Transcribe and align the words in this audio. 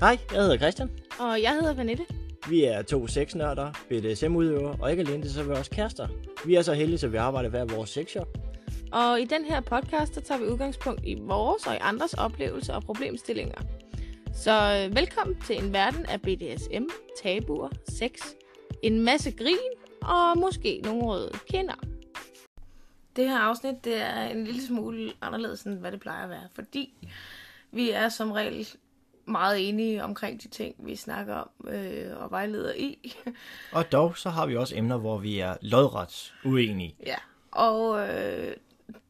Hej, 0.00 0.18
jeg 0.32 0.40
hedder 0.40 0.56
Christian. 0.56 0.90
Og 1.18 1.42
jeg 1.42 1.52
hedder 1.52 1.74
Vanette. 1.74 2.06
Vi 2.48 2.64
er 2.64 2.82
to 2.82 3.06
sexnørder, 3.06 3.72
BDSM-udøvere, 3.88 4.76
og 4.80 4.90
ikke 4.90 5.00
alene 5.00 5.22
det, 5.22 5.30
så 5.30 5.40
er 5.40 5.44
vi 5.44 5.50
også 5.50 5.70
kærester. 5.70 6.08
Vi 6.46 6.54
er 6.54 6.62
så 6.62 6.72
heldige, 6.72 7.06
at 7.06 7.12
vi 7.12 7.16
arbejder 7.16 7.50
hver 7.50 7.64
vores 7.64 7.90
sexshop. 7.90 8.28
Og 8.92 9.20
i 9.20 9.24
den 9.24 9.44
her 9.44 9.60
podcast, 9.60 10.14
der 10.14 10.20
tager 10.20 10.40
vi 10.40 10.46
udgangspunkt 10.46 11.00
i 11.04 11.14
vores 11.20 11.66
og 11.66 11.74
i 11.74 11.78
andres 11.80 12.14
oplevelser 12.14 12.74
og 12.74 12.82
problemstillinger. 12.82 13.60
Så 14.32 14.86
øh, 14.86 14.96
velkommen 14.96 15.40
til 15.40 15.64
en 15.64 15.72
verden 15.72 16.06
af 16.06 16.22
BDSM, 16.22 16.84
tabuer, 17.22 17.68
sex, 17.88 18.10
en 18.82 19.04
masse 19.04 19.30
grin 19.30 19.56
og 20.02 20.38
måske 20.38 20.80
nogle 20.84 21.04
røde 21.04 21.32
kinder. 21.50 21.74
Det 23.16 23.28
her 23.28 23.38
afsnit, 23.38 23.84
det 23.84 23.96
er 23.96 24.22
en 24.22 24.44
lille 24.44 24.66
smule 24.66 25.12
anderledes, 25.22 25.62
end 25.62 25.78
hvad 25.78 25.92
det 25.92 26.00
plejer 26.00 26.24
at 26.24 26.30
være, 26.30 26.48
fordi 26.54 26.94
vi 27.72 27.90
er 27.90 28.08
som 28.08 28.32
regel 28.32 28.68
meget 29.26 29.68
enige 29.68 30.04
omkring 30.04 30.42
de 30.42 30.48
ting, 30.48 30.74
vi 30.78 30.96
snakker 30.96 31.34
om 31.34 31.68
øh, 31.68 32.22
og 32.22 32.30
vejleder 32.30 32.74
i. 32.74 33.16
Og 33.72 33.92
dog, 33.92 34.16
så 34.16 34.30
har 34.30 34.46
vi 34.46 34.56
også 34.56 34.76
emner, 34.76 34.96
hvor 34.96 35.18
vi 35.18 35.38
er 35.38 35.56
lodret 35.60 36.34
uenige. 36.44 36.96
Ja, 37.06 37.16
og 37.50 38.08
øh, 38.08 38.56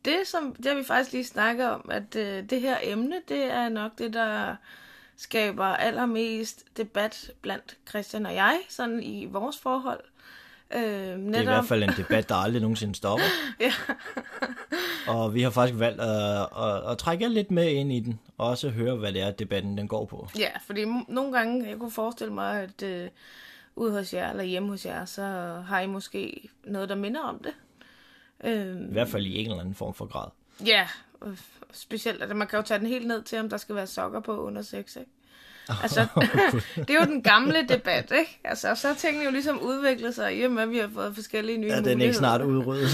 det, 0.04 0.26
som, 0.26 0.54
det 0.54 0.66
har 0.66 0.74
vi 0.74 0.84
faktisk 0.84 1.12
lige 1.12 1.24
snakket 1.24 1.70
om, 1.70 1.88
at 1.90 2.16
øh, 2.16 2.50
det 2.50 2.60
her 2.60 2.76
emne, 2.82 3.22
det 3.28 3.44
er 3.44 3.68
nok 3.68 3.98
det, 3.98 4.12
der 4.12 4.56
skaber 5.16 5.64
allermest 5.64 6.64
debat 6.76 7.30
blandt 7.40 7.76
Christian 7.88 8.26
og 8.26 8.34
jeg, 8.34 8.60
sådan 8.68 9.02
i 9.02 9.24
vores 9.24 9.58
forhold. 9.58 10.00
Øh, 10.74 10.82
netop... 10.82 11.32
Det 11.32 11.36
er 11.36 11.40
i 11.40 11.44
hvert 11.44 11.64
fald 11.64 11.82
en 11.82 11.92
debat, 11.96 12.28
der 12.28 12.34
aldrig 12.34 12.62
nogensinde 12.62 12.94
stopper. 12.94 13.24
ja. 13.60 13.72
og 15.08 15.34
vi 15.34 15.42
har 15.42 15.50
faktisk 15.50 15.78
valgt 15.78 16.00
at, 16.00 16.48
at, 16.58 16.90
at 16.90 16.98
trække 16.98 17.24
jer 17.24 17.30
lidt 17.30 17.50
med 17.50 17.68
ind 17.68 17.92
i 17.92 18.00
den, 18.00 18.20
og 18.38 18.48
også 18.48 18.68
høre, 18.68 18.96
hvad 18.96 19.12
det 19.12 19.22
er, 19.22 19.30
debatten 19.30 19.78
den 19.78 19.88
går 19.88 20.04
på. 20.04 20.28
Ja, 20.38 20.50
fordi 20.66 20.84
nogle 21.08 21.32
gange, 21.32 21.68
jeg 21.68 21.78
kunne 21.78 21.90
forestille 21.90 22.34
mig, 22.34 22.62
at 22.62 22.82
øh, 22.82 23.08
ude 23.76 23.92
hos 23.92 24.14
jer, 24.14 24.30
eller 24.30 24.44
hjemme 24.44 24.68
hos 24.68 24.86
jer, 24.86 25.04
så 25.04 25.22
har 25.66 25.80
I 25.80 25.86
måske 25.86 26.48
noget, 26.64 26.88
der 26.88 26.94
minder 26.94 27.20
om 27.20 27.44
det. 27.44 27.52
Øh, 28.44 28.88
I 28.88 28.92
hvert 28.92 29.08
fald 29.08 29.26
i 29.26 29.38
en 29.38 29.46
eller 29.46 29.60
anden 29.60 29.74
form 29.74 29.94
for 29.94 30.06
grad. 30.06 30.28
Ja, 30.66 30.88
specielt, 31.72 32.22
at 32.22 32.36
man 32.36 32.48
kan 32.48 32.58
jo 32.58 32.62
tage 32.62 32.78
den 32.78 32.86
helt 32.86 33.06
ned 33.06 33.22
til, 33.22 33.38
om 33.38 33.48
der 33.48 33.56
skal 33.56 33.74
være 33.74 33.86
sokker 33.86 34.20
på 34.20 34.42
under 34.42 34.62
sex, 34.62 34.96
ikke? 34.96 35.10
Altså, 35.82 36.06
det 36.86 36.90
er 36.90 37.00
jo 37.00 37.06
den 37.06 37.22
gamle 37.22 37.66
debat, 37.68 38.12
ikke? 38.18 38.40
Altså, 38.44 38.74
så 38.74 38.88
har 38.88 38.94
tingene 38.94 39.24
jo 39.24 39.30
ligesom 39.30 39.60
udviklet 39.60 40.14
sig, 40.14 40.36
i 40.36 40.42
og 40.42 40.50
med, 40.50 40.62
at 40.62 40.70
vi 40.70 40.78
har 40.78 40.90
fået 40.94 41.14
forskellige 41.14 41.58
nye 41.58 41.68
Ja, 41.68 41.80
den 41.80 42.00
er 42.00 42.04
ikke 42.04 42.16
snart 42.16 42.42
udryddet. 42.42 42.90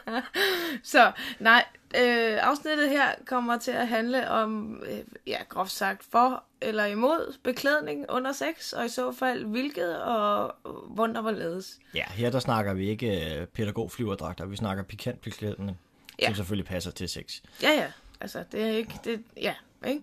så, 0.92 1.12
nej, 1.38 1.64
øh, 1.96 2.38
afsnittet 2.40 2.90
her 2.90 3.06
kommer 3.26 3.58
til 3.58 3.70
at 3.70 3.88
handle 3.88 4.30
om, 4.30 4.82
øh, 4.86 4.98
ja, 5.26 5.38
groft 5.48 5.72
sagt, 5.72 6.04
for 6.10 6.44
eller 6.60 6.84
imod 6.84 7.36
beklædning 7.42 8.04
under 8.08 8.32
sex, 8.32 8.72
og 8.72 8.86
i 8.86 8.88
så 8.88 9.12
fald 9.12 9.44
hvilket 9.44 10.02
og 10.02 10.54
hvordan 10.88 11.16
og 11.16 11.22
hvorledes. 11.22 11.78
Ja, 11.94 12.04
her 12.10 12.30
der 12.30 12.38
snakker 12.38 12.74
vi 12.74 12.88
ikke 12.88 13.36
øh, 13.40 13.46
pædagogflyverdragter, 13.46 14.46
vi 14.46 14.56
snakker 14.56 14.82
pikant 14.82 15.20
beklædning, 15.20 15.78
ja. 16.22 16.26
som 16.26 16.34
selvfølgelig 16.34 16.66
passer 16.66 16.90
til 16.90 17.08
sex. 17.08 17.40
Ja, 17.62 17.70
ja, 17.70 17.86
altså 18.20 18.44
det 18.52 18.62
er 18.62 18.76
ikke, 18.76 18.94
det, 19.04 19.22
ja, 19.36 19.54
ikke? 19.86 20.02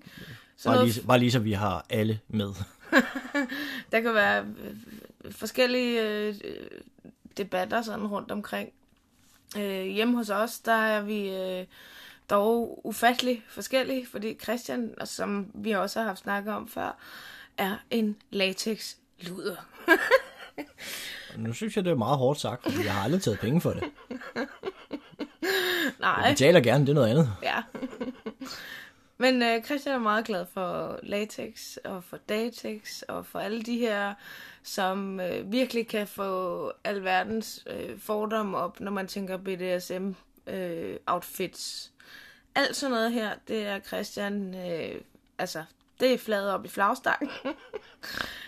Så 0.61 0.69
bare, 0.69 0.85
lige, 0.85 1.01
bare 1.07 1.19
lige 1.19 1.31
så 1.31 1.39
vi 1.39 1.51
har 1.51 1.85
alle 1.89 2.19
med. 2.27 2.53
der 3.91 4.01
kan 4.01 4.13
være 4.13 4.45
øh, 4.63 5.33
forskellige 5.33 6.01
øh, 6.01 6.35
debatter 7.37 7.81
sådan 7.81 8.07
rundt 8.07 8.31
omkring. 8.31 8.69
Øh, 9.57 9.85
hjemme 9.85 10.17
hos 10.17 10.29
os, 10.29 10.59
der 10.59 10.73
er 10.73 11.01
vi 11.01 11.29
øh, 11.29 11.65
dog 12.29 12.81
ufattelig 12.85 13.43
forskellige, 13.49 14.07
fordi 14.07 14.37
Christian, 14.43 14.93
som 15.05 15.51
vi 15.53 15.71
også 15.71 15.99
har 15.99 16.07
haft 16.07 16.19
snakket 16.19 16.53
om 16.53 16.67
før, 16.67 16.97
er 17.57 17.75
en 17.89 18.17
latex 18.31 18.95
luder. 19.19 19.55
nu 21.37 21.53
synes 21.53 21.75
jeg, 21.75 21.85
det 21.85 21.91
er 21.91 21.95
meget 21.95 22.17
hårdt 22.17 22.39
sagt, 22.39 22.63
fordi 22.63 22.85
jeg 22.85 22.93
har 22.93 23.03
aldrig 23.03 23.21
taget 23.21 23.39
penge 23.39 23.61
for 23.61 23.71
det. 23.71 23.83
Nej. 25.99 26.09
Jeg 26.09 26.31
betaler 26.31 26.59
gerne, 26.59 26.85
det 26.85 26.89
er 26.89 26.95
noget 26.95 27.09
andet. 27.09 27.33
Ja. 27.43 27.61
Men 29.21 29.41
øh, 29.41 29.63
Christian 29.63 29.95
er 29.95 29.99
meget 29.99 30.25
glad 30.25 30.45
for 30.53 30.99
latex 31.03 31.77
og 31.85 32.03
for 32.03 32.17
datex 32.17 33.01
og 33.01 33.25
for 33.25 33.39
alle 33.39 33.61
de 33.61 33.77
her, 33.77 34.13
som 34.63 35.19
øh, 35.19 35.51
virkelig 35.51 35.87
kan 35.87 36.07
få 36.07 36.71
alverdens 36.83 37.63
øh, 37.67 37.99
fordomme 37.99 38.57
op, 38.57 38.79
når 38.79 38.91
man 38.91 39.07
tænker 39.07 39.37
BDSM 39.37 40.11
øh, 40.47 40.95
outfits. 41.05 41.91
Alt 42.55 42.75
sådan 42.75 42.91
noget 42.91 43.11
her, 43.11 43.31
det 43.47 43.65
er 43.65 43.79
Christian, 43.79 44.55
øh, 44.55 45.01
altså, 45.37 45.63
det 45.99 46.13
er 46.13 46.17
fladet 46.17 46.51
op 46.51 46.65
i 46.65 46.67
flagstangen. 46.67 47.29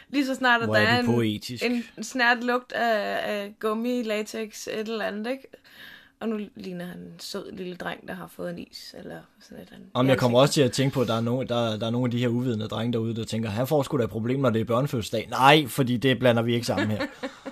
Lige 0.10 0.26
så 0.26 0.36
snart, 0.36 0.62
at 0.62 0.70
der 0.70 0.80
er 0.80 1.00
en, 1.00 1.84
en 1.98 2.04
snært 2.04 2.44
lugt 2.44 2.72
af, 2.72 3.20
af 3.34 3.54
gummi, 3.60 4.04
latex, 4.04 4.68
et 4.68 4.80
eller 4.80 5.06
andet, 5.06 5.32
ikke? 5.32 5.48
Og 6.24 6.30
nu 6.30 6.40
ligner 6.56 6.86
han 6.86 7.00
en 7.00 7.20
sød 7.20 7.52
lille 7.52 7.76
dreng, 7.76 8.08
der 8.08 8.14
har 8.14 8.28
fået 8.28 8.50
en 8.50 8.60
is, 8.60 8.96
eller 8.98 9.22
sådan 9.40 9.58
et 9.58 9.62
eller 9.62 9.76
andet. 9.76 9.90
Om 9.94 10.08
jeg 10.08 10.18
kommer 10.18 10.40
også 10.40 10.54
til 10.54 10.62
at 10.62 10.72
tænke 10.72 10.94
på, 10.94 11.02
at 11.02 11.08
der 11.08 11.14
er, 11.14 11.22
nogle, 11.22 11.48
der, 11.48 11.78
der 11.78 11.88
er 11.88 11.92
nogle 11.92 12.08
af 12.08 12.12
de 12.12 12.20
her 12.20 12.28
uvidende 12.28 12.68
drenge 12.68 12.94
derude, 12.94 13.16
der 13.16 13.26
tænker, 13.26 13.50
han 13.50 13.68
får 13.68 13.84
sgu 13.84 13.98
da 13.98 14.04
et 14.04 14.10
problem, 14.10 14.40
når 14.40 14.50
det 14.50 14.62
er 14.62 14.66
børnefødselsdag. 14.66 15.28
Nej, 15.30 15.68
fordi 15.68 15.98
det 15.98 16.20
blander 16.20 16.42
vi 16.42 16.54
ikke 16.54 16.66
sammen 16.66 16.92
her. 16.92 17.06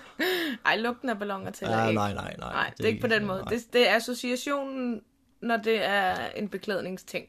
Ej, 0.66 0.78
lugten 0.78 1.10
af 1.10 1.20
ballonger 1.20 1.52
til 1.52 1.68
ja, 1.68 1.88
ikke. 1.88 1.96
Nej, 1.96 2.14
nej, 2.14 2.36
nej. 2.40 2.54
Nej, 2.54 2.70
det, 2.70 2.78
det 2.78 2.84
er 2.84 2.90
ikke 2.90 3.02
på 3.02 3.08
den 3.08 3.26
måde. 3.26 3.44
Det, 3.50 3.74
det 3.74 3.90
er 3.90 3.96
associationen, 3.96 5.02
når 5.42 5.58
det 5.58 5.86
er 5.86 6.16
en 6.36 6.50
beklædningsting. 6.50 7.26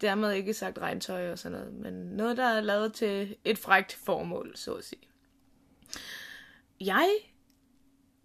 Det 0.00 0.08
er 0.08 0.14
med 0.14 0.32
ikke 0.32 0.54
sagt 0.54 0.78
regntøj 0.78 1.32
og 1.32 1.38
sådan 1.38 1.58
noget, 1.58 1.74
men 1.74 1.92
noget, 1.92 2.36
der 2.36 2.44
er 2.44 2.60
lavet 2.60 2.92
til 2.92 3.36
et 3.44 3.58
frægt 3.58 3.98
formål, 4.04 4.52
så 4.54 4.72
at 4.72 4.84
sige. 4.84 5.02
Jeg 6.80 7.08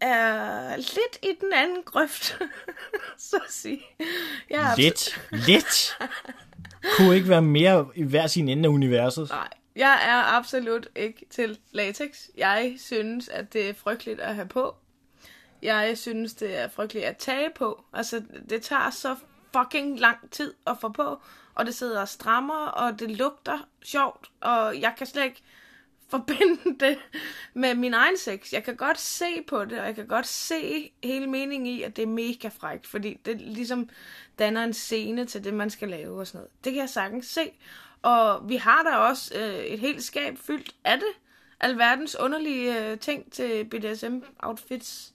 er 0.04 0.76
lidt 0.78 1.18
i 1.24 1.32
den 1.42 1.54
anden 1.54 1.84
grøft, 1.84 2.40
så 3.18 3.36
at 3.36 3.52
sige. 3.52 3.82
Jeg 4.50 4.74
lidt? 4.78 5.22
lidt? 5.32 5.98
Kunne 6.98 7.16
ikke 7.16 7.30
være 7.30 7.42
mere 7.42 7.88
i 7.96 8.04
hver 8.04 8.28
sin 8.28 8.50
ende 8.50 8.70
af 8.70 8.74
universet? 8.74 9.30
Nej, 9.30 9.50
jeg 9.76 10.00
er 10.08 10.38
absolut 10.38 10.88
ikke 10.96 11.26
til 11.30 11.60
latex. 11.72 12.28
Jeg 12.38 12.76
synes, 12.80 13.30
at 13.30 13.54
det 13.54 13.70
er 13.70 13.74
frygteligt 13.74 14.20
at 14.20 14.36
have 14.36 14.48
på. 14.48 14.76
Jeg 15.62 15.98
synes, 15.98 16.34
det 16.34 16.58
er 16.58 16.68
frygteligt 16.68 17.06
at 17.06 17.18
tage 17.18 17.50
på. 17.56 17.84
Altså, 17.94 18.22
det 18.50 18.62
tager 18.62 18.90
så 18.90 19.16
fucking 19.58 20.00
lang 20.00 20.32
tid 20.32 20.54
at 20.68 20.78
få 20.82 20.90
på, 20.90 21.22
og 21.56 21.66
det 21.66 21.76
sidder 21.76 22.02
og 22.02 22.08
strammer, 22.08 22.66
og 22.66 23.00
det 23.00 23.12
lugter 23.12 23.60
sjovt, 23.84 24.32
og 24.42 24.82
jeg 24.82 24.94
kan 24.98 25.08
slet 25.08 25.24
ikke 25.24 25.44
forbinde 26.14 26.76
det 26.86 26.98
med 27.54 27.76
min 27.76 27.94
egen 27.94 28.18
sex. 28.18 28.54
Jeg 28.54 28.64
kan 28.64 28.76
godt 28.76 29.00
se 29.00 29.42
på 29.48 29.66
det, 29.66 29.80
og 29.80 29.86
jeg 29.86 29.96
kan 29.96 30.08
godt 30.08 30.28
se 30.28 30.92
hele 31.04 31.28
meningen 31.28 31.68
i, 31.68 31.82
at 31.82 31.96
det 31.96 32.02
er 32.02 32.08
mega 32.08 32.48
frækt, 32.48 32.88
fordi 32.88 33.20
det 33.26 33.42
ligesom 33.42 33.90
danner 34.40 34.64
en 34.64 34.74
scene 34.74 35.26
til 35.26 35.44
det, 35.44 35.54
man 35.54 35.70
skal 35.70 35.90
lave 35.90 36.20
og 36.20 36.28
sådan 36.28 36.38
noget. 36.38 36.52
Det 36.64 36.74
kan 36.74 36.80
jeg 36.80 36.90
sagtens 36.90 37.26
se. 37.26 37.52
Og 38.02 38.50
vi 38.50 38.56
har 38.56 38.84
da 38.84 38.96
også 38.96 39.34
øh, 39.36 39.66
et 39.66 39.80
helt 39.80 40.04
skab 40.04 40.38
fyldt 40.38 40.76
af 40.84 40.98
det. 40.98 41.08
Alverdens 41.60 42.16
underlige 42.20 42.92
øh, 42.92 43.00
ting 43.00 43.32
til 43.32 43.64
BDSM-outfits. 43.64 45.14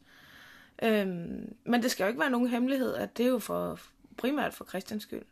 Øhm, 0.83 1.55
men 1.65 1.83
det 1.83 1.91
skal 1.91 2.05
jo 2.05 2.09
ikke 2.09 2.21
være 2.21 2.31
nogen 2.31 2.49
hemmelighed, 2.49 2.95
at 2.95 3.19
det 3.19 3.27
er 3.27 3.31
jo 3.31 3.39
for, 3.39 3.79
primært 4.17 4.55
for 4.55 4.65
Christians 4.65 5.03
skyld. 5.03 5.23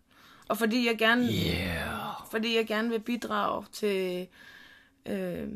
Og 0.49 0.59
fordi 0.59 0.87
jeg 0.87 0.99
gerne, 0.99 1.23
yeah. 1.23 2.31
fordi 2.31 2.57
jeg 2.57 2.67
gerne 2.67 2.89
vil 2.89 3.01
bidrage 3.01 3.65
til 3.73 4.29
øh, 5.09 5.49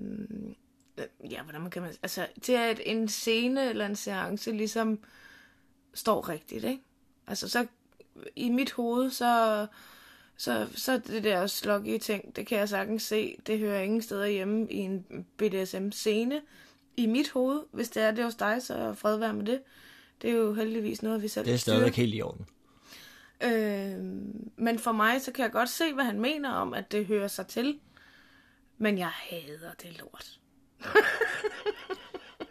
ja, 1.31 1.43
hvordan 1.43 1.71
kan 1.71 1.83
man, 1.83 1.95
altså 2.03 2.27
til 2.43 2.53
at 2.53 2.81
en 2.87 3.09
scene 3.09 3.69
eller 3.69 3.87
en 3.87 3.97
seance 3.97 4.53
ligesom 4.53 4.99
står 5.95 6.29
rigtigt, 6.29 6.65
ikke? 6.65 6.83
Altså 7.27 7.49
så 7.49 7.67
i 8.37 8.49
mit 8.49 8.73
hoved, 8.73 9.11
så, 9.11 9.67
så, 10.37 10.67
så 10.75 10.99
det 10.99 11.25
der 11.25 11.47
sloggy 11.47 11.99
ting, 11.99 12.37
det 12.37 12.47
kan 12.47 12.59
jeg 12.59 12.69
sagtens 12.69 13.03
se, 13.03 13.37
det 13.47 13.59
hører 13.59 13.81
ingen 13.81 14.03
steder 14.03 14.27
hjemme 14.27 14.67
i 14.71 14.77
en 14.77 15.05
BDSM-scene. 15.37 16.41
I 16.97 17.07
mit 17.07 17.31
hoved, 17.31 17.61
hvis 17.73 17.89
det 17.89 18.03
er 18.03 18.11
det 18.11 18.25
hos 18.25 18.35
dig, 18.35 18.63
så 18.63 18.95
fred 18.95 19.17
være 19.17 19.33
med 19.33 19.47
det. 19.47 19.61
Det 20.23 20.31
er 20.31 20.35
jo 20.35 20.55
heldigvis 20.55 21.03
noget, 21.03 21.23
vi 21.23 21.29
selv 21.29 21.47
Det 21.47 21.55
er 21.55 21.59
stadigvæk 21.59 21.95
helt 21.95 22.15
i 22.15 22.23
orden. 22.23 22.47
Øh, 23.43 23.99
men 24.57 24.79
for 24.79 24.93
mig, 24.93 25.21
så 25.21 25.33
kan 25.33 25.43
jeg 25.43 25.53
godt 25.53 25.69
se, 25.69 25.93
hvad 25.95 26.05
han 26.05 26.21
mener 26.21 26.51
om, 26.51 26.75
at 26.75 26.93
det 26.93 27.07
hører 27.07 27.29
sig 27.29 27.47
til. 27.47 27.79
Men 28.83 28.99
jeg 28.99 29.09
hader 29.09 29.73
det 29.83 29.99
lort. 29.99 30.39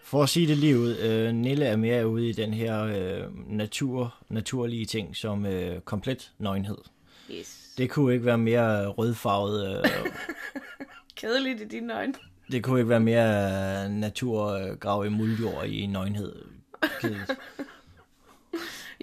For 0.10 0.24
at 0.24 0.30
sige 0.30 0.48
det 0.48 0.58
lige 0.58 0.80
ud, 0.80 0.98
øh, 0.98 1.34
Nille 1.34 1.66
er 1.66 1.76
mere 1.76 2.08
ude 2.08 2.30
i 2.30 2.32
den 2.32 2.54
her 2.54 2.84
øh, 2.84 3.48
natur, 3.48 4.16
naturlige 4.30 4.86
ting 4.86 5.16
som 5.16 5.46
øh, 5.46 5.82
komplet 5.82 6.32
nøgenhed. 6.38 6.78
Yes. 7.32 7.74
Det 7.78 7.90
kunne 7.90 8.14
ikke 8.14 8.26
være 8.26 8.38
mere 8.38 8.88
rødfarvet. 8.88 9.78
Øh, 9.78 10.12
Kedeligt 11.16 11.62
i 11.62 11.66
dine 11.66 11.96
øjne. 11.96 12.14
Det 12.52 12.64
kunne 12.64 12.80
ikke 12.80 12.90
være 12.90 13.00
mere 13.00 13.90
naturgrav 13.90 15.06
i 15.06 15.10
muldjord 15.10 15.66
i 15.66 15.86
nøgenhed. 15.86 16.36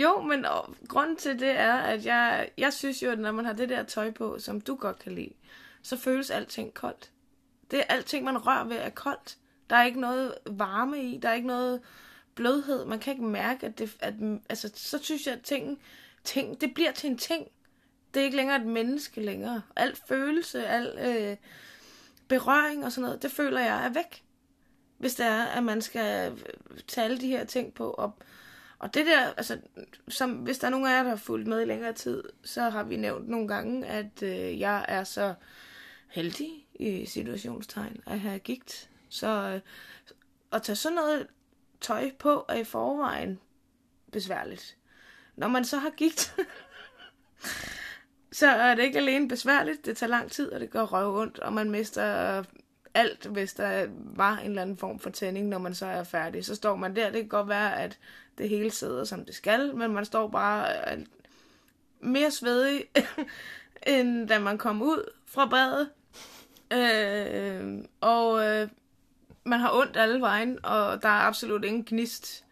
jo, 0.03 0.21
men 0.21 0.45
og, 0.45 0.75
grunden 0.89 1.17
til 1.17 1.41
det 1.41 1.51
er, 1.51 1.75
at 1.75 2.07
jeg, 2.07 2.49
jeg 2.59 2.73
synes 2.73 3.03
jo, 3.03 3.11
at 3.11 3.19
når 3.19 3.33
man 3.33 3.45
har 3.45 3.53
det 3.53 3.69
der 3.69 3.83
tøj 3.83 4.11
på, 4.11 4.39
som 4.39 4.61
du 4.61 4.75
godt 4.75 4.99
kan 4.99 5.13
lide, 5.13 5.33
så 5.83 5.97
føles 5.97 6.31
alting 6.31 6.75
koldt. 6.75 7.11
Det 7.71 7.79
er 7.79 7.85
alting, 7.89 8.25
man 8.25 8.47
rører 8.47 8.65
ved, 8.65 8.77
er 8.77 8.91
koldt. 8.91 9.39
Der 9.71 9.77
er 9.77 9.85
ikke 9.85 10.01
noget 10.01 10.35
varme 10.47 11.03
i, 11.03 11.19
der 11.19 11.29
er 11.29 11.35
ikke 11.35 11.47
noget 11.47 11.81
blødhed. 12.35 12.85
Man 12.85 12.99
kan 12.99 13.13
ikke 13.13 13.25
mærke, 13.25 13.67
at 13.67 13.79
det... 13.79 13.97
At, 14.01 14.15
altså, 14.49 14.71
så 14.75 14.99
synes 15.03 15.27
jeg, 15.27 15.35
at 15.35 15.43
ting, 15.43 15.79
ting, 16.25 16.61
det 16.61 16.75
bliver 16.75 16.93
til 16.93 17.11
en 17.11 17.19
ting. 17.19 17.49
Det 18.15 18.21
er 18.21 18.25
ikke 18.25 18.37
længere 18.37 18.57
et 18.57 18.67
menneske 18.67 19.21
længere. 19.21 19.63
Al 19.77 19.97
følelse, 20.09 20.67
al 20.67 20.99
øh, 20.99 21.37
berøring 22.29 22.85
og 22.85 22.93
sådan 22.93 23.03
noget, 23.03 23.23
det 23.23 23.31
føler 23.31 23.61
jeg 23.61 23.85
er 23.85 23.89
væk. 23.89 24.23
Hvis 24.99 25.15
det 25.15 25.27
er, 25.27 25.45
at 25.45 25.65
man 25.65 25.83
skal 25.83 26.39
tage 26.89 27.05
alle 27.05 27.21
de 27.21 27.29
her 27.29 27.45
ting 27.45 27.75
på. 27.75 27.91
Og, 27.91 28.13
og 28.79 28.95
det 28.95 29.07
der, 29.07 29.33
altså, 29.37 29.59
som, 30.09 30.31
hvis 30.31 30.59
der 30.59 30.67
er 30.67 30.71
nogen 30.71 30.87
af 30.87 30.91
jer, 30.91 31.03
der 31.03 31.09
har 31.09 31.17
fulgt 31.17 31.47
med 31.47 31.63
i 31.63 31.65
længere 31.65 31.93
tid, 31.93 32.23
så 32.45 32.63
har 32.63 32.83
vi 32.83 32.97
nævnt 32.97 33.29
nogle 33.29 33.49
gange, 33.49 33.87
at 33.87 34.23
øh, 34.23 34.61
jeg 34.61 34.85
er 34.89 35.05
så 35.05 35.35
heldig 36.09 36.66
i 36.81 37.07
situationstegn 37.07 38.03
at 38.07 38.21
have 38.21 38.39
gigt. 38.39 38.91
Så 39.09 39.27
øh, 39.27 39.61
at 40.53 40.63
tage 40.63 40.77
sådan 40.77 40.97
noget 40.97 41.27
tøj 41.81 42.11
på 42.19 42.45
er 42.49 42.55
i 42.55 42.65
forvejen 42.65 43.39
besværligt. 44.13 44.77
Når 45.37 45.49
man 45.49 45.65
så 45.65 45.79
har 45.79 45.91
gigt, 45.91 46.37
så 48.33 48.47
er 48.47 48.75
det 48.75 48.83
ikke 48.83 48.99
alene 48.99 49.29
besværligt, 49.29 49.87
det 49.87 49.97
tager 49.97 50.11
lang 50.11 50.31
tid, 50.31 50.53
og 50.53 50.61
det 50.61 50.71
går 50.71 50.85
røv 50.85 51.17
ondt, 51.17 51.39
og 51.39 51.53
man 51.53 51.71
mister 51.71 52.43
alt, 52.95 53.27
hvis 53.27 53.55
der 53.55 53.87
var 54.17 54.39
en 54.39 54.49
eller 54.49 54.63
anden 54.63 54.77
form 54.77 54.99
for 54.99 55.11
tænding, 55.11 55.49
når 55.49 55.59
man 55.59 55.75
så 55.75 55.87
er 55.87 56.05
færdig. 56.05 56.45
Så 56.45 56.55
står 56.55 56.77
man 56.77 56.97
der, 56.97 57.11
det 57.11 57.21
kan 57.21 57.29
godt 57.29 57.49
være, 57.49 57.81
at 57.81 57.99
det 58.39 58.49
hele 58.49 58.71
sidder, 58.71 59.05
som 59.05 59.25
det 59.25 59.35
skal, 59.35 59.77
men 59.77 59.93
man 59.93 60.05
står 60.05 60.29
bare 60.29 60.93
øh, 60.93 61.07
mere 62.01 62.31
svedig, 62.31 62.85
end 63.87 64.29
da 64.29 64.39
man 64.39 64.59
kom 64.59 64.83
ud 64.83 65.11
fra 65.27 65.47
badet. 65.47 65.91
Øh, 66.73 67.85
og 68.01 68.45
øh, 68.47 68.69
man 69.45 69.61
har 69.61 69.73
ondt 69.73 69.97
alle 69.97 70.21
vejen, 70.21 70.59
og 70.65 71.03
der 71.03 71.09
er 71.09 71.23
absolut 71.23 71.65
ingen 71.65 71.85
gnist 71.85 72.45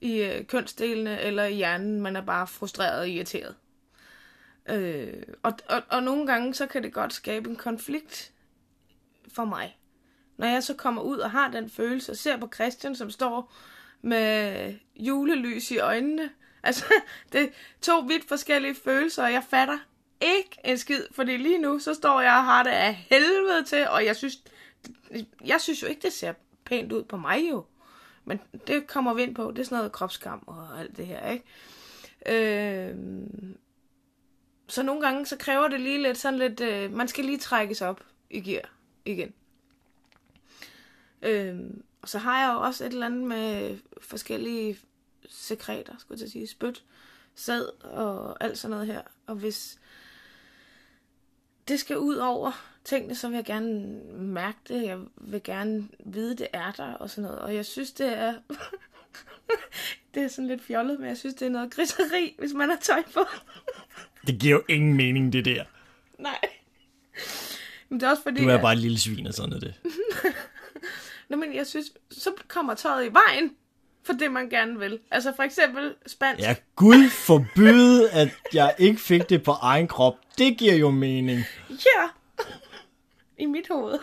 i 0.00 0.22
øh, 0.22 0.46
kønsdelene 0.46 1.20
eller 1.20 1.44
i 1.44 1.54
hjernen. 1.54 2.00
Man 2.00 2.16
er 2.16 2.20
bare 2.20 2.46
frustreret 2.46 3.00
og 3.00 3.08
irriteret. 3.08 3.54
Øh, 4.68 5.22
og, 5.42 5.52
og, 5.68 5.82
og 5.88 6.02
nogle 6.02 6.26
gange, 6.26 6.54
så 6.54 6.66
kan 6.66 6.82
det 6.82 6.92
godt 6.92 7.12
skabe 7.12 7.50
en 7.50 7.56
konflikt 7.56 8.32
for 9.28 9.44
mig. 9.44 9.78
Når 10.36 10.46
jeg 10.46 10.62
så 10.62 10.74
kommer 10.74 11.02
ud 11.02 11.18
og 11.18 11.30
har 11.30 11.50
den 11.50 11.70
følelse, 11.70 12.12
og 12.12 12.16
ser 12.16 12.36
på 12.36 12.50
Christian, 12.54 12.96
som 12.96 13.10
står 13.10 13.52
med 14.02 14.74
julelys 14.96 15.70
i 15.70 15.78
øjnene. 15.78 16.30
Altså, 16.62 16.84
det 17.32 17.40
er 17.40 17.48
to 17.80 17.98
vidt 17.98 18.28
forskellige 18.28 18.74
følelser, 18.74 19.24
og 19.24 19.32
jeg 19.32 19.44
fatter 19.50 19.78
ikke 20.20 20.58
en 20.64 20.78
skid, 20.78 21.02
fordi 21.12 21.36
lige 21.36 21.58
nu, 21.58 21.78
så 21.78 21.94
står 21.94 22.20
jeg 22.20 22.32
og 22.32 22.44
har 22.44 22.62
det 22.62 22.70
af 22.70 22.94
helvede 22.94 23.64
til, 23.64 23.88
og 23.88 24.04
jeg 24.04 24.16
synes, 24.16 24.42
jeg 25.44 25.60
synes 25.60 25.82
jo 25.82 25.86
ikke, 25.86 26.02
det 26.02 26.12
ser 26.12 26.32
pænt 26.64 26.92
ud 26.92 27.02
på 27.02 27.16
mig 27.16 27.50
jo. 27.50 27.64
Men 28.24 28.40
det 28.66 28.86
kommer 28.86 29.14
vi 29.14 29.22
ind 29.22 29.34
på. 29.34 29.50
Det 29.50 29.58
er 29.58 29.64
sådan 29.64 29.76
noget 29.78 29.92
kropskam 29.92 30.42
og 30.46 30.80
alt 30.80 30.96
det 30.96 31.06
her, 31.06 31.30
ikke? 31.30 31.44
Øh, 32.26 32.96
så 34.68 34.82
nogle 34.82 35.00
gange, 35.00 35.26
så 35.26 35.36
kræver 35.36 35.68
det 35.68 35.80
lige 35.80 36.02
lidt 36.02 36.18
sådan 36.18 36.38
lidt, 36.38 36.60
øh, 36.60 36.92
man 36.92 37.08
skal 37.08 37.24
lige 37.24 37.38
trækkes 37.38 37.82
op 37.82 38.00
i 38.30 38.40
gear 38.40 38.70
igen. 39.04 39.34
Øh, 41.22 41.60
og 42.02 42.08
så 42.08 42.18
har 42.18 42.40
jeg 42.40 42.54
jo 42.54 42.60
også 42.60 42.84
et 42.84 42.92
eller 42.92 43.06
andet 43.06 43.22
med 43.22 43.78
forskellige 44.00 44.78
sekreter, 45.28 45.94
skulle 45.98 46.20
jeg 46.22 46.30
sige, 46.30 46.46
spyt, 46.46 46.84
sæd 47.34 47.84
og 47.84 48.44
alt 48.44 48.58
sådan 48.58 48.70
noget 48.70 48.86
her. 48.86 49.02
Og 49.26 49.34
hvis 49.34 49.78
det 51.68 51.80
skal 51.80 51.98
ud 51.98 52.16
over 52.16 52.52
tingene, 52.84 53.14
så 53.14 53.28
vil 53.28 53.34
jeg 53.34 53.44
gerne 53.44 54.00
mærke 54.18 54.58
det. 54.68 54.82
Jeg 54.82 54.98
vil 55.16 55.42
gerne 55.42 55.88
vide, 56.04 56.36
det 56.36 56.48
er 56.52 56.72
der 56.72 56.92
og 56.92 57.10
sådan 57.10 57.22
noget. 57.22 57.38
Og 57.38 57.54
jeg 57.54 57.66
synes, 57.66 57.92
det 57.92 58.18
er... 58.18 58.34
det 60.14 60.22
er 60.22 60.28
sådan 60.28 60.48
lidt 60.48 60.64
fjollet, 60.64 61.00
men 61.00 61.08
jeg 61.08 61.16
synes, 61.16 61.34
det 61.34 61.46
er 61.46 61.50
noget 61.50 61.74
griseri, 61.74 62.34
hvis 62.38 62.52
man 62.52 62.68
har 62.68 62.78
tøj 62.80 63.02
på. 63.14 63.20
det 64.26 64.38
giver 64.40 64.54
jo 64.54 64.62
ingen 64.68 64.94
mening, 64.94 65.32
det 65.32 65.44
der. 65.44 65.64
Nej. 66.18 66.40
Men 67.88 68.00
det 68.00 68.06
er 68.06 68.10
også 68.10 68.22
fordi... 68.22 68.42
Du 68.42 68.48
er 68.48 68.60
bare 68.60 68.72
et 68.72 68.78
lille 68.78 68.98
svin 68.98 69.26
og 69.26 69.34
sådan 69.34 69.52
er 69.52 69.60
det. 69.60 69.74
Nå, 71.28 71.36
men 71.36 71.54
jeg 71.54 71.66
synes, 71.66 71.86
så 72.10 72.30
kommer 72.48 72.74
tøjet 72.74 73.06
i 73.06 73.12
vejen 73.12 73.56
for 74.04 74.12
det, 74.12 74.32
man 74.32 74.48
gerne 74.48 74.78
vil. 74.78 75.00
Altså 75.10 75.32
for 75.36 75.42
eksempel 75.42 75.94
spansk. 76.06 76.42
Ja, 76.42 76.54
Gud 76.76 77.10
forbyde, 77.10 78.10
at 78.10 78.28
jeg 78.54 78.74
ikke 78.78 79.00
fik 79.00 79.28
det 79.28 79.42
på 79.42 79.50
egen 79.50 79.88
krop. 79.88 80.14
Det 80.38 80.58
giver 80.58 80.74
jo 80.74 80.90
mening. 80.90 81.40
Ja, 81.70 82.08
i 83.42 83.46
mit 83.46 83.68
hoved. 83.68 83.98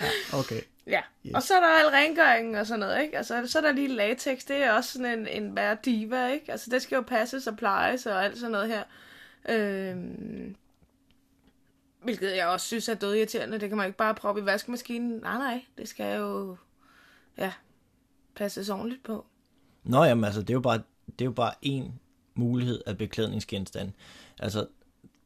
Ja, 0.00 0.38
okay. 0.38 0.60
Ja, 0.86 1.00
yes. 1.26 1.34
og 1.34 1.42
så 1.42 1.54
er 1.54 1.60
der 1.60 1.68
al 1.68 1.86
rengøringen 1.86 2.54
og 2.54 2.66
sådan 2.66 2.80
noget, 2.80 3.02
ikke? 3.02 3.16
Altså, 3.16 3.46
så 3.46 3.58
er 3.58 3.62
der 3.62 3.72
lige 3.72 3.88
latex, 3.88 4.44
det 4.48 4.56
er 4.56 4.72
også 4.72 4.92
sådan 4.92 5.18
en, 5.18 5.28
en 5.28 5.56
værre 5.56 5.76
diva, 5.84 6.28
ikke? 6.28 6.52
Altså, 6.52 6.70
det 6.70 6.82
skal 6.82 6.96
jo 6.96 7.02
passes 7.02 7.46
og 7.46 7.56
plejes 7.56 8.06
og 8.06 8.24
alt 8.24 8.38
sådan 8.38 8.50
noget 8.50 8.68
her. 8.68 8.82
Øhm, 9.48 10.56
hvilket 12.02 12.36
jeg 12.36 12.46
også 12.46 12.66
synes 12.66 12.88
er 12.88 12.94
dødirriterende. 12.94 13.60
Det 13.60 13.68
kan 13.68 13.78
man 13.78 13.86
ikke 13.86 13.98
bare 13.98 14.14
proppe 14.14 14.40
i 14.40 14.44
vaskemaskinen. 14.44 15.10
Nej, 15.10 15.38
nej, 15.38 15.64
det 15.78 15.88
skal 15.88 16.16
jo, 16.16 16.56
ja, 17.38 17.52
passes 18.40 18.70
ordentligt 18.70 19.02
på. 19.02 19.26
Nå, 19.84 20.04
jamen 20.04 20.24
altså, 20.24 20.40
det 20.40 20.50
er 20.50 20.54
jo 20.54 20.60
bare, 20.60 20.82
det 21.06 21.20
er 21.20 21.24
jo 21.24 21.32
bare 21.32 21.52
en 21.62 22.00
mulighed 22.34 22.82
af 22.86 22.98
beklædningsgenstand. 22.98 23.92
Altså, 24.38 24.66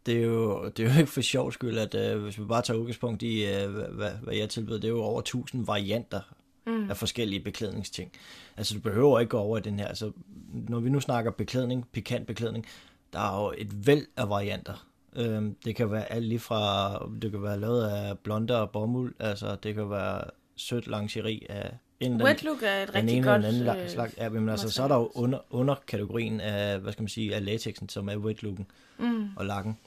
det 0.07 0.17
er 0.17 0.23
jo, 0.23 0.69
det 0.69 0.87
er 0.87 0.95
jo 0.95 1.01
ikke 1.01 1.13
for 1.13 1.21
sjov 1.21 1.53
skyld, 1.53 1.79
at 1.79 2.15
uh, 2.15 2.23
hvis 2.23 2.39
vi 2.39 2.45
bare 2.45 2.63
tager 2.63 2.79
udgangspunkt 2.79 3.23
i, 3.23 3.45
uh, 3.45 3.73
hvad, 3.73 4.11
hvad 4.11 4.35
jeg 4.35 4.49
tilbyder, 4.49 4.81
det 4.81 4.85
er 4.85 4.93
jo 4.93 5.03
over 5.03 5.21
1000 5.21 5.67
varianter 5.67 6.21
mm. 6.67 6.91
af 6.91 6.97
forskellige 6.97 7.41
beklædningsting. 7.41 8.13
Altså, 8.57 8.75
du 8.75 8.81
behøver 8.81 9.21
ikke 9.21 9.31
gå 9.31 9.39
over 9.39 9.59
i 9.59 9.61
den 9.61 9.79
her. 9.79 9.89
Altså, 9.89 10.13
når 10.53 10.81
vi 10.81 10.91
nu 10.91 11.01
snakker 11.01 11.31
beklædning, 11.31 11.89
pikant 11.93 12.27
beklædning, 12.27 12.67
der 13.13 13.19
er 13.19 13.45
jo 13.45 13.55
et 13.59 13.87
væld 13.87 14.07
af 14.17 14.29
varianter. 14.29 14.87
Øhm, 15.17 15.57
det 15.65 15.77
kan 15.77 15.91
være 15.91 16.13
alt 16.13 16.27
lige 16.27 16.39
fra, 16.39 16.99
det 17.23 17.31
kan 17.31 17.43
være 17.43 17.61
lavet 17.61 17.85
af 17.85 18.19
blonder 18.19 18.57
og 18.57 18.71
bomuld, 18.71 19.15
altså 19.19 19.57
det 19.63 19.75
kan 19.75 19.91
være 19.91 20.25
sødt 20.57 20.87
lingerie 20.87 21.51
af 21.51 21.79
en 22.01 22.23
Wet 22.23 22.45
look 22.45 22.63
er 22.63 22.83
et 22.83 22.95
rigtig 22.95 23.17
ene 23.17 23.27
godt 23.27 23.45
anden 23.45 23.69
øh, 23.69 23.89
slags. 23.89 24.17
Ja, 24.17 24.29
men 24.29 24.49
altså, 24.49 24.71
så 24.71 24.83
er 24.83 24.89
der 24.89 24.97
jo 24.97 25.11
under, 25.15 25.39
under 25.51 25.75
kategorien 25.87 26.41
af, 26.41 26.79
hvad 26.79 26.93
skal 26.93 27.03
man 27.03 27.09
sige, 27.09 27.35
af 27.35 27.45
latexen, 27.45 27.89
som 27.89 28.09
er 28.09 28.17
wet 28.17 28.43
looken 28.43 28.67
mm. 28.99 29.29
og 29.37 29.47
lakken. 29.47 29.79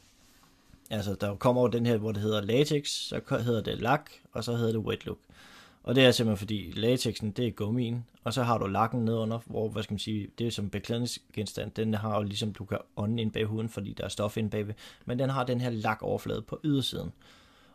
Altså, 0.90 1.16
der 1.22 1.36
kommer 1.36 1.62
over 1.62 1.70
den 1.70 1.86
her, 1.86 1.98
hvor 1.98 2.12
det 2.12 2.22
hedder 2.22 2.42
latex, 2.42 2.88
så 2.88 3.22
hedder 3.30 3.62
det 3.62 3.82
lak, 3.82 4.12
og 4.34 4.44
så 4.44 4.56
hedder 4.56 4.72
det 4.72 4.82
wet 4.82 5.06
look. 5.06 5.18
Og 5.84 5.96
det 5.96 6.06
er 6.06 6.12
simpelthen 6.12 6.38
fordi 6.38 6.72
latexen, 6.76 7.32
det 7.32 7.48
er 7.48 7.52
gummien, 7.52 8.06
og 8.24 8.34
så 8.34 8.44
har 8.44 8.58
du 8.58 8.68
lakken 8.68 9.06
nedunder, 9.06 9.40
hvor, 9.46 9.70
hvad 9.70 9.84
skal 9.84 9.94
man 9.94 10.00
sige, 10.00 10.28
det 10.40 10.48
er 10.48 10.52
som 10.52 10.70
beklædningsgenstand, 10.70 11.72
den 11.72 11.94
har 11.94 12.18
jo 12.18 12.24
ligesom, 12.24 12.54
du 12.54 12.66
kan 12.66 12.78
ånde 12.98 13.22
ind 13.22 13.32
bag 13.32 13.46
huden, 13.46 13.70
fordi 13.70 13.94
der 13.94 14.04
er 14.04 14.08
stof 14.08 14.38
ind 14.38 14.52
bagved, 14.52 14.74
men 15.06 15.20
den 15.20 15.30
har 15.30 15.44
den 15.44 15.62
her 15.62 15.70
lakoverflade 15.70 16.42
på 16.42 16.60
ydersiden. 16.64 17.12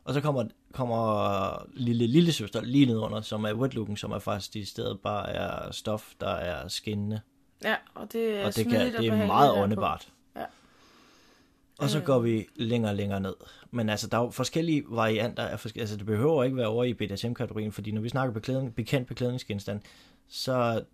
Og 0.04 0.14
så 0.14 0.21
kommer, 0.21 0.44
kommer 0.73 1.66
lille 1.75 2.06
lille 2.06 2.32
søster 2.32 2.61
lige 2.61 2.87
nedunder, 2.87 3.21
som 3.21 3.44
er 3.44 3.54
wetlooken, 3.54 3.97
som 3.97 4.12
er 4.12 4.18
faktisk 4.18 4.56
i 4.56 4.64
stedet 4.64 5.00
bare 5.00 5.30
er 5.30 5.73
stof, 5.73 6.12
der 6.21 6.30
er 6.30 6.68
skinnende. 6.68 7.21
Ja, 7.64 7.75
og 7.94 8.12
det 8.12 8.40
er, 8.40 8.47
og 8.47 8.56
det, 8.56 8.68
kan, 8.68 8.92
det 8.92 9.06
er 9.06 9.26
meget 9.26 9.52
åndebart. 9.62 10.09
Ja. 10.37 10.44
Og 11.78 11.90
så 11.90 12.00
går 12.00 12.18
vi 12.18 12.47
længere 12.56 12.92
og 12.92 12.97
længere 12.97 13.21
ned. 13.21 13.35
Men 13.71 13.88
altså, 13.88 14.06
der 14.06 14.18
er 14.18 14.23
jo 14.23 14.30
forskellige 14.30 14.85
varianter. 14.88 15.42
Af 15.42 15.61
forskellige, 15.61 15.82
altså, 15.82 15.97
det 15.97 16.06
behøver 16.06 16.44
ikke 16.44 16.56
være 16.56 16.66
over 16.66 16.85
i 16.85 16.94
BDSM-kategorien, 16.94 17.73
fordi 17.73 17.92
når 17.92 18.00
vi 18.00 18.09
snakker 18.09 18.35
beklædning, 18.35 18.75
bekendt 18.75 19.09
beklædningsgenstand, 19.09 19.80
så 20.28 20.85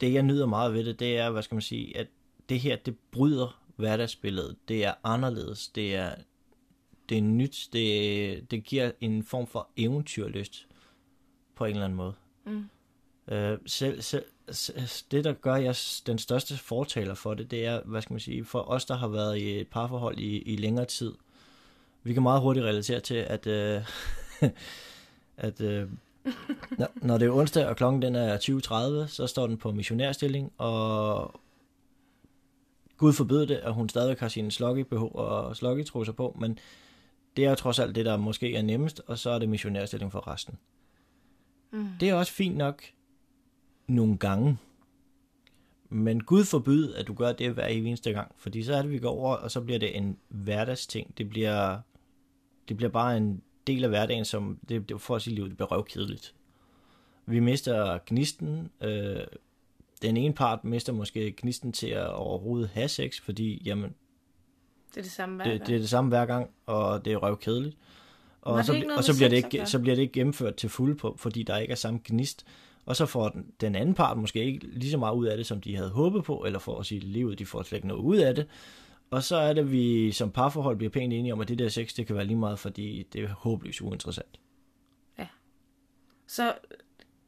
det, 0.00 0.12
jeg 0.12 0.22
nyder 0.22 0.46
meget 0.46 0.74
ved 0.74 0.84
det, 0.84 1.00
det 1.00 1.18
er, 1.18 1.30
hvad 1.30 1.42
skal 1.42 1.54
man 1.54 1.62
sige, 1.62 1.98
at 1.98 2.06
det 2.48 2.60
her, 2.60 2.76
det 2.76 2.96
bryder 3.10 3.62
hverdagsbilledet. 3.76 4.56
Det 4.68 4.84
er 4.84 4.94
anderledes. 5.04 5.68
Det 5.68 5.94
er 5.94 6.10
det 7.08 7.18
er 7.18 7.22
nyt, 7.22 7.68
det, 7.72 8.50
det 8.50 8.64
giver 8.64 8.90
en 9.00 9.24
form 9.24 9.46
for 9.46 9.68
eventyrlyst 9.76 10.66
på 11.54 11.64
en 11.64 11.70
eller 11.70 11.84
anden 11.84 11.96
måde. 11.96 12.14
Mm. 12.44 12.64
Øh, 13.28 13.58
selv, 13.66 14.02
selv, 14.02 14.24
det, 15.10 15.24
der 15.24 15.32
gør 15.32 15.56
jeg 15.56 15.76
den 16.06 16.18
største 16.18 16.56
fortaler 16.56 17.14
for 17.14 17.34
det, 17.34 17.50
det 17.50 17.66
er, 17.66 17.80
hvad 17.84 18.02
skal 18.02 18.12
man 18.12 18.20
sige, 18.20 18.44
for 18.44 18.70
os, 18.70 18.84
der 18.84 18.96
har 18.96 19.08
været 19.08 19.38
i 19.38 19.60
et 19.60 19.68
parforhold 19.68 20.18
i, 20.18 20.38
i 20.38 20.56
længere 20.56 20.86
tid, 20.86 21.12
vi 22.02 22.12
kan 22.14 22.22
meget 22.22 22.40
hurtigt 22.40 22.66
relatere 22.66 23.00
til, 23.00 23.14
at, 23.14 23.46
øh, 23.46 23.82
at 25.36 25.60
øh, 25.60 25.88
når, 26.78 26.88
når 26.94 27.18
det 27.18 27.26
er 27.26 27.32
onsdag, 27.32 27.66
og 27.66 27.76
klokken 27.76 28.02
den 28.02 28.14
er 28.14 28.38
20.30, 28.38 29.08
så 29.08 29.26
står 29.26 29.46
den 29.46 29.56
på 29.56 29.72
missionærstilling, 29.72 30.52
og 30.58 31.40
Gud 32.96 33.12
forbyde 33.12 33.48
det, 33.48 33.56
at 33.56 33.74
hun 33.74 33.88
stadig 33.88 34.16
har 34.18 34.28
sine 34.28 34.50
sloggy 34.50 34.84
og 34.92 35.56
sloggy 35.56 35.84
på, 36.16 36.36
men 36.40 36.58
det 37.36 37.44
er 37.44 37.50
jo 37.50 37.54
trods 37.54 37.78
alt 37.78 37.94
det, 37.94 38.06
der 38.06 38.16
måske 38.16 38.54
er 38.54 38.62
nemmest, 38.62 39.02
og 39.06 39.18
så 39.18 39.30
er 39.30 39.38
det 39.38 39.48
missionærstilling 39.48 40.12
for 40.12 40.28
resten. 40.28 40.58
Mm. 41.70 41.88
Det 42.00 42.08
er 42.08 42.14
også 42.14 42.32
fint 42.32 42.56
nok 42.56 42.82
nogle 43.86 44.18
gange. 44.18 44.58
Men 45.88 46.22
Gud 46.22 46.44
forbyd, 46.44 46.94
at 46.94 47.06
du 47.06 47.14
gør 47.14 47.32
det 47.32 47.52
hver 47.52 47.66
eneste 47.66 48.12
gang, 48.12 48.32
fordi 48.36 48.62
så 48.62 48.74
er 48.74 48.82
det, 48.82 48.90
vi 48.90 48.98
går 48.98 49.10
over, 49.10 49.36
og 49.36 49.50
så 49.50 49.60
bliver 49.60 49.78
det 49.78 49.96
en 49.96 50.18
hverdagsting. 50.28 51.18
Det 51.18 51.28
bliver 51.28 51.78
det 52.68 52.76
bliver 52.76 52.90
bare 52.90 53.16
en 53.16 53.42
del 53.66 53.84
af 53.84 53.90
hverdagen, 53.90 54.24
som 54.24 54.58
det, 54.68 54.88
det 54.88 55.00
for 55.00 55.16
at 55.16 55.22
sige 55.22 55.34
livet, 55.34 55.48
det 55.48 55.56
bliver 55.56 55.72
røvkedeligt. 55.72 56.34
Vi 57.26 57.40
mister 57.40 57.98
gnisten. 58.06 58.70
Øh, 58.80 59.20
den 60.02 60.16
ene 60.16 60.34
part 60.34 60.64
mister 60.64 60.92
måske 60.92 61.32
gnisten 61.32 61.72
til 61.72 61.86
at 61.86 62.12
overhovedet 62.12 62.68
have 62.68 62.88
sex, 62.88 63.20
fordi 63.20 63.62
jamen, 63.64 63.94
Det 64.94 64.98
er 64.98 65.02
det 65.02 65.12
samme 65.12 65.36
hver 65.36 65.44
det, 65.44 65.52
gang. 65.52 65.66
det 65.66 65.74
er 65.74 65.78
det 65.78 65.88
samme 65.88 66.08
hver 66.08 66.26
gang, 66.26 66.50
og 66.66 67.04
det 67.04 67.12
er 67.12 67.16
røvkedeligt. 67.16 67.76
Og, 68.42 68.58
det 68.58 68.66
så, 68.66 68.72
ikke 68.72 68.94
og 68.96 69.04
så, 69.04 69.16
bliver 69.16 69.28
det 69.28 69.44
at 69.44 69.54
ikke, 69.54 69.66
så 69.66 69.78
bliver 69.78 69.94
det 69.94 70.02
ikke 70.02 70.12
gennemført 70.12 70.54
til 70.54 70.68
fuld 70.68 70.98
på, 70.98 71.14
fordi 71.18 71.42
der 71.42 71.56
ikke 71.56 71.72
er 71.72 71.76
samme 71.76 72.00
gnist. 72.04 72.46
Og 72.86 72.96
så 72.96 73.06
får 73.06 73.28
den, 73.28 73.46
den 73.60 73.74
anden 73.74 73.94
part 73.94 74.18
måske 74.18 74.44
ikke 74.44 74.66
lige 74.66 74.90
så 74.90 74.98
meget 74.98 75.14
ud 75.14 75.26
af 75.26 75.36
det, 75.36 75.46
som 75.46 75.60
de 75.60 75.76
havde 75.76 75.90
håbet 75.90 76.24
på, 76.24 76.44
eller 76.46 76.58
for 76.58 76.78
at 76.78 76.86
sige 76.86 77.00
livet, 77.00 77.38
de 77.38 77.46
får 77.46 77.62
slet 77.62 77.76
ikke 77.76 77.88
noget 77.88 78.02
ud 78.02 78.16
af 78.16 78.34
det. 78.34 78.46
Og 79.10 79.22
så 79.22 79.36
er 79.36 79.52
det, 79.52 79.72
vi 79.72 80.12
som 80.12 80.30
parforhold 80.30 80.76
bliver 80.76 80.90
pænt 80.90 81.12
enige 81.12 81.32
om, 81.32 81.40
at 81.40 81.48
det 81.48 81.58
der 81.58 81.68
sex, 81.68 81.94
det 81.94 82.06
kan 82.06 82.16
være 82.16 82.24
lige 82.24 82.36
meget, 82.36 82.58
fordi 82.58 83.06
det 83.12 83.24
er 83.24 83.28
håbløst 83.28 83.80
uinteressant. 83.80 84.38
Så 86.32 86.54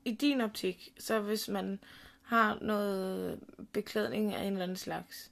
i 0.05 0.13
din 0.13 0.41
optik, 0.41 0.93
så 0.99 1.21
hvis 1.21 1.49
man 1.49 1.79
har 2.23 2.59
noget 2.61 3.41
beklædning 3.73 4.35
af 4.35 4.45
en 4.45 4.53
eller 4.53 4.63
anden 4.63 4.77
slags, 4.77 5.31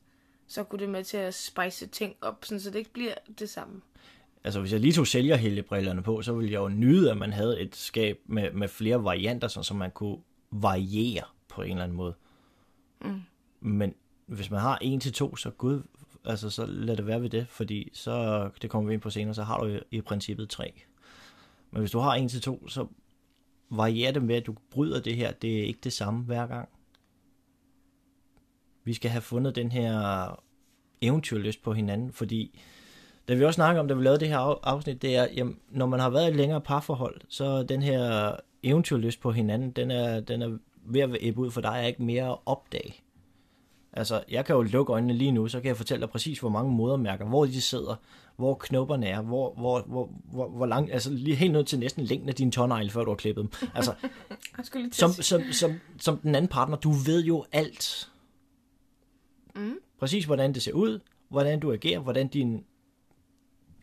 så 0.52 0.64
kunne 0.64 0.78
det 0.78 0.88
med 0.88 1.04
til 1.04 1.16
at 1.16 1.34
spice 1.34 1.86
ting 1.86 2.14
op, 2.20 2.44
sådan, 2.44 2.60
så 2.60 2.70
det 2.70 2.78
ikke 2.78 2.92
bliver 2.92 3.14
det 3.38 3.50
samme. 3.50 3.80
Altså, 4.44 4.60
hvis 4.60 4.72
jeg 4.72 4.80
lige 4.80 4.92
tog 4.92 5.06
sælgerhælgebrillerne 5.06 6.02
på, 6.02 6.22
så 6.22 6.32
ville 6.32 6.52
jeg 6.52 6.58
jo 6.58 6.68
nyde, 6.68 7.10
at 7.10 7.16
man 7.16 7.32
havde 7.32 7.60
et 7.60 7.76
skab 7.76 8.20
med, 8.26 8.52
med 8.52 8.68
flere 8.68 9.04
varianter, 9.04 9.48
sådan, 9.48 9.64
så 9.64 9.74
man 9.74 9.90
kunne 9.90 10.18
variere 10.50 11.24
på 11.48 11.62
en 11.62 11.70
eller 11.70 11.82
anden 11.82 11.96
måde. 11.96 12.14
Mm. 13.00 13.20
Men 13.60 13.94
hvis 14.26 14.50
man 14.50 14.60
har 14.60 14.78
en 14.80 15.00
til 15.00 15.12
to, 15.12 15.36
så 15.36 15.50
gud, 15.50 15.82
altså 16.24 16.50
så 16.50 16.66
lad 16.66 16.96
det 16.96 17.06
være 17.06 17.22
ved 17.22 17.30
det, 17.30 17.48
fordi 17.48 17.90
så, 17.92 18.50
det 18.62 18.70
kommer 18.70 18.88
vi 18.88 18.94
ind 18.94 19.02
på 19.02 19.10
senere, 19.10 19.34
så 19.34 19.42
har 19.42 19.58
du 19.58 19.66
i, 19.66 19.78
i 19.90 20.00
princippet 20.00 20.48
tre. 20.48 20.82
Men 21.70 21.80
hvis 21.80 21.90
du 21.90 21.98
har 21.98 22.14
en 22.14 22.28
til 22.28 22.40
to, 22.40 22.68
så 22.68 22.86
varierer 23.70 24.12
det 24.12 24.22
med, 24.22 24.36
at 24.36 24.46
du 24.46 24.54
bryder 24.70 25.00
det 25.00 25.16
her. 25.16 25.32
Det 25.32 25.58
er 25.58 25.64
ikke 25.64 25.80
det 25.84 25.92
samme 25.92 26.24
hver 26.24 26.46
gang. 26.46 26.68
Vi 28.84 28.94
skal 28.94 29.10
have 29.10 29.20
fundet 29.22 29.56
den 29.56 29.72
her 29.72 30.40
eventyrlyst 31.00 31.62
på 31.62 31.72
hinanden, 31.72 32.12
fordi 32.12 32.58
da 33.28 33.34
vi 33.34 33.44
også 33.44 33.56
snakker 33.56 33.80
om, 33.80 33.88
da 33.88 33.94
vi 33.94 34.04
lavede 34.04 34.20
det 34.20 34.28
her 34.28 34.38
af- 34.38 34.58
afsnit, 34.62 35.02
det 35.02 35.16
er, 35.16 35.26
jamen, 35.36 35.58
når 35.70 35.86
man 35.86 36.00
har 36.00 36.10
været 36.10 36.26
i 36.26 36.30
et 36.30 36.36
længere 36.36 36.60
parforhold, 36.60 37.20
så 37.28 37.62
den 37.62 37.82
her 37.82 38.32
eventyrlyst 38.62 39.20
på 39.20 39.32
hinanden, 39.32 39.70
den 39.70 39.90
er, 39.90 40.20
den 40.20 40.42
er 40.42 40.58
ved 40.86 41.00
at 41.00 41.16
æbbe 41.20 41.40
ud, 41.40 41.50
for 41.50 41.60
der 41.60 41.70
er 41.70 41.86
ikke 41.86 42.02
mere 42.02 42.30
at 42.30 42.38
opdage. 42.46 42.94
Altså, 43.92 44.22
jeg 44.30 44.44
kan 44.44 44.56
jo 44.56 44.62
lukke 44.62 44.92
øjnene 44.92 45.12
lige 45.14 45.32
nu, 45.32 45.48
så 45.48 45.60
kan 45.60 45.68
jeg 45.68 45.76
fortælle 45.76 46.00
dig 46.00 46.10
præcis, 46.10 46.38
hvor 46.38 46.48
mange 46.48 46.72
modermærker, 46.72 47.24
hvor 47.24 47.44
de 47.46 47.60
sidder, 47.60 47.94
hvor 48.36 48.54
knopperne 48.54 49.06
er, 49.06 49.20
hvor, 49.22 49.54
hvor, 49.54 49.80
hvor, 49.86 50.10
hvor, 50.32 50.48
hvor 50.48 50.66
langt, 50.66 50.92
altså 50.92 51.10
lige 51.10 51.36
helt 51.36 51.52
ned 51.52 51.64
til 51.64 51.78
næsten 51.78 52.04
længden 52.04 52.28
af 52.28 52.34
dine 52.34 52.50
tånegle, 52.50 52.90
før 52.90 53.04
du 53.04 53.10
har 53.10 53.16
klippet 53.16 53.42
dem. 53.42 53.68
Altså, 53.74 53.94
som, 54.92 55.10
som, 55.10 55.42
som, 55.52 55.72
som 55.98 56.16
den 56.18 56.34
anden 56.34 56.48
partner, 56.48 56.76
du 56.76 56.90
ved 56.90 57.24
jo 57.24 57.44
alt. 57.52 58.08
Mm. 59.54 59.78
Præcis, 59.98 60.24
hvordan 60.24 60.52
det 60.54 60.62
ser 60.62 60.72
ud, 60.72 61.00
hvordan 61.28 61.60
du 61.60 61.72
agerer, 61.72 61.98
hvordan 62.00 62.28
din... 62.28 62.64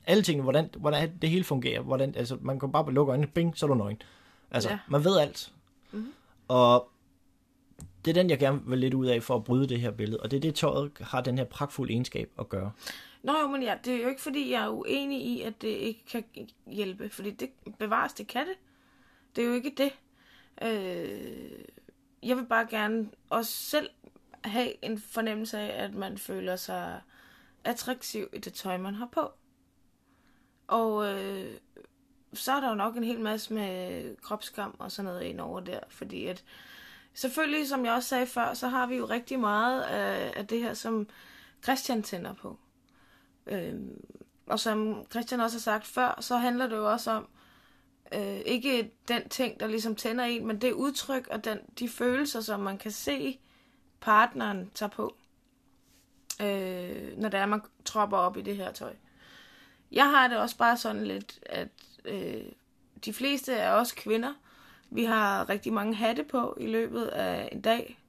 Alle 0.05 0.23
tingene, 0.23 0.43
hvordan, 0.43 0.69
hvordan 0.77 1.17
det 1.21 1.29
hele 1.29 1.43
fungerer. 1.43 1.81
Hvordan, 1.81 2.15
altså, 2.15 2.38
man 2.41 2.59
kan 2.59 2.71
bare 2.71 2.91
lukke 2.91 3.11
øjnene, 3.11 3.27
bing, 3.27 3.57
så 3.57 3.65
er 3.65 3.67
du 3.67 3.73
nøgen. 3.73 4.01
Altså, 4.51 4.69
Ja. 4.69 4.79
man 4.88 5.03
ved 5.03 5.17
alt. 5.19 5.53
Mhm. 5.91 6.13
Og 6.47 6.89
det 8.05 8.11
er 8.11 8.21
den, 8.21 8.29
jeg 8.29 8.39
gerne 8.39 8.61
vil 8.65 8.79
lidt 8.79 8.93
ud 8.93 9.05
af 9.05 9.23
for 9.23 9.35
at 9.35 9.43
bryde 9.43 9.69
det 9.69 9.81
her 9.81 9.91
billede. 9.91 10.19
Og 10.19 10.31
det 10.31 10.38
er 10.38 10.41
det, 10.41 10.55
tøjet 10.55 10.91
har 11.01 11.21
den 11.21 11.38
her 11.38 11.45
pragtfulde 11.45 11.93
egenskab 11.93 12.31
at 12.39 12.49
gøre. 12.49 12.71
Nå 13.23 13.33
jo, 13.41 13.47
men 13.47 13.63
ja, 13.63 13.75
det 13.85 13.93
er 13.95 14.01
jo 14.03 14.09
ikke 14.09 14.21
fordi, 14.21 14.51
jeg 14.51 14.63
er 14.63 14.69
uenig 14.69 15.21
i, 15.25 15.41
at 15.41 15.61
det 15.61 15.67
ikke 15.67 16.05
kan 16.11 16.23
hjælpe, 16.67 17.09
fordi 17.09 17.31
det 17.31 17.49
bevares, 17.79 18.13
det 18.13 18.27
kan 18.27 18.45
det. 18.47 18.55
Det 19.35 19.43
er 19.43 19.47
jo 19.47 19.53
ikke 19.53 19.71
det. 19.77 19.91
Øh, 20.61 21.51
jeg 22.23 22.38
vil 22.38 22.45
bare 22.45 22.67
gerne 22.69 23.09
også 23.29 23.51
selv 23.51 23.89
have 24.46 24.86
en 24.86 25.00
fornemmelse 25.00 25.60
af, 25.60 25.84
at 25.84 25.93
man 25.93 26.17
føler 26.17 26.55
sig 26.55 27.01
attraktiv 27.63 28.27
i 28.34 28.38
det 28.38 28.53
tøj, 28.53 28.77
man 28.77 28.96
har 28.96 29.05
på. 29.12 29.31
Og 30.67 31.13
øh, 31.13 31.53
så 32.34 32.51
er 32.51 32.60
der 32.60 32.69
jo 32.69 32.75
nok 32.75 32.98
en 32.98 33.03
hel 33.03 33.19
masse 33.19 33.53
med 33.53 34.15
kropskam 34.17 34.75
og 34.79 34.91
sådan 34.91 35.12
noget 35.12 35.24
ind 35.24 35.39
over 35.39 35.60
der, 35.60 35.79
fordi 35.89 36.25
at 36.25 36.43
selvfølgelig, 37.13 37.67
som 37.67 37.86
jeg 37.86 37.93
også 37.93 38.10
sagde 38.10 38.27
før, 38.27 38.53
så 38.53 38.67
har 38.67 38.88
vi 38.88 38.96
jo 38.96 39.05
rigtig 39.05 39.39
meget 39.39 39.81
af, 39.81 40.34
af 40.36 40.48
det 40.48 40.62
her, 40.62 40.74
som 40.74 41.08
Christian 41.63 42.03
tænder 42.03 42.34
på. 42.34 42.60
Øhm, 43.48 44.01
og 44.48 44.60
som 44.60 45.05
Christian 45.12 45.41
også 45.41 45.58
har 45.58 45.62
sagt 45.62 45.88
før, 45.88 46.22
så 46.22 46.38
handler 46.38 46.67
det 46.67 46.75
jo 46.75 46.91
også 46.91 47.12
om, 47.12 47.27
øh, 48.13 48.39
ikke 48.39 48.91
den 49.08 49.29
ting, 49.29 49.60
der 49.60 49.67
ligesom 49.67 49.96
tænder 49.96 50.24
en, 50.24 50.48
men 50.48 50.62
det 50.62 50.72
udtryk 50.72 51.27
og 51.27 51.43
den, 51.46 51.60
de 51.79 51.89
følelser, 51.89 52.41
som 52.41 52.60
man 52.60 52.77
kan 52.77 52.91
se 52.91 53.39
partneren 54.01 54.72
tager 54.75 54.89
på, 54.89 55.15
øh, 56.41 57.18
når 57.18 57.29
det 57.29 57.39
er, 57.39 57.46
man 57.46 57.62
tropper 57.86 58.18
op 58.18 58.38
i 58.38 58.41
det 58.41 58.58
her 58.58 58.72
tøj. 58.72 58.94
Jeg 59.91 60.10
har 60.10 60.27
det 60.27 60.38
også 60.38 60.58
bare 60.58 60.77
sådan 60.77 61.08
lidt, 61.08 61.39
at 61.46 61.68
øh, 62.06 62.46
de 63.06 63.13
fleste 63.13 63.53
er 63.53 63.72
også 63.72 63.96
kvinder. 63.96 64.34
Vi 64.91 65.03
har 65.03 65.50
rigtig 65.50 65.74
mange 65.74 65.96
hatte 65.96 66.24
på 66.24 66.58
i 66.60 66.68
løbet 66.68 67.06
af 67.06 67.50
en 67.51 67.62
dag. 67.62 68.00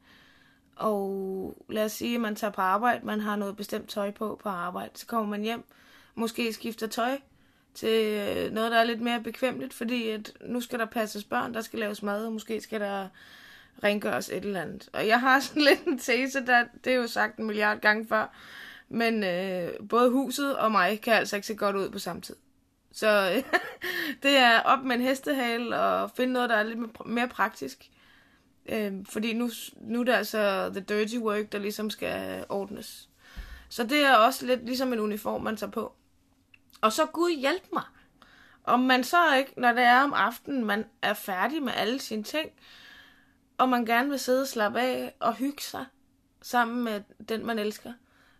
Og 0.77 1.65
lad 1.69 1.85
os 1.85 1.93
sige, 1.93 2.15
at 2.15 2.21
man 2.21 2.37
tager 2.37 2.51
på 2.51 2.61
arbejde, 2.61 3.07
man 3.07 3.21
har 3.21 3.37
noget 3.37 3.57
bestemt 3.57 3.89
tøj 3.89 4.11
på 4.11 4.41
på 4.43 4.49
arbejde. 4.49 4.91
Så 4.95 5.07
kommer 5.07 5.31
man 5.31 5.43
hjem, 5.43 5.65
måske 6.15 6.53
skifter 6.53 6.87
tøj 6.87 7.19
til 7.75 8.19
øh, 8.37 8.53
noget, 8.53 8.73
der 8.73 8.79
er 8.79 8.85
lidt 8.85 9.01
mere 9.01 9.21
bekvemmeligt, 9.21 9.75
fordi 9.75 10.09
at 10.09 10.33
nu 10.41 10.61
skal 10.61 10.79
der 10.79 10.85
passes 10.85 11.25
børn, 11.25 11.55
der 11.55 11.61
skal 11.61 11.79
laves 11.79 12.03
mad, 12.03 12.27
og 12.27 12.33
måske 12.33 12.61
skal 12.61 12.81
der 12.81 13.09
rengøres 13.85 14.29
et 14.29 14.45
eller 14.45 14.63
andet. 14.63 14.89
Og 14.93 15.07
jeg 15.07 15.21
har 15.21 15.41
sådan 15.41 15.63
lidt 15.71 15.85
en 15.87 15.99
tese, 15.99 16.47
der, 16.47 16.65
det 16.85 16.93
er 16.93 16.97
jo 16.97 17.07
sagt 17.07 17.37
en 17.37 17.47
milliard 17.47 17.81
gange 17.81 18.07
før, 18.09 18.35
men 18.89 19.25
øh, 19.25 19.89
både 19.89 20.11
huset 20.11 20.57
og 20.57 20.73
mig 20.73 21.01
kan 21.01 21.13
altså 21.13 21.37
ikke 21.37 21.47
se 21.47 21.55
godt 21.55 21.77
ud 21.77 21.91
på 21.91 21.99
samme 21.99 22.23
tid. 22.23 22.37
Så 22.93 23.33
øh, 23.37 23.43
det 24.23 24.37
er 24.37 24.61
op 24.61 24.85
med 24.85 24.97
en 24.97 25.03
hestehale 25.03 25.81
og 25.81 26.11
finde 26.11 26.33
noget, 26.33 26.51
der 26.51 26.57
er 26.57 26.63
lidt 26.63 27.07
mere 27.07 27.29
praktisk. 27.29 27.91
Øh, 28.69 28.93
fordi 29.09 29.33
nu, 29.33 29.51
nu 29.81 30.01
er 30.01 30.05
det 30.05 30.13
altså 30.13 30.71
the 30.73 30.81
dirty 30.81 31.17
work, 31.17 31.53
der 31.53 31.59
ligesom 31.59 31.91
skal 31.91 32.45
ordnes. 32.49 33.09
Så 33.69 33.85
det 33.85 34.05
er 34.05 34.15
også 34.15 34.47
lidt 34.47 34.67
ligesom 34.67 34.93
en 34.93 35.01
uniform, 35.01 35.43
man 35.43 35.57
tager 35.57 35.71
på. 35.71 35.93
Og 36.81 36.93
så 36.93 37.07
Gud 37.07 37.37
hjælp 37.41 37.65
mig. 37.73 37.83
Om 38.65 38.81
man 38.81 39.05
så 39.05 39.35
ikke, 39.35 39.53
når 39.57 39.73
det 39.73 39.83
er 39.83 40.03
om 40.03 40.13
aftenen, 40.13 40.65
man 40.65 40.85
er 41.03 41.15
færdig 41.15 41.63
med 41.63 41.73
alle 41.77 42.01
sine 42.01 42.23
ting, 42.23 42.51
og 43.61 43.69
man 43.69 43.85
gerne 43.85 44.11
vil 44.11 44.19
sidde 44.19 44.43
og 44.43 44.49
slappe 44.49 44.81
af 44.81 45.15
og 45.21 45.35
hygge 45.35 45.63
sig 45.63 45.87
sammen 46.43 46.85
med 46.85 47.01
den, 47.29 47.47
man 47.47 47.59
elsker, 47.59 47.93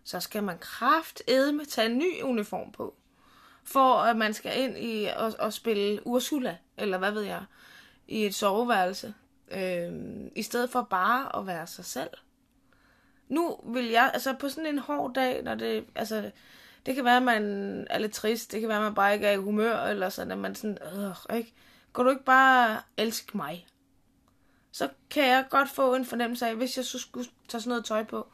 så 0.03 0.19
skal 0.19 0.43
man 0.43 0.57
kraftedme 0.59 1.65
tage 1.65 1.89
en 1.89 1.97
ny 1.97 2.21
uniform 2.23 2.71
på. 2.71 2.95
For 3.63 3.95
at 3.95 4.17
man 4.17 4.33
skal 4.33 4.61
ind 4.61 4.77
i 4.77 5.07
og, 5.17 5.33
og 5.39 5.53
spille 5.53 6.07
Ursula, 6.07 6.57
eller 6.77 6.97
hvad 6.97 7.11
ved 7.11 7.21
jeg, 7.21 7.43
i 8.07 8.25
et 8.25 8.35
soveværelse. 8.35 9.13
Øh, 9.51 9.91
I 10.35 10.41
stedet 10.41 10.69
for 10.69 10.81
bare 10.81 11.35
at 11.39 11.47
være 11.47 11.67
sig 11.67 11.85
selv. 11.85 12.09
Nu 13.27 13.59
vil 13.65 13.85
jeg, 13.85 14.11
altså 14.13 14.33
på 14.33 14.49
sådan 14.49 14.69
en 14.69 14.79
hård 14.79 15.13
dag, 15.13 15.43
når 15.43 15.55
det, 15.55 15.85
altså, 15.95 16.31
det 16.85 16.95
kan 16.95 17.05
være, 17.05 17.17
at 17.17 17.23
man 17.23 17.43
er 17.89 17.99
lidt 17.99 18.13
trist, 18.13 18.51
det 18.51 18.59
kan 18.59 18.69
være, 18.69 18.77
at 18.77 18.83
man 18.83 18.95
bare 18.95 19.13
ikke 19.13 19.27
er 19.27 19.31
i 19.31 19.37
humør, 19.37 19.77
eller 19.77 20.09
sådan, 20.09 20.31
at 20.31 20.37
man 20.37 20.55
sådan, 20.55 20.77
øh, 20.81 21.37
ikke? 21.37 21.53
Kan 21.95 22.05
du 22.05 22.09
ikke 22.09 22.25
bare 22.25 22.81
elske 22.97 23.37
mig? 23.37 23.67
Så 24.71 24.89
kan 25.09 25.27
jeg 25.27 25.45
godt 25.49 25.69
få 25.69 25.95
en 25.95 26.05
fornemmelse 26.05 26.47
af, 26.47 26.55
hvis 26.55 26.77
jeg 26.77 26.85
så 26.85 26.99
skulle 26.99 27.27
tage 27.47 27.61
sådan 27.61 27.69
noget 27.69 27.85
tøj 27.85 28.03
på, 28.03 28.27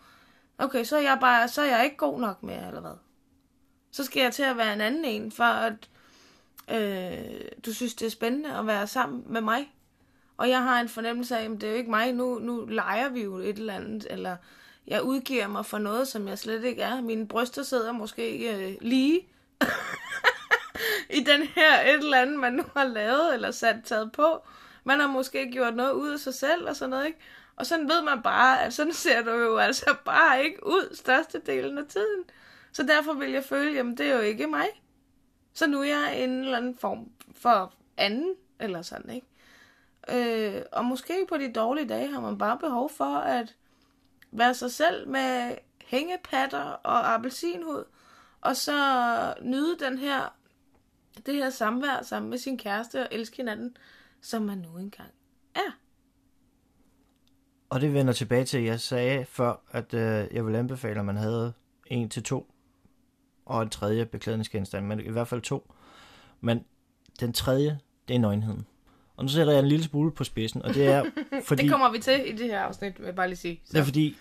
okay, 0.58 0.84
så 0.84 0.98
er 0.98 1.02
jeg 1.02 1.18
bare, 1.22 1.48
så 1.48 1.62
er 1.62 1.66
jeg 1.66 1.84
ikke 1.84 1.98
god 1.98 2.20
nok 2.20 2.44
mere, 2.44 2.68
eller 2.68 2.82
hvad? 2.82 2.96
Så 3.92 4.04
skal 4.04 4.22
jeg 4.22 4.34
til 4.34 4.44
at 4.44 4.58
være 4.58 4.74
en 4.74 4.82
anden 4.82 5.06
en, 5.06 5.32
for 5.32 5.44
at 5.44 5.90
øh, 6.72 7.42
du 7.66 7.74
synes, 7.74 7.96
det 7.96 8.06
er 8.06 8.10
spændende 8.10 8.58
at 8.58 8.68
være 8.68 8.88
sammen 8.88 9.24
med 9.26 9.42
mig. 9.42 9.74
Og 10.38 10.50
jeg 10.50 10.64
har 10.64 10.82
en 10.82 10.90
fornemmelse 10.90 11.38
af, 11.38 11.44
at 11.44 11.52
det 11.52 11.64
er 11.64 11.70
jo 11.70 11.78
ikke 11.78 11.90
mig, 11.90 12.14
nu, 12.14 12.40
nu 12.40 12.66
leger 12.66 13.10
vi 13.10 13.24
jo 13.24 13.38
et 13.38 13.58
eller 13.58 13.76
andet, 13.76 14.08
eller 14.10 14.38
jeg 14.88 15.04
udgiver 15.04 15.48
mig 15.48 15.66
for 15.66 15.78
noget, 15.78 16.08
som 16.08 16.28
jeg 16.28 16.40
slet 16.40 16.64
ikke 16.64 16.82
er. 16.82 17.02
Mine 17.02 17.28
bryster 17.28 17.64
sidder 17.64 17.92
måske 17.92 18.56
øh, 18.56 18.78
lige 18.82 19.28
i 21.18 21.24
den 21.24 21.44
her 21.44 21.82
et 21.82 21.94
eller 21.94 22.22
andet, 22.22 22.40
man 22.40 22.54
nu 22.54 22.64
har 22.76 22.84
lavet, 22.84 23.34
eller 23.34 23.52
sat 23.52 23.76
taget 23.86 24.12
på. 24.12 24.42
Man 24.88 25.00
har 25.00 25.08
måske 25.08 25.52
gjort 25.52 25.76
noget 25.76 25.92
ud 25.92 26.10
af 26.10 26.20
sig 26.20 26.34
selv, 26.34 26.68
og 26.68 26.76
sådan 26.76 26.90
noget, 26.90 27.06
ikke? 27.06 27.20
Og 27.56 27.66
sådan 27.66 27.90
ved 27.90 28.02
man 28.02 28.22
bare, 28.22 28.64
at 28.64 28.74
sådan 28.74 28.94
ser 29.04 29.24
du 29.24 29.32
jo 29.32 29.58
altså 29.58 29.96
bare 30.06 30.44
ikke 30.44 30.66
ud 30.66 30.96
størstedelen 30.96 31.78
af 31.78 31.86
tiden. 31.86 32.24
Så 32.72 32.84
derfor 32.84 33.14
vil 33.14 33.32
jeg 33.32 33.44
føle, 33.44 33.74
jamen 33.74 33.98
det 33.98 34.06
er 34.10 34.16
jo 34.16 34.22
ikke 34.22 34.48
mig. 34.48 34.68
Så 35.54 35.68
nu 35.68 35.80
er 35.80 35.84
jeg 35.84 36.24
en 36.24 36.30
eller 36.30 36.58
anden 36.58 36.78
form 36.78 37.12
for 37.36 37.74
anden, 37.98 38.36
eller 38.60 38.82
sådan, 38.82 39.12
ikke? 39.12 39.28
Øh, 40.56 40.62
og 40.72 40.86
måske 40.86 41.26
på 41.30 41.38
de 41.38 41.54
dårlige 41.54 41.88
dage 41.88 42.12
har 42.12 42.20
man 42.20 42.38
bare 42.38 42.58
behov 42.58 42.90
for 42.90 43.18
at 43.18 43.56
være 44.32 44.54
sig 44.54 44.72
selv 44.72 45.08
med 45.08 45.56
hængepatter 45.86 46.64
og 46.64 47.14
appelsinhud, 47.14 47.84
og 48.42 48.56
så 48.56 48.74
nyde 49.42 49.78
den 49.80 49.98
her 49.98 50.38
det 51.26 51.36
her 51.36 51.50
samvær 51.50 52.02
sammen 52.02 52.30
med 52.30 52.38
sin 52.38 52.58
kæreste 52.58 53.02
og 53.02 53.08
elske 53.12 53.38
hinanden, 53.38 53.78
som 54.22 54.42
man 54.42 54.58
nu 54.58 54.78
engang 54.78 55.12
er. 55.56 55.78
Og 57.70 57.82
det 57.82 57.94
vender 57.94 58.14
tilbage 58.14 58.46
til, 58.46 58.58
at 58.58 58.64
jeg 58.64 58.80
sagde 58.80 59.26
før, 59.26 59.62
at 59.72 59.94
øh, 59.94 60.28
jeg 60.32 60.46
vil 60.46 60.56
anbefale, 60.56 61.00
at 61.00 61.06
man 61.06 61.18
havde 61.18 61.54
en 61.86 62.10
til 62.10 62.24
to, 62.24 62.52
og 63.46 63.64
en 63.64 63.70
tredje 63.70 64.06
beklædningsgenstand, 64.06 64.86
men 64.86 65.00
i 65.00 65.10
hvert 65.10 65.28
fald 65.28 65.42
to. 65.42 65.74
Men 66.42 66.66
den 67.20 67.34
tredje, 67.34 67.80
det 68.08 68.16
er 68.16 68.20
nøgenheden. 68.20 68.66
Og 69.16 69.24
nu 69.24 69.30
sætter 69.30 69.54
jeg 69.54 69.60
en 69.60 69.68
lille 69.68 69.86
smule 69.86 70.12
på 70.12 70.24
spidsen, 70.24 70.62
og 70.62 70.74
det 70.74 70.88
er 70.88 71.06
fordi... 71.48 71.62
det 71.62 71.72
kommer 71.72 71.92
vi 71.92 72.00
til 72.00 72.34
i 72.34 72.38
det 72.38 72.46
her 72.46 72.60
afsnit, 72.60 73.00
vil 73.00 73.06
jeg 73.06 73.16
bare 73.16 73.28
lige 73.28 73.38
sige. 73.38 73.62
Så. 73.66 73.74
Det 73.74 73.80
er 73.80 73.84
fordi, 73.84 74.18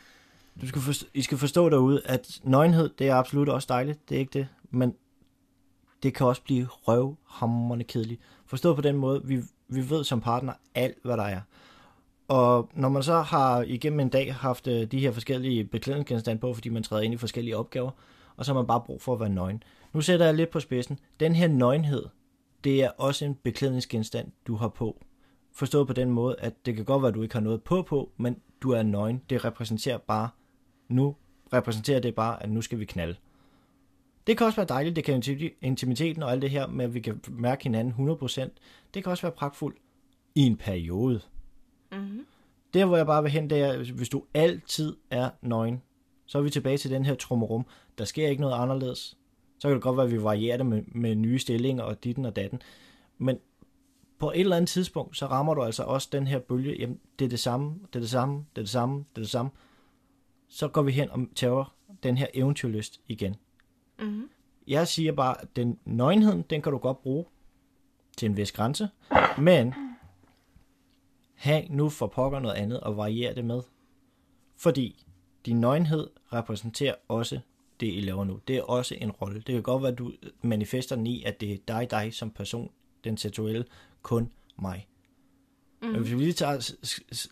du 0.61 0.69
skal 0.69 0.83
forstå, 0.83 1.07
I 1.15 1.23
skal 1.23 1.39
forstå 1.39 1.69
derude, 1.69 2.03
at 2.05 2.41
nøgenhed, 2.43 2.91
det 2.99 3.09
er 3.09 3.15
absolut 3.15 3.49
også 3.49 3.67
dejligt, 3.69 4.09
det 4.09 4.15
er 4.15 4.19
ikke 4.19 4.33
det, 4.39 4.49
men 4.71 4.95
det 6.03 6.15
kan 6.15 6.27
også 6.27 6.43
blive 6.43 6.67
røvhammerende 6.67 7.85
kedeligt. 7.85 8.21
Forstået 8.47 8.77
på 8.77 8.83
den 8.83 8.97
måde, 8.97 9.23
vi, 9.25 9.43
vi 9.69 9.91
ved 9.91 10.05
som 10.05 10.21
partner 10.21 10.53
alt, 10.75 10.99
hvad 11.05 11.17
der 11.17 11.23
er. 11.23 11.41
Og 12.29 12.71
når 12.75 12.89
man 12.89 13.03
så 13.03 13.21
har 13.21 13.63
igennem 13.63 14.01
en 14.01 14.09
dag 14.09 14.35
haft 14.35 14.67
øh, 14.67 14.91
de 14.91 15.01
her 15.01 15.13
forskellige 15.13 15.65
beklædningsgenstande 15.65 16.41
på, 16.41 16.55
fordi 16.55 16.69
man 16.69 16.83
træder 16.83 17.03
ind 17.03 17.15
i 17.15 17.17
forskellige 17.17 17.57
opgaver, 17.57 17.91
og 18.37 18.45
så 18.45 18.53
har 18.53 18.61
man 18.61 18.67
bare 18.67 18.81
brug 18.87 19.03
for 19.03 19.13
at 19.13 19.21
være 19.21 19.29
nøgen. 19.29 19.63
Nu 19.93 20.01
sætter 20.01 20.27
jeg 20.27 20.35
lidt 20.35 20.51
på 20.51 20.61
spidsen. 20.61 20.99
Den 21.21 21.35
her 21.35 21.49
nøgenhed, 21.49 22.07
det 22.65 22.85
er 22.85 22.91
også 22.91 23.25
en 23.25 23.35
beklædningsgenstand, 23.35 24.33
du 24.47 24.57
har 24.57 24.69
på. 24.69 25.05
Forstået 25.53 25.87
på 25.87 25.93
den 25.93 26.11
måde, 26.11 26.37
at 26.39 26.67
det 26.67 26.77
kan 26.77 26.85
godt 26.85 27.03
være, 27.03 27.09
at 27.09 27.15
du 27.15 27.23
ikke 27.23 27.35
har 27.35 27.41
noget 27.41 27.63
på 27.63 27.83
på, 27.83 28.11
men 28.17 28.37
du 28.63 28.71
er 28.71 28.83
nøgen. 28.83 29.23
Det 29.31 29.45
repræsenterer 29.45 29.99
bare, 29.99 30.29
nu 30.89 31.17
repræsenterer 31.53 32.01
det 32.01 32.15
bare, 32.15 32.43
at 32.43 32.51
nu 32.51 32.63
skal 32.63 32.79
vi 32.79 32.85
knalde. 32.85 33.17
Det 34.27 34.39
kan 34.39 34.47
også 34.47 34.57
være 34.57 34.67
dejligt, 34.67 34.97
det 34.97 35.05
kan 35.05 35.23
intimiteten 35.63 36.23
og 36.23 36.33
alt 36.33 36.43
det 36.43 36.51
her 36.51 36.67
med, 36.67 36.85
at 36.85 36.95
vi 36.95 37.01
kan 37.01 37.21
mærke 37.29 37.63
hinanden 37.63 38.11
100%. 38.11 38.41
Det 38.95 39.03
kan 39.03 39.11
også 39.11 39.23
være 39.23 39.33
pragtfuldt 39.33 39.79
i 40.35 40.41
en 40.41 40.57
periode. 40.57 41.21
Mm-hmm. 41.93 42.27
Der, 42.75 42.85
hvor 42.85 42.97
jeg 42.97 43.07
bare 43.07 43.23
vil 43.23 43.33
hen, 43.33 43.51
det 43.51 43.61
er, 43.61 43.93
hvis 43.93 44.09
du 44.09 44.25
altid 44.35 44.97
er 45.11 45.31
nøgen, 45.43 45.83
så 46.27 46.39
er 46.39 46.43
vi 46.43 46.51
tilbage 46.51 46.79
til 46.79 46.91
den 46.91 47.05
her 47.05 47.15
trummerum. 47.15 47.67
Der 47.99 48.05
sker 48.05 48.29
ikke 48.29 48.41
noget 48.41 48.63
anderledes. 48.63 49.17
Så 49.59 49.69
kan 49.69 49.75
det 49.75 49.83
godt 49.83 49.97
være, 49.97 50.07
at 50.07 50.13
vi 50.13 50.23
varierer 50.23 50.57
det 50.57 50.67
med, 50.67 50.83
med 50.87 51.15
nye 51.15 51.39
stillinger 51.39 51.83
og 51.83 52.05
ditten 52.05 52.25
og 52.25 52.37
datten. 52.37 52.63
Men 53.19 53.39
på 54.19 54.31
et 54.31 54.41
eller 54.41 54.57
andet 54.57 54.69
tidspunkt, 54.69 55.17
så 55.17 55.27
rammer 55.27 55.55
du 55.55 55.63
altså 55.63 55.83
også 55.83 56.09
den 56.13 56.27
her 56.27 56.39
bølge. 56.39 56.77
Jamen, 56.79 57.01
det 57.19 57.25
er 57.25 57.29
det 57.29 57.41
samme, 57.41 57.75
det 57.93 57.97
er 57.97 58.01
det 58.01 58.11
samme, 58.11 58.35
det 58.37 58.59
er 58.59 58.63
det 58.63 58.71
samme, 58.71 58.99
det 58.99 59.17
er 59.17 59.21
det 59.21 59.31
samme. 59.31 59.51
Så 60.49 60.69
går 60.69 60.83
vi 60.83 60.93
hen 60.93 61.11
og 61.11 61.21
tager 61.35 61.75
den 62.03 62.17
her 62.17 62.27
eventyrlyst 62.35 63.01
igen. 63.07 63.37
Mm-hmm. 63.99 64.29
Jeg 64.67 64.89
siger 64.89 65.13
bare, 65.13 65.43
at 65.43 65.57
den 65.57 65.79
nøgenheden, 65.85 66.43
den 66.43 66.63
kan 66.63 66.73
du 66.73 66.79
godt 66.79 67.03
bruge 67.03 67.25
til 68.17 68.27
en 68.27 68.37
vis 68.37 68.53
grænse, 68.53 68.89
men 69.39 69.75
have 71.35 71.67
nu 71.71 71.89
for 71.89 72.07
pokker 72.07 72.41
noget 72.41 72.55
andet 72.55 72.81
og 72.81 72.97
variere 72.97 73.35
det 73.35 73.45
med. 73.45 73.63
Fordi 74.57 75.07
din 75.47 75.61
nøgenhed 75.61 76.11
repræsenterer 76.33 76.95
også 77.09 77.41
det, 77.81 77.87
I 77.87 78.01
laver 78.01 78.25
nu. 78.25 78.41
Det 78.49 78.57
er 78.57 78.63
også 78.63 78.95
en 79.01 79.11
rolle. 79.11 79.37
Det 79.37 79.55
kan 79.55 79.63
godt 79.63 79.83
være, 79.83 79.93
at 79.93 79.99
du 79.99 80.13
manifesterer 80.43 80.97
den 80.97 81.07
i, 81.07 81.23
at 81.23 81.41
det 81.41 81.53
er 81.53 81.59
dig, 81.69 81.91
dig 81.91 82.15
som 82.15 82.31
person, 82.31 82.71
den 83.05 83.17
seksuelle, 83.17 83.65
kun 84.03 84.33
mig. 84.59 84.87
Mm. 85.83 85.89
Men 85.89 86.01
hvis 86.01 86.13
vi 86.13 86.19
lige, 86.19 86.33
tager, 86.33 86.75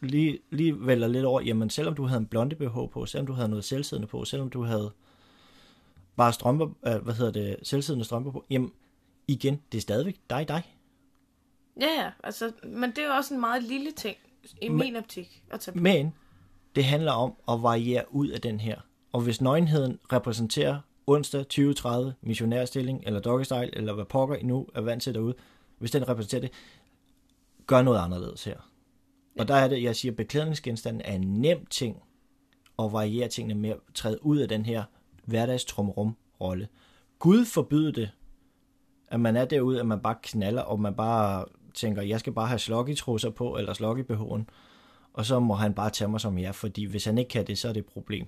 lige, 0.03 0.39
lige 0.51 0.87
vælger 0.87 1.09
lidt 1.09 1.25
over, 1.25 1.41
jamen 1.41 1.71
selvom 1.71 1.95
du 1.95 2.07
havde 2.07 2.21
en 2.21 2.27
blonde 2.27 2.57
BH 2.57 2.75
på, 2.93 3.07
selvom 3.07 3.27
du 3.27 3.33
havde 3.33 3.49
noget 3.49 3.65
selvsiddende 3.65 4.09
på, 4.09 4.25
selvom 4.25 4.51
du 4.51 4.63
havde 4.63 4.93
bare 6.17 6.33
strømper, 6.33 6.69
øh, 6.87 6.97
hvad 6.97 7.15
hedder 7.15 7.33
det, 7.33 7.57
selvsiddende 7.63 8.05
strømper 8.05 8.31
på, 8.31 8.45
jamen 8.51 8.73
igen, 9.29 9.61
det 9.73 9.79
er 9.79 9.83
stadigvæk 9.83 10.17
dig, 10.31 10.49
dig. 10.49 10.63
Ja, 11.81 11.87
ja, 11.87 12.11
altså, 12.25 12.53
men 12.65 12.91
det 12.91 12.99
er 12.99 13.07
jo 13.07 13.13
også 13.13 13.35
en 13.35 13.41
meget 13.41 13.63
lille 13.63 13.91
ting 13.91 14.17
i 14.61 14.69
men, 14.69 14.79
min 14.79 14.97
optik 14.97 15.43
at 15.51 15.61
tage 15.61 15.77
på. 15.77 15.83
Men 15.83 16.15
det 16.75 16.85
handler 16.85 17.13
om 17.13 17.35
at 17.49 17.63
variere 17.63 18.15
ud 18.15 18.29
af 18.29 18.41
den 18.41 18.61
her. 18.61 18.81
Og 19.13 19.21
hvis 19.21 19.41
nøgenheden 19.41 19.99
repræsenterer 20.13 20.81
onsdag 21.07 21.41
2030 21.41 22.15
missionærstilling, 22.23 23.03
eller 23.07 23.21
doggystyle, 23.21 23.77
eller 23.77 23.93
hvad 23.93 24.05
pokker 24.05 24.37
I 24.37 24.43
nu 24.43 24.69
er 24.75 24.81
vant 24.81 25.03
til 25.03 25.15
derude, 25.15 25.35
hvis 25.79 25.91
den 25.91 26.09
repræsenterer 26.09 26.41
det, 26.41 26.53
gør 27.67 27.83
noget 27.83 27.99
anderledes 27.99 28.45
her. 28.45 28.71
Ja. 29.37 29.41
Og 29.41 29.49
der 29.49 29.55
er 29.55 29.69
det, 29.69 29.83
jeg 29.83 29.97
siger, 29.97 30.13
beklædningsgenstanden 30.13 31.03
er 31.05 31.13
en 31.15 31.35
nem 31.35 31.67
ting 31.67 32.03
at 32.79 32.93
variere 32.93 33.29
tingene 33.29 33.61
med 33.61 33.71
at 33.71 33.79
træde 33.95 34.27
ud 34.27 34.39
af 34.39 34.49
den 34.49 34.67
her 34.67 34.85
hverdagstrumrum 35.27 36.17
rolle. 36.41 36.69
Gud 37.19 37.45
forbyde 37.45 37.93
det, 37.93 38.11
at 39.09 39.21
man 39.21 39.37
er 39.37 39.45
derude, 39.45 39.81
at 39.81 39.87
man 39.87 40.01
bare 40.01 40.17
knaller, 40.23 40.63
og 40.63 40.81
man 40.81 40.95
bare 40.95 41.45
tænker, 41.75 42.03
jeg 42.03 42.21
skal 42.21 42.33
bare 42.33 42.47
have 42.47 42.59
sloggy-trusser 42.59 43.31
på, 43.31 43.57
eller 43.57 43.75
sloggy-behoven, 43.75 44.49
og 45.13 45.27
så 45.27 45.41
må 45.41 45.55
han 45.55 45.75
bare 45.75 45.91
tage 45.91 46.09
mig 46.09 46.21
som 46.21 46.39
jeg, 46.39 46.55
fordi 46.55 46.85
hvis 46.85 47.05
han 47.05 47.19
ikke 47.19 47.29
kan 47.29 47.47
det, 47.47 47.59
så 47.59 47.69
er 47.69 47.73
det 47.73 47.81
et 47.81 47.87
problem. 47.87 48.27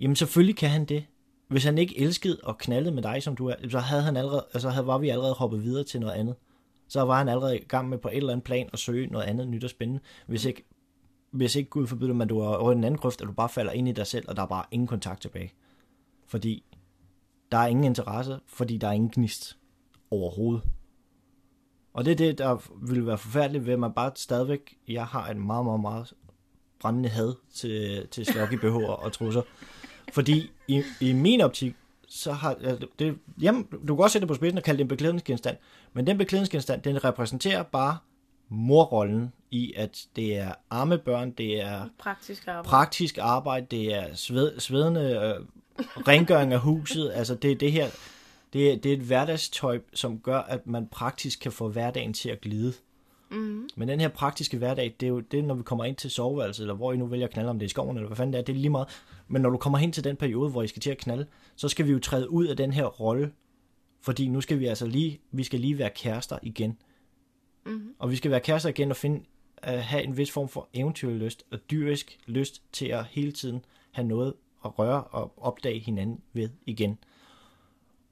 Jamen 0.00 0.16
selvfølgelig 0.16 0.56
kan 0.56 0.70
han 0.70 0.84
det. 0.84 1.04
Hvis 1.48 1.64
han 1.64 1.78
ikke 1.78 2.00
elskede 2.00 2.38
og 2.42 2.58
knaldede 2.58 2.94
med 2.94 3.02
dig, 3.02 3.22
som 3.22 3.36
du 3.36 3.46
er, 3.46 3.54
så 3.70 3.78
havde 3.78 4.02
han 4.02 4.16
allerede, 4.16 4.46
altså 4.54 4.68
havde, 4.68 4.86
var 4.86 4.98
vi 4.98 5.08
allerede 5.08 5.34
hoppet 5.34 5.62
videre 5.62 5.84
til 5.84 6.00
noget 6.00 6.12
andet. 6.12 6.34
Så 6.88 7.02
var 7.02 7.18
han 7.18 7.28
allerede 7.28 7.58
i 7.58 7.64
gang 7.64 7.88
med 7.88 7.98
på 7.98 8.08
et 8.08 8.16
eller 8.16 8.32
andet 8.32 8.44
plan 8.44 8.70
at 8.72 8.78
søge 8.78 9.06
noget 9.06 9.24
andet 9.24 9.48
nyt 9.48 9.64
og 9.64 9.70
spændende. 9.70 10.00
Hvis 10.26 10.44
ikke, 10.44 10.64
hvis 11.30 11.56
ikke 11.56 11.70
Gud 11.70 11.86
forbyder, 11.86 12.22
at 12.22 12.28
du 12.28 12.40
er 12.40 12.46
over 12.46 12.72
en 12.72 12.84
anden 12.84 12.98
grøft, 12.98 13.20
at 13.20 13.26
du 13.26 13.32
bare 13.32 13.48
falder 13.48 13.72
ind 13.72 13.88
i 13.88 13.92
dig 13.92 14.06
selv, 14.06 14.24
og 14.28 14.36
der 14.36 14.42
er 14.42 14.46
bare 14.46 14.64
ingen 14.70 14.86
kontakt 14.86 15.22
tilbage. 15.22 15.52
Fordi 16.26 16.64
der 17.52 17.58
er 17.58 17.66
ingen 17.66 17.84
interesse, 17.84 18.40
fordi 18.46 18.76
der 18.76 18.88
er 18.88 18.92
ingen 18.92 19.10
gnist 19.10 19.58
overhovedet. 20.10 20.62
Og 21.92 22.04
det 22.04 22.12
er 22.12 22.16
det, 22.16 22.38
der 22.38 22.62
vil 22.88 23.06
være 23.06 23.18
forfærdeligt 23.18 23.66
ved, 23.66 23.72
at 23.72 23.78
man 23.78 23.92
bare 23.92 24.12
stadigvæk, 24.14 24.78
jeg 24.88 25.06
har 25.06 25.30
en 25.30 25.46
meget, 25.46 25.64
meget, 25.64 25.80
meget 25.80 26.12
brændende 26.80 27.08
had 27.08 27.34
til, 27.54 28.06
til 28.10 28.26
sloggy 28.26 28.54
BH'er 28.54 28.86
og 28.86 29.12
trusser. 29.12 29.42
Fordi 30.12 30.50
i, 30.68 30.82
i 31.00 31.12
min 31.12 31.40
optik, 31.40 31.74
så 32.08 32.32
har 32.32 32.54
det, 32.98 33.18
jamen, 33.40 33.68
du 33.88 33.96
kan 33.96 34.02
også 34.02 34.12
sætte 34.12 34.26
det 34.26 34.28
på 34.28 34.34
spidsen 34.34 34.58
og 34.58 34.64
kalde 34.64 34.78
det 34.78 34.84
en 34.84 34.88
beklædningsgenstand, 34.88 35.56
men 35.92 36.06
den 36.06 36.18
beklædningsgenstand, 36.18 36.82
den 36.82 37.04
repræsenterer 37.04 37.62
bare 37.62 37.98
morrollen 38.48 39.32
i, 39.50 39.72
at 39.76 40.06
det 40.16 40.36
er 40.36 40.52
arme 40.70 40.98
børn, 40.98 41.30
det 41.30 41.60
er 41.60 41.88
praktisk 41.98 42.46
arbejde, 42.48 42.68
praktisk 42.68 43.18
arbejde 43.18 43.66
det 43.70 43.94
er 43.94 44.14
sved, 44.14 44.60
svedende 44.60 45.34
øh, 45.40 45.46
rengøring 45.78 46.52
af 46.52 46.60
huset, 46.60 47.12
altså 47.14 47.34
det 47.34 47.52
er 47.52 47.56
det 47.56 47.72
her, 47.72 47.88
det 48.52 48.72
er, 48.72 48.76
det 48.76 48.92
er 48.92 48.96
et 48.96 49.02
hverdagstøj, 49.02 49.80
som 49.94 50.18
gør, 50.18 50.38
at 50.38 50.66
man 50.66 50.86
praktisk 50.86 51.40
kan 51.40 51.52
få 51.52 51.68
hverdagen 51.68 52.12
til 52.12 52.28
at 52.28 52.40
glide. 52.40 52.72
Mm. 53.30 53.68
Men 53.76 53.88
den 53.88 54.00
her 54.00 54.08
praktiske 54.08 54.58
hverdag, 54.58 54.94
det 55.00 55.06
er 55.06 55.10
jo 55.10 55.20
det, 55.20 55.44
når 55.44 55.54
vi 55.54 55.62
kommer 55.62 55.84
ind 55.84 55.96
til 55.96 56.10
soveværelset, 56.10 56.62
eller 56.62 56.74
hvor 56.74 56.92
I 56.92 56.96
nu 56.96 57.06
vælger 57.06 57.26
at 57.26 57.32
knalde, 57.32 57.50
om 57.50 57.58
det 57.58 57.64
er 57.64 57.68
i 57.68 57.70
skoven, 57.70 57.96
eller 57.96 58.08
hvad 58.08 58.16
fanden 58.16 58.32
det 58.32 58.38
er, 58.38 58.42
det 58.42 58.52
er 58.52 58.56
lige 58.56 58.70
meget. 58.70 58.88
Men 59.28 59.42
når 59.42 59.50
du 59.50 59.56
kommer 59.56 59.78
hen 59.78 59.92
til 59.92 60.04
den 60.04 60.16
periode, 60.16 60.50
hvor 60.50 60.62
I 60.62 60.66
skal 60.66 60.82
til 60.82 60.90
at 60.90 60.98
knalde, 60.98 61.26
så 61.56 61.68
skal 61.68 61.86
vi 61.86 61.92
jo 61.92 61.98
træde 61.98 62.30
ud 62.30 62.46
af 62.46 62.56
den 62.56 62.72
her 62.72 62.84
rolle, 62.84 63.32
fordi 64.00 64.28
nu 64.28 64.40
skal 64.40 64.58
vi 64.58 64.66
altså 64.66 64.86
lige, 64.86 65.20
vi 65.32 65.44
skal 65.44 65.60
lige 65.60 65.78
være 65.78 65.90
kærester 65.90 66.38
igen. 66.42 66.78
Mm. 67.66 67.94
Og 67.98 68.10
vi 68.10 68.16
skal 68.16 68.30
være 68.30 68.40
kærester 68.40 68.68
igen 68.68 68.90
og 68.90 68.96
finde, 68.96 69.24
at 69.56 69.82
have 69.82 70.02
en 70.02 70.16
vis 70.16 70.30
form 70.30 70.48
for 70.48 70.68
eventyrlyst 70.74 71.44
og 71.52 71.58
dyrisk 71.70 72.18
lyst 72.26 72.62
til 72.72 72.86
at 72.86 73.04
hele 73.04 73.32
tiden 73.32 73.64
have 73.92 74.08
noget 74.08 74.34
at 74.64 74.78
røre 74.78 75.04
og 75.04 75.32
opdage 75.36 75.78
hinanden 75.78 76.20
ved 76.32 76.48
igen. 76.66 76.98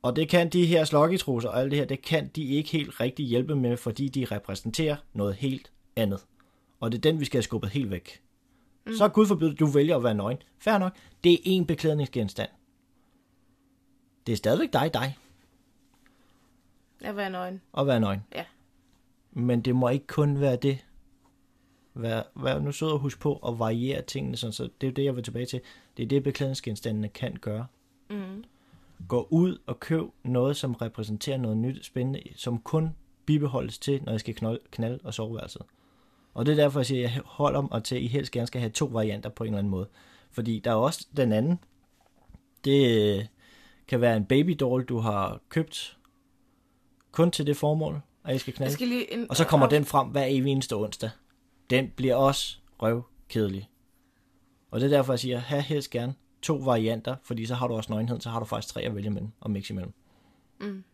Og 0.03 0.17
det 0.17 0.29
kan 0.29 0.49
de 0.49 0.67
her 0.67 0.85
sloggitrusser 0.85 1.49
og 1.51 1.61
alt 1.61 1.71
det 1.71 1.79
her, 1.79 1.87
det 1.87 2.03
kan 2.03 2.29
de 2.29 2.45
ikke 2.45 2.71
helt 2.71 3.01
rigtig 3.01 3.27
hjælpe 3.27 3.57
med, 3.57 3.77
fordi 3.77 4.09
de 4.09 4.25
repræsenterer 4.25 4.97
noget 5.13 5.35
helt 5.35 5.73
andet. 5.97 6.27
Og 6.81 6.93
det 6.93 6.99
er 6.99 7.03
den, 7.03 7.21
vi 7.21 7.25
skal 7.25 7.39
have 7.39 7.43
skubbet 7.43 7.71
helt 7.71 7.91
væk. 7.91 8.23
Mm. 8.87 8.93
Så 8.95 9.09
Gud 9.09 9.27
forbyde, 9.27 9.55
du 9.55 9.67
vælger 9.67 9.97
at 9.97 10.05
være 10.05 10.15
nøgen. 10.15 10.39
Fair 10.59 10.79
nok, 10.79 10.97
det 11.25 11.33
er 11.33 11.39
en 11.45 11.67
beklædningsgenstand. 11.67 12.51
Det 14.27 14.33
er 14.33 14.37
stadigvæk 14.37 14.73
dig, 14.73 14.95
dig. 14.95 15.19
At 17.01 17.17
være 17.17 17.31
nøgen. 17.31 17.61
At 17.79 17.87
være 17.87 18.01
nøgen. 18.01 18.21
Ja. 18.35 18.45
Men 19.33 19.61
det 19.61 19.77
må 19.77 19.89
ikke 19.89 20.07
kun 20.07 20.41
være 20.41 20.57
det. 20.57 20.79
Vær, 21.95 22.23
vær 22.37 22.59
nu 22.59 22.73
sød 22.73 22.89
og 22.89 22.99
husk 22.99 23.21
på 23.21 23.37
at 23.37 23.59
variere 23.59 24.03
tingene, 24.03 24.37
sådan, 24.37 24.53
så 24.53 24.69
det 24.81 24.87
er 24.87 24.93
det, 24.93 25.05
jeg 25.05 25.17
vil 25.17 25.25
tilbage 25.25 25.47
til. 25.47 25.61
Det 25.97 26.03
er 26.03 26.07
det, 26.07 26.23
beklædningsgenstandene 26.23 27.09
kan 27.09 27.37
gøre. 27.41 27.67
Mm. 28.11 28.45
Gå 29.09 29.29
ud 29.31 29.59
og 29.67 29.81
køb 29.81 30.05
noget, 30.25 30.57
som 30.57 30.75
repræsenterer 30.75 31.37
noget 31.37 31.57
nyt 31.57 31.85
spændende, 31.85 32.23
som 32.37 32.59
kun 32.59 32.97
bibeholdes 33.27 33.79
til, 33.79 34.03
når 34.05 34.13
jeg 34.13 34.21
skal 34.21 34.35
knalde, 34.35 34.59
knalde 34.71 34.99
og 35.05 35.15
soveværelset. 35.15 35.63
Og 36.35 36.47
det 36.47 36.53
er 36.53 36.57
derfor, 36.57 36.81
jeg 36.81 36.87
siger, 36.87 37.09
at 37.09 37.15
jeg 37.15 37.23
holder 37.25 37.69
om 37.69 37.83
til, 37.83 37.97
at 37.97 38.03
I 38.03 38.07
helst 38.07 38.33
gerne 38.33 38.47
skal 38.47 38.61
have 38.61 38.71
to 38.71 38.85
varianter 38.85 39.31
på 39.31 39.45
en 39.45 39.49
eller 39.49 39.59
anden 39.59 39.71
måde. 39.71 39.89
Fordi 40.31 40.59
der 40.59 40.71
er 40.71 40.75
også 40.75 41.07
den 41.17 41.33
anden. 41.33 41.59
Det 42.65 43.17
øh, 43.19 43.25
kan 43.89 44.01
være 44.01 44.17
en 44.17 44.25
babydoll, 44.25 44.85
du 44.85 44.99
har 44.99 45.41
købt 45.49 45.99
kun 47.11 47.31
til 47.31 47.47
det 47.47 47.57
formål, 47.57 48.01
at 48.25 48.35
I 48.35 48.39
skal 48.39 48.53
knalde. 48.55 48.69
Jeg 48.69 48.73
skal 48.73 48.89
lige 48.89 49.13
en... 49.13 49.27
Og 49.31 49.37
så 49.37 49.45
kommer 49.45 49.69
den 49.69 49.85
frem 49.85 50.09
hver 50.09 50.25
evig 50.25 50.53
eneste 50.53 50.77
onsdag. 50.77 51.11
Den 51.71 51.93
bliver 51.97 52.15
også 52.15 52.59
røvkedelig. 52.83 53.69
Og 54.71 54.81
det 54.81 54.87
er 54.93 54.97
derfor, 54.97 55.13
jeg 55.13 55.21
siger, 55.21 55.39
have 55.39 55.63
helst 55.63 55.91
gerne 55.91 56.15
to 56.43 56.55
varianter, 56.55 57.17
fordi 57.23 57.47
så 57.47 57.55
har 57.55 57.69
du 57.69 57.75
også 57.75 57.93
nøgenhed, 57.93 58.21
så 58.21 58.31
har 58.31 58.39
du 58.39 58.45
faktisk 58.45 58.75
tre 58.75 58.81
at 58.83 58.95
vælge 58.95 59.11
mellem 59.11 59.31
og 59.41 59.51
mixe 59.51 59.73
imellem. 59.73 59.93
Mm. 60.61 60.85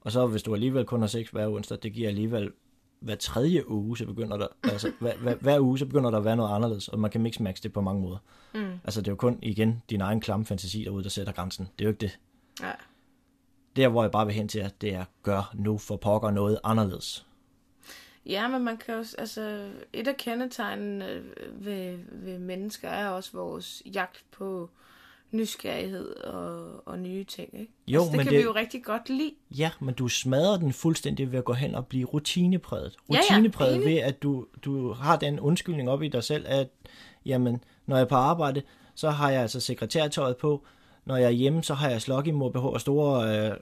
Og 0.00 0.12
så 0.12 0.26
hvis 0.26 0.42
du 0.42 0.54
alligevel 0.54 0.84
kun 0.84 1.00
har 1.00 1.06
sex 1.06 1.28
hver 1.28 1.48
onsdag, 1.48 1.78
det 1.82 1.92
giver 1.92 2.08
alligevel 2.08 2.52
hver 3.00 3.14
tredje 3.14 3.70
uge, 3.70 3.98
så 3.98 4.06
begynder 4.06 4.36
der, 4.36 4.46
altså 4.72 4.92
hver, 5.00 5.16
hver, 5.16 5.34
hver 5.34 5.60
uge, 5.60 5.78
så 5.78 5.86
begynder 5.86 6.10
der 6.10 6.18
at 6.18 6.24
være 6.24 6.36
noget 6.36 6.54
anderledes, 6.54 6.88
og 6.88 6.98
man 6.98 7.10
kan 7.10 7.20
mix 7.20 7.40
max 7.40 7.60
det 7.60 7.72
på 7.72 7.80
mange 7.80 8.02
måder. 8.02 8.18
Mm. 8.54 8.72
Altså 8.84 9.00
det 9.00 9.08
er 9.08 9.12
jo 9.12 9.16
kun 9.16 9.38
igen 9.42 9.82
din 9.90 10.00
egen 10.00 10.20
klamme 10.20 10.46
fantasi 10.46 10.84
derude, 10.84 11.04
der 11.04 11.10
sætter 11.10 11.32
grænsen. 11.32 11.68
Det 11.78 11.84
er 11.84 11.88
jo 11.88 11.90
ikke 11.90 12.00
det. 12.00 12.18
Ja. 12.62 12.72
Der, 13.76 13.88
hvor 13.88 14.02
jeg 14.02 14.10
bare 14.10 14.26
vil 14.26 14.34
hen 14.34 14.48
til, 14.48 14.58
at 14.58 14.80
det 14.80 14.94
er, 14.94 15.04
gør 15.22 15.54
nu 15.54 15.78
for 15.78 15.96
pokker 15.96 16.30
noget 16.30 16.58
anderledes. 16.64 17.25
Ja, 18.26 18.48
men 18.48 18.64
man 18.64 18.76
kan 18.76 18.94
jo, 18.94 19.04
altså, 19.18 19.68
et 19.92 20.08
af 20.08 20.16
kendetegnene 20.16 21.10
øh, 21.10 21.24
ved, 21.66 21.98
ved 22.12 22.38
mennesker 22.38 22.88
er 22.88 23.08
også 23.08 23.30
vores 23.32 23.82
jagt 23.94 24.24
på 24.32 24.70
nysgerrighed 25.30 26.16
og, 26.16 26.82
og 26.88 26.98
nye 26.98 27.24
ting, 27.24 27.48
ikke? 27.60 27.72
Jo, 27.88 27.98
altså, 28.00 28.10
det 28.10 28.16
men 28.16 28.24
kan 28.24 28.32
det- 28.32 28.38
vi 28.38 28.44
jo 28.44 28.52
rigtig 28.54 28.84
godt 28.84 29.08
lide. 29.08 29.32
Ja, 29.50 29.70
men 29.80 29.94
du 29.94 30.08
smadrer 30.08 30.56
den 30.58 30.72
fuldstændig 30.72 31.32
ved 31.32 31.38
at 31.38 31.44
gå 31.44 31.52
hen 31.52 31.74
og 31.74 31.86
blive 31.86 32.04
rutinepræget. 32.06 32.96
Ja, 33.10 33.14
ja, 33.14 33.20
Rutinepræget 33.20 33.74
enig. 33.76 33.88
ved, 33.88 33.98
at 33.98 34.22
du, 34.22 34.46
du 34.64 34.92
har 34.92 35.16
den 35.16 35.40
undskyldning 35.40 35.90
op 35.90 36.02
i 36.02 36.08
dig 36.08 36.24
selv, 36.24 36.44
at 36.48 36.68
jamen, 37.26 37.64
når 37.86 37.96
jeg 37.96 38.02
er 38.04 38.08
på 38.08 38.14
arbejde, 38.14 38.62
så 38.94 39.10
har 39.10 39.30
jeg 39.30 39.42
altså 39.42 39.60
sekretærtøjet 39.60 40.36
på. 40.36 40.64
Når 41.04 41.16
jeg 41.16 41.26
er 41.26 41.30
hjemme, 41.30 41.62
så 41.62 41.74
har 41.74 41.90
jeg 41.90 42.02
sloggy 42.02 42.28
mod 42.28 42.50
BH 42.52 42.64
og 42.64 42.80
store 42.80 43.38
øh, 43.50 43.56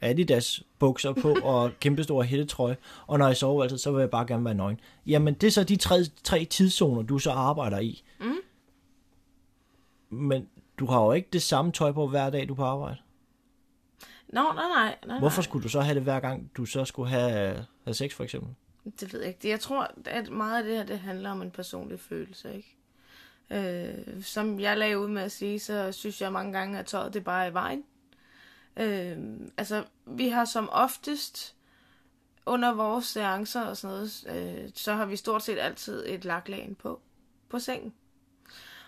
Adidas 0.00 0.62
bukser 0.78 1.12
på 1.12 1.34
og 1.54 1.70
kæmpestore 1.80 2.24
hættetrøje. 2.24 2.76
Og 3.06 3.18
når 3.18 3.26
jeg 3.26 3.36
sover 3.36 3.62
altid, 3.62 3.78
så 3.78 3.92
vil 3.92 4.00
jeg 4.00 4.10
bare 4.10 4.26
gerne 4.26 4.44
være 4.44 4.54
nøgen. 4.54 4.80
Jamen, 5.06 5.34
det 5.34 5.46
er 5.46 5.50
så 5.50 5.64
de 5.64 5.76
tre, 5.76 5.96
tre 6.24 6.44
tidszoner, 6.44 7.02
du 7.02 7.18
så 7.18 7.30
arbejder 7.30 7.78
i. 7.78 8.02
Mm. 8.20 8.36
Men 10.18 10.48
du 10.78 10.86
har 10.86 11.04
jo 11.04 11.12
ikke 11.12 11.28
det 11.32 11.42
samme 11.42 11.72
tøj 11.72 11.92
på 11.92 12.06
hver 12.06 12.30
dag, 12.30 12.48
du 12.48 12.52
er 12.52 12.56
på 12.56 12.64
arbejde. 12.64 12.96
Nå, 14.28 14.42
nej, 14.42 14.68
nej, 14.74 14.96
nej. 15.06 15.18
Hvorfor 15.18 15.42
skulle 15.42 15.62
du 15.62 15.68
så 15.68 15.80
have 15.80 15.94
det 15.94 16.02
hver 16.02 16.20
gang, 16.20 16.50
du 16.56 16.64
så 16.64 16.84
skulle 16.84 17.10
have, 17.10 17.66
have 17.84 17.94
sex, 17.94 18.14
for 18.14 18.24
eksempel? 18.24 18.54
Det 19.00 19.12
ved 19.12 19.20
jeg 19.20 19.28
ikke. 19.28 19.48
Jeg 19.48 19.60
tror, 19.60 19.90
at 20.04 20.30
meget 20.30 20.58
af 20.58 20.64
det 20.64 20.76
her, 20.76 20.84
det 20.84 20.98
handler 20.98 21.30
om 21.30 21.42
en 21.42 21.50
personlig 21.50 22.00
følelse, 22.00 22.54
ikke? 22.56 22.76
Øh, 23.50 24.22
som 24.22 24.60
jeg 24.60 24.78
lagde 24.78 24.98
ud 24.98 25.08
med 25.08 25.22
at 25.22 25.32
sige, 25.32 25.58
så 25.58 25.92
synes 25.92 26.20
jeg 26.20 26.32
mange 26.32 26.52
gange, 26.52 26.78
at 26.78 26.86
tøjet 26.86 27.14
det 27.14 27.24
bare 27.24 27.44
er 27.44 27.50
i 27.50 27.54
vejen. 27.54 27.84
Øh, 28.76 29.16
altså, 29.56 29.84
vi 30.06 30.28
har 30.28 30.44
som 30.44 30.68
oftest 30.72 31.54
under 32.46 32.72
vores 32.74 33.04
seancer 33.04 33.62
og 33.62 33.76
sådan 33.76 33.96
noget, 33.96 34.26
øh, 34.28 34.70
så 34.74 34.94
har 34.94 35.06
vi 35.06 35.16
stort 35.16 35.42
set 35.42 35.58
altid 35.58 36.04
et 36.06 36.24
laklagen 36.24 36.74
på, 36.74 37.00
på 37.48 37.58
sengen. 37.58 37.92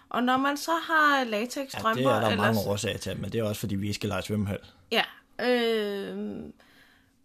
Og 0.09 0.23
når 0.23 0.37
man 0.37 0.57
så 0.57 0.73
har 0.73 1.25
latex 1.25 1.75
Ja, 1.75 1.79
det 1.95 2.05
er 2.05 2.21
der 2.21 2.21
eller 2.21 2.37
mange 2.37 2.61
årsager 2.67 2.99
til, 2.99 3.21
men 3.21 3.33
det 3.33 3.39
er 3.41 3.45
også 3.45 3.61
fordi, 3.61 3.75
vi 3.75 3.93
skal 3.93 4.09
lege 4.09 4.23
svømmehal. 4.23 4.59
Ja. 4.91 5.05
Øh, 5.41 6.43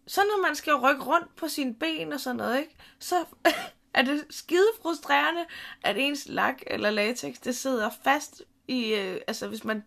så 0.06 0.20
når 0.20 0.42
man 0.42 0.56
skal 0.56 0.74
rykke 0.74 1.02
rundt 1.02 1.36
på 1.36 1.48
sine 1.48 1.74
ben 1.74 2.12
og 2.12 2.20
sådan 2.20 2.36
noget, 2.36 2.58
ikke, 2.58 2.76
så 2.98 3.24
er 3.94 4.02
det 4.02 4.24
skide 4.30 4.66
frustrerende, 4.82 5.44
at 5.82 5.96
ens 5.98 6.28
lak 6.28 6.62
eller 6.66 6.90
latex, 6.90 7.34
det 7.44 7.56
sidder 7.56 7.90
fast 8.04 8.42
i, 8.68 8.94
øh, 8.94 9.20
altså 9.26 9.48
hvis 9.48 9.64
man, 9.64 9.82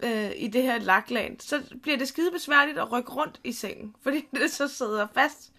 øh, 0.00 0.30
i 0.36 0.48
det 0.48 0.62
her 0.62 0.78
laklag, 0.78 1.36
så 1.40 1.62
bliver 1.82 1.98
det 1.98 2.08
skide 2.08 2.30
besværligt 2.30 2.78
at 2.78 2.92
rykke 2.92 3.12
rundt 3.12 3.40
i 3.44 3.52
sengen, 3.52 3.94
fordi 4.02 4.28
det 4.34 4.50
så 4.50 4.68
sidder 4.68 5.06
fast. 5.14 5.52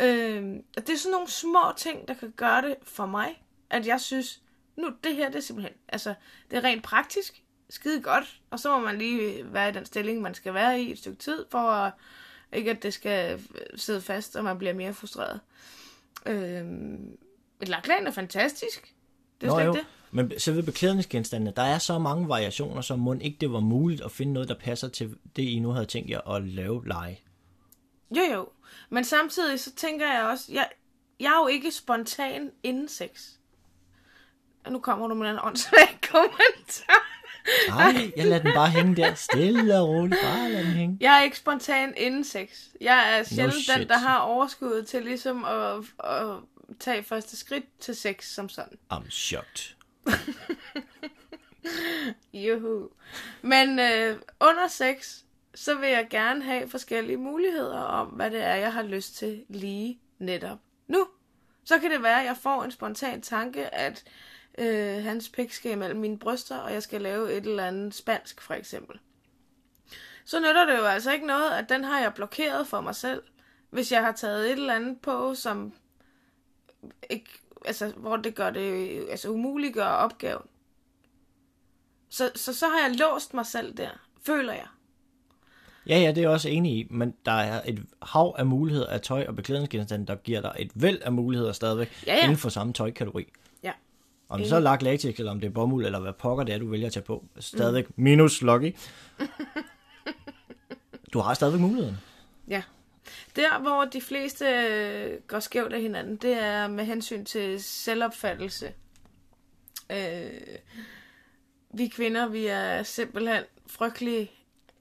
Øh, 0.00 0.56
og 0.76 0.86
det 0.86 0.92
er 0.92 0.98
sådan 0.98 1.12
nogle 1.12 1.28
små 1.28 1.72
ting, 1.76 2.08
der 2.08 2.14
kan 2.14 2.30
gøre 2.36 2.62
det 2.62 2.76
for 2.82 3.06
mig, 3.06 3.42
at 3.70 3.86
jeg 3.86 4.00
synes, 4.00 4.42
nu 4.76 4.90
det 5.04 5.16
her, 5.16 5.26
det 5.26 5.36
er 5.36 5.40
simpelthen, 5.40 5.74
altså 5.88 6.14
det 6.50 6.56
er 6.56 6.64
rent 6.64 6.82
praktisk, 6.82 7.42
skide 7.70 8.02
godt, 8.02 8.40
og 8.50 8.60
så 8.60 8.78
må 8.78 8.84
man 8.84 8.98
lige 8.98 9.52
være 9.52 9.68
i 9.68 9.72
den 9.72 9.86
stilling, 9.86 10.22
man 10.22 10.34
skal 10.34 10.54
være 10.54 10.80
i 10.80 10.92
et 10.92 10.98
stykke 10.98 11.18
tid, 11.18 11.44
for 11.50 11.58
at, 11.58 11.92
ikke 12.52 12.70
at 12.70 12.82
det 12.82 12.94
skal 12.94 13.42
sidde 13.76 14.00
fast, 14.00 14.36
og 14.36 14.44
man 14.44 14.58
bliver 14.58 14.74
mere 14.74 14.94
frustreret. 14.94 15.40
Øhm, 16.26 17.18
et 17.60 17.68
lakland 17.68 18.06
er 18.06 18.10
fantastisk. 18.10 18.94
Det 19.40 19.46
er 19.46 19.50
Nå 19.50 19.58
slet 19.58 19.66
ikke 19.66 19.78
det. 19.78 19.86
Men 20.10 20.32
selve 20.38 20.62
beklædningsgenstandene, 20.62 21.52
der 21.56 21.62
er 21.62 21.78
så 21.78 21.98
mange 21.98 22.28
variationer, 22.28 22.80
så 22.80 22.96
må 22.96 23.14
ikke 23.20 23.36
det 23.40 23.52
var 23.52 23.60
muligt 23.60 24.02
at 24.02 24.10
finde 24.10 24.32
noget, 24.32 24.48
der 24.48 24.54
passer 24.54 24.88
til 24.88 25.16
det, 25.36 25.42
I 25.42 25.58
nu 25.58 25.70
havde 25.70 25.86
tænkt 25.86 26.10
jer 26.10 26.30
at 26.30 26.44
lave 26.44 26.88
lege. 26.88 27.20
Jo, 28.16 28.22
jo. 28.34 28.48
Men 28.90 29.04
samtidig 29.04 29.60
så 29.60 29.74
tænker 29.74 30.12
jeg 30.12 30.24
også, 30.24 30.44
jeg, 30.52 30.68
jeg 31.20 31.26
er 31.28 31.42
jo 31.42 31.46
ikke 31.46 31.70
spontan 31.70 32.50
inden 32.62 32.88
sex. 32.88 33.28
Nu 34.70 34.78
kommer 34.78 35.08
du 35.08 35.14
med 35.14 35.30
en 35.30 35.38
åndssvag 35.42 35.98
kommentar. 36.12 37.08
Nej, 37.68 38.12
jeg 38.16 38.26
lader 38.26 38.42
den 38.42 38.52
bare 38.54 38.68
hænge 38.68 38.96
der, 38.96 39.14
stille 39.14 39.78
og 39.78 39.88
roligt, 39.88 40.20
bare 40.22 40.50
lad 40.50 40.64
den 40.64 40.72
hænge. 40.72 40.98
Jeg 41.00 41.18
er 41.18 41.22
ikke 41.22 41.38
spontan 41.38 41.94
inden 41.96 42.24
sex. 42.24 42.48
Jeg 42.80 43.18
er 43.18 43.24
sjældent 43.24 43.64
shit. 43.64 43.76
den, 43.78 43.88
der 43.88 43.98
har 43.98 44.18
overskud 44.18 44.82
til 44.82 45.02
ligesom 45.04 45.44
at, 45.44 45.76
at 46.04 46.36
tage 46.80 47.02
første 47.02 47.36
skridt 47.36 47.64
til 47.80 47.96
sex 47.96 48.24
som 48.24 48.48
sådan. 48.48 48.78
I'm 48.92 49.10
shocked. 49.10 49.74
Juhu. 52.44 52.88
Men 53.42 53.78
øh, 53.78 54.18
under 54.40 54.68
sex, 54.68 55.18
så 55.54 55.74
vil 55.74 55.88
jeg 55.88 56.06
gerne 56.10 56.44
have 56.44 56.68
forskellige 56.68 57.16
muligheder 57.16 57.80
om, 57.80 58.06
hvad 58.06 58.30
det 58.30 58.42
er, 58.42 58.54
jeg 58.54 58.72
har 58.72 58.82
lyst 58.82 59.16
til 59.16 59.44
lige 59.48 60.00
netop 60.18 60.58
nu. 60.86 61.06
Så 61.64 61.78
kan 61.78 61.90
det 61.90 62.02
være, 62.02 62.20
at 62.20 62.26
jeg 62.26 62.36
får 62.36 62.62
en 62.62 62.70
spontan 62.70 63.22
tanke, 63.22 63.74
at 63.74 64.04
øh, 64.58 65.04
hans 65.04 65.28
pik 65.28 65.52
skal 65.52 65.72
imellem 65.72 66.00
mine 66.00 66.18
bryster, 66.18 66.56
og 66.56 66.72
jeg 66.72 66.82
skal 66.82 67.00
lave 67.00 67.32
et 67.32 67.46
eller 67.46 67.66
andet 67.66 67.94
spansk, 67.94 68.40
for 68.40 68.54
eksempel. 68.54 68.98
Så 70.24 70.40
nytter 70.40 70.64
det 70.64 70.78
jo 70.78 70.84
altså 70.84 71.12
ikke 71.12 71.26
noget, 71.26 71.50
at 71.50 71.68
den 71.68 71.84
har 71.84 72.00
jeg 72.00 72.14
blokeret 72.14 72.66
for 72.66 72.80
mig 72.80 72.94
selv, 72.94 73.22
hvis 73.70 73.92
jeg 73.92 74.04
har 74.04 74.12
taget 74.12 74.46
et 74.46 74.52
eller 74.52 74.74
andet 74.74 75.00
på, 75.00 75.34
som 75.34 75.72
ikke, 77.10 77.30
altså, 77.64 77.92
hvor 77.96 78.16
det 78.16 78.34
gør 78.34 78.50
det, 78.50 78.98
altså 79.10 79.28
umuliggør 79.28 79.86
opgaven. 79.86 80.42
Så, 82.08 82.30
så, 82.34 82.54
så 82.54 82.66
har 82.66 82.88
jeg 82.88 82.96
låst 82.98 83.34
mig 83.34 83.46
selv 83.46 83.76
der, 83.76 83.90
føler 84.26 84.52
jeg. 84.52 84.66
Ja, 85.88 85.98
ja, 86.00 86.08
det 86.08 86.18
er 86.18 86.22
jeg 86.22 86.30
også 86.30 86.48
enig 86.48 86.72
i, 86.72 86.86
men 86.90 87.14
der 87.26 87.32
er 87.32 87.62
et 87.66 87.84
hav 88.02 88.34
af 88.38 88.46
muligheder 88.46 88.86
af 88.86 89.00
tøj 89.00 89.24
og 89.28 89.36
beklædningsgenstande, 89.36 90.06
der 90.06 90.16
giver 90.16 90.40
dig 90.40 90.52
et 90.58 90.70
væld 90.74 91.00
af 91.02 91.12
muligheder 91.12 91.52
stadigvæk 91.52 92.02
Ja, 92.06 92.14
ja. 92.14 92.22
inden 92.22 92.36
for 92.36 92.48
samme 92.48 92.72
tøjkategori. 92.72 93.32
Ja. 93.62 93.72
Om 94.28 94.40
det 94.40 94.48
så 94.48 94.56
er 94.56 94.60
lagt 94.60 94.82
latex, 94.82 95.18
eller 95.18 95.32
om 95.32 95.40
det 95.40 95.46
er 95.46 95.52
bomuld, 95.52 95.86
eller 95.86 96.00
hvad 96.00 96.12
pokker 96.12 96.44
det 96.44 96.54
er, 96.54 96.58
du 96.58 96.70
vælger 96.70 96.86
at 96.86 96.92
tage 96.92 97.04
på. 97.04 97.24
Stadigvæk 97.38 97.88
mm. 97.88 98.04
minus 98.04 98.42
lucky. 98.42 98.76
du 101.12 101.18
har 101.18 101.34
stadigvæk 101.34 101.60
muligheden. 101.60 101.96
Ja. 102.48 102.62
Der, 103.36 103.58
hvor 103.58 103.84
de 103.84 104.00
fleste 104.00 104.46
øh, 104.46 105.20
går 105.26 105.40
skævt 105.40 105.72
af 105.72 105.80
hinanden, 105.80 106.16
det 106.16 106.32
er 106.32 106.68
med 106.68 106.84
hensyn 106.84 107.24
til 107.24 107.62
selvopfattelse. 107.62 108.74
Øh, 109.90 110.58
vi 111.70 111.88
kvinder, 111.88 112.26
vi 112.26 112.46
er 112.46 112.82
simpelthen 112.82 113.44
frygtelige 113.66 114.30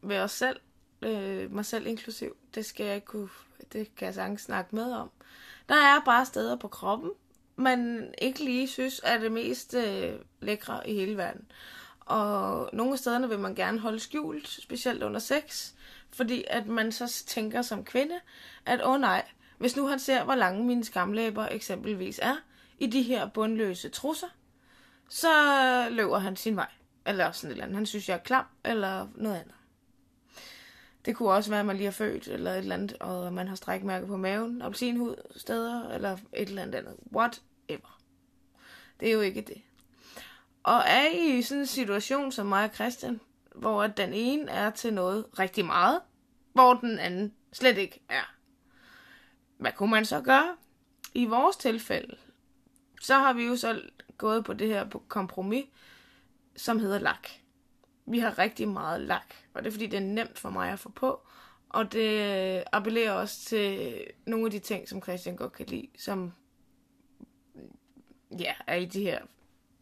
ved 0.02 0.18
os 0.18 0.32
selv. 0.32 0.60
Øh, 1.02 1.52
mig 1.52 1.66
selv 1.66 1.88
inklusiv. 1.88 2.36
Det 2.56 2.66
skal 2.66 2.86
jeg 2.86 2.96
ikke 2.96 3.08
kunne, 3.08 3.30
det 3.74 3.96
kan 3.96 4.06
jeg 4.06 4.14
sagtens 4.14 4.42
snakke 4.42 4.76
med 4.76 4.94
om. 4.94 5.12
Der 5.70 5.76
er 5.76 6.02
bare 6.06 6.26
steder 6.26 6.56
på 6.56 6.68
kroppen, 6.68 7.12
man 7.58 8.14
ikke 8.18 8.44
lige 8.44 8.68
synes 8.68 9.02
er 9.04 9.18
det 9.18 9.32
mest 9.32 9.74
øh, 9.74 10.14
lækre 10.40 10.90
i 10.90 10.94
hele 10.94 11.18
verden. 11.18 11.52
Og 12.00 12.70
nogle 12.74 12.94
af 12.94 13.00
stederne 13.00 13.30
vil 13.30 13.40
man 13.40 13.56
gerne 13.56 13.80
holde 13.80 14.00
skjult, 14.00 14.48
specielt 14.48 15.04
under 15.04 15.20
sex, 15.20 15.74
fordi 16.18 16.44
at 16.48 16.68
man 16.68 16.92
så 16.92 17.24
tænker 17.28 17.62
som 17.62 17.86
kvinde, 17.86 18.20
at 18.66 18.82
åh 18.82 18.92
oh 18.92 19.02
nej, 19.02 19.26
hvis 19.58 19.76
nu 19.76 19.88
han 19.88 20.00
ser, 20.00 20.24
hvor 20.24 20.36
lange 20.36 20.66
mine 20.66 20.84
skamlæber 20.84 21.48
eksempelvis 21.52 22.20
er, 22.24 22.36
i 22.80 22.88
de 22.88 23.02
her 23.02 23.30
bundløse 23.30 23.90
trusser, 23.90 24.28
så 25.10 25.30
løber 25.90 26.20
han 26.20 26.36
sin 26.36 26.56
vej. 26.56 26.72
Eller 27.06 27.32
sådan 27.32 27.50
et 27.50 27.52
eller 27.52 27.64
andet. 27.64 27.76
Han 27.76 27.86
synes, 27.86 28.10
jeg 28.10 28.16
er 28.16 28.24
klam, 28.24 28.46
eller 28.66 29.08
noget 29.16 29.36
andet. 29.36 29.54
Det 31.06 31.16
kunne 31.16 31.30
også 31.30 31.50
være, 31.50 31.60
at 31.60 31.66
man 31.66 31.78
lige 31.78 31.88
er 31.88 31.92
født, 31.92 32.28
eller 32.28 32.52
et 32.52 32.58
eller 32.58 32.76
andet, 32.76 32.98
og 33.00 33.34
man 33.34 33.48
har 33.48 33.56
strækmærker 33.56 34.08
på 34.08 34.18
maven, 34.18 34.62
appelsinhud 34.62 35.16
steder, 35.36 35.90
eller 35.90 36.18
et 36.34 36.50
eller 36.50 36.62
andet 36.62 36.76
andet. 36.76 36.96
Whatever. 37.14 38.00
Det 39.00 39.10
er 39.10 39.14
jo 39.14 39.22
ikke 39.22 39.42
det. 39.42 39.62
Og 40.64 40.84
er 40.86 41.08
I 41.08 41.38
i 41.38 41.42
sådan 41.42 41.62
en 41.62 41.68
situation 41.68 42.32
som 42.32 42.46
mig 42.46 42.64
og 42.64 42.76
Christian, 42.76 43.20
hvor 43.56 43.88
den 43.88 44.14
ene 44.14 44.52
er 44.52 44.70
til 44.70 44.94
noget 44.94 45.26
rigtig 45.40 45.66
meget, 45.66 46.02
hvor 46.58 46.74
den 46.74 47.00
anden 47.00 47.34
slet 47.54 47.78
ikke 47.78 48.00
er. 48.10 48.34
Hvad 49.58 49.72
kunne 49.72 49.92
man 49.92 50.06
så 50.06 50.22
gøre? 50.22 50.56
I 51.14 51.26
vores 51.26 51.56
tilfælde, 51.56 52.16
så 53.02 53.14
har 53.14 53.34
vi 53.34 53.46
jo 53.46 53.56
så 53.56 53.82
gået 54.18 54.46
på 54.46 54.54
det 54.54 54.68
her 54.68 54.86
kompromis, 55.08 55.66
som 56.56 56.80
hedder 56.80 57.00
lak. 57.00 57.28
Vi 58.06 58.20
har 58.20 58.40
rigtig 58.40 58.68
meget 58.68 59.02
lak, 59.02 59.34
og 59.54 59.64
det 59.64 59.68
er 59.68 59.72
fordi, 59.72 59.88
det 59.88 59.98
er 59.98 60.02
nemt 60.02 60.40
for 60.40 60.50
mig 60.50 60.72
at 60.72 60.80
få 60.80 60.90
på, 60.90 61.22
og 61.70 61.92
det 61.94 62.64
appellerer 62.72 63.12
også 63.12 63.46
til 63.46 63.98
nogle 64.26 64.46
af 64.46 64.52
de 64.52 64.60
ting, 64.60 64.90
som 64.90 65.02
Christian 65.02 65.36
godt 65.36 65.54
kan 65.54 65.66
lide, 65.66 65.88
som 65.98 66.34
ja, 68.40 68.54
er 68.68 68.76
i 68.76 68.86
de 68.86 69.02
her 69.02 69.20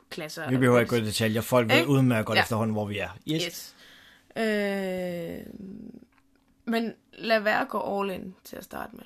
klasser. 0.10 0.50
Vi 0.50 0.58
behøver 0.58 0.80
ikke 0.80 0.90
gå 0.90 0.96
i 0.96 1.06
detaljer. 1.06 1.42
Folk 1.42 1.70
ved 1.70 1.78
Ikke? 1.78 1.90
udmærket 1.90 2.26
godt 2.26 2.38
Ja. 2.38 2.42
efterhånden, 2.42 2.74
hvor 2.74 2.86
vi 2.86 2.98
er. 2.98 3.10
Yes. 3.32 3.44
Yes. 3.44 3.76
Øh, 4.38 5.46
men 6.66 6.94
lad 7.14 7.40
være 7.40 7.62
at 7.62 7.70
gå 7.70 8.00
all 8.00 8.12
in 8.12 8.36
til 8.44 8.56
at 8.56 8.64
starte 8.64 8.96
med. 8.96 9.06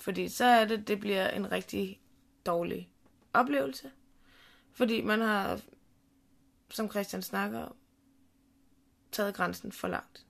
Fordi 0.00 0.28
så 0.28 0.44
er 0.44 0.64
det, 0.64 0.88
det 0.88 1.00
bliver 1.00 1.30
en 1.30 1.52
rigtig 1.52 2.00
dårlig 2.46 2.90
oplevelse. 3.32 3.90
Fordi 4.72 5.02
man 5.02 5.20
har, 5.20 5.60
som 6.70 6.90
Christian 6.90 7.22
snakker 7.22 7.60
om, 7.60 7.74
taget 9.12 9.34
grænsen 9.34 9.72
for 9.72 9.88
langt. 9.88 10.26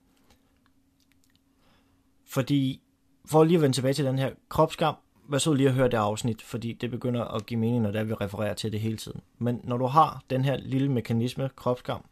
Fordi, 2.25 2.81
for 3.25 3.43
lige 3.43 3.55
at 3.55 3.61
vende 3.61 3.75
tilbage 3.75 3.93
til 3.93 4.05
den 4.05 4.19
her 4.19 4.31
kropskam, 4.49 4.95
vær 5.29 5.37
så 5.37 5.53
lige 5.53 5.69
at 5.69 5.75
høre 5.75 5.89
det 5.89 5.97
afsnit, 5.97 6.41
fordi 6.41 6.73
det 6.73 6.91
begynder 6.91 7.25
at 7.25 7.45
give 7.45 7.59
mening, 7.59 7.81
når 7.81 7.91
det 7.91 7.99
er, 7.99 8.03
vi 8.03 8.13
refererer 8.13 8.53
til 8.53 8.71
det 8.71 8.79
hele 8.79 8.97
tiden. 8.97 9.21
Men 9.37 9.61
når 9.63 9.77
du 9.77 9.85
har 9.85 10.23
den 10.29 10.45
her 10.45 10.57
lille 10.57 10.91
mekanisme, 10.91 11.49
kropskam, 11.55 12.05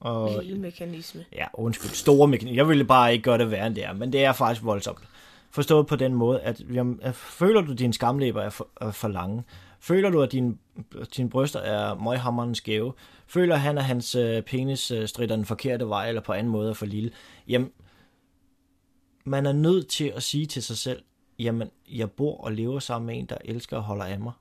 og, 0.00 0.42
lille 0.42 0.58
mekanisme. 0.58 1.24
Ja, 1.32 1.46
undskyld, 1.54 1.90
store 1.90 2.28
mekanisme. 2.28 2.56
Jeg 2.56 2.68
ville 2.68 2.84
bare 2.84 3.12
ikke 3.12 3.22
gøre 3.22 3.38
det 3.38 3.50
værre 3.50 3.66
end 3.66 3.74
det 3.74 3.84
er, 3.84 3.92
men 3.92 4.12
det 4.12 4.24
er 4.24 4.32
faktisk 4.32 4.64
voldsomt. 4.64 5.08
Forstået 5.50 5.86
på 5.86 5.96
den 5.96 6.14
måde, 6.14 6.40
at, 6.40 6.62
at 7.02 7.14
føler 7.14 7.60
du, 7.60 7.72
at 7.72 7.78
dine 7.78 7.92
skamlæber 7.92 8.42
er 8.42 8.50
for, 8.50 8.68
er 8.80 8.90
for 8.90 9.08
lange? 9.08 9.42
Føler 9.80 10.10
du, 10.10 10.22
at 10.22 10.32
din, 10.32 10.58
dine 11.16 11.30
bryster 11.30 11.60
er 11.60 11.94
møghammerende 11.94 12.54
skæve? 12.54 12.92
Føler 13.26 13.56
han, 13.56 13.78
at 13.78 13.84
hans 13.84 14.14
øh, 14.14 14.42
penis 14.42 14.90
øh, 14.90 15.08
strider 15.08 15.36
den 15.36 15.44
forkerte 15.44 15.88
vej, 15.88 16.08
eller 16.08 16.22
på 16.22 16.32
anden 16.32 16.52
måde 16.52 16.70
er 16.70 16.74
for 16.74 16.86
lille? 16.86 17.10
Jamen, 17.48 17.70
man 19.24 19.46
er 19.46 19.52
nødt 19.52 19.88
til 19.88 20.12
at 20.16 20.22
sige 20.22 20.46
til 20.46 20.62
sig 20.62 20.76
selv, 20.76 21.02
jamen, 21.38 21.68
jeg 21.90 22.10
bor 22.10 22.40
og 22.40 22.52
lever 22.52 22.78
sammen 22.78 23.06
med 23.06 23.18
en, 23.18 23.26
der 23.26 23.36
elsker 23.44 23.76
og 23.76 23.82
holder 23.82 24.04
af 24.04 24.20
mig. 24.20 24.32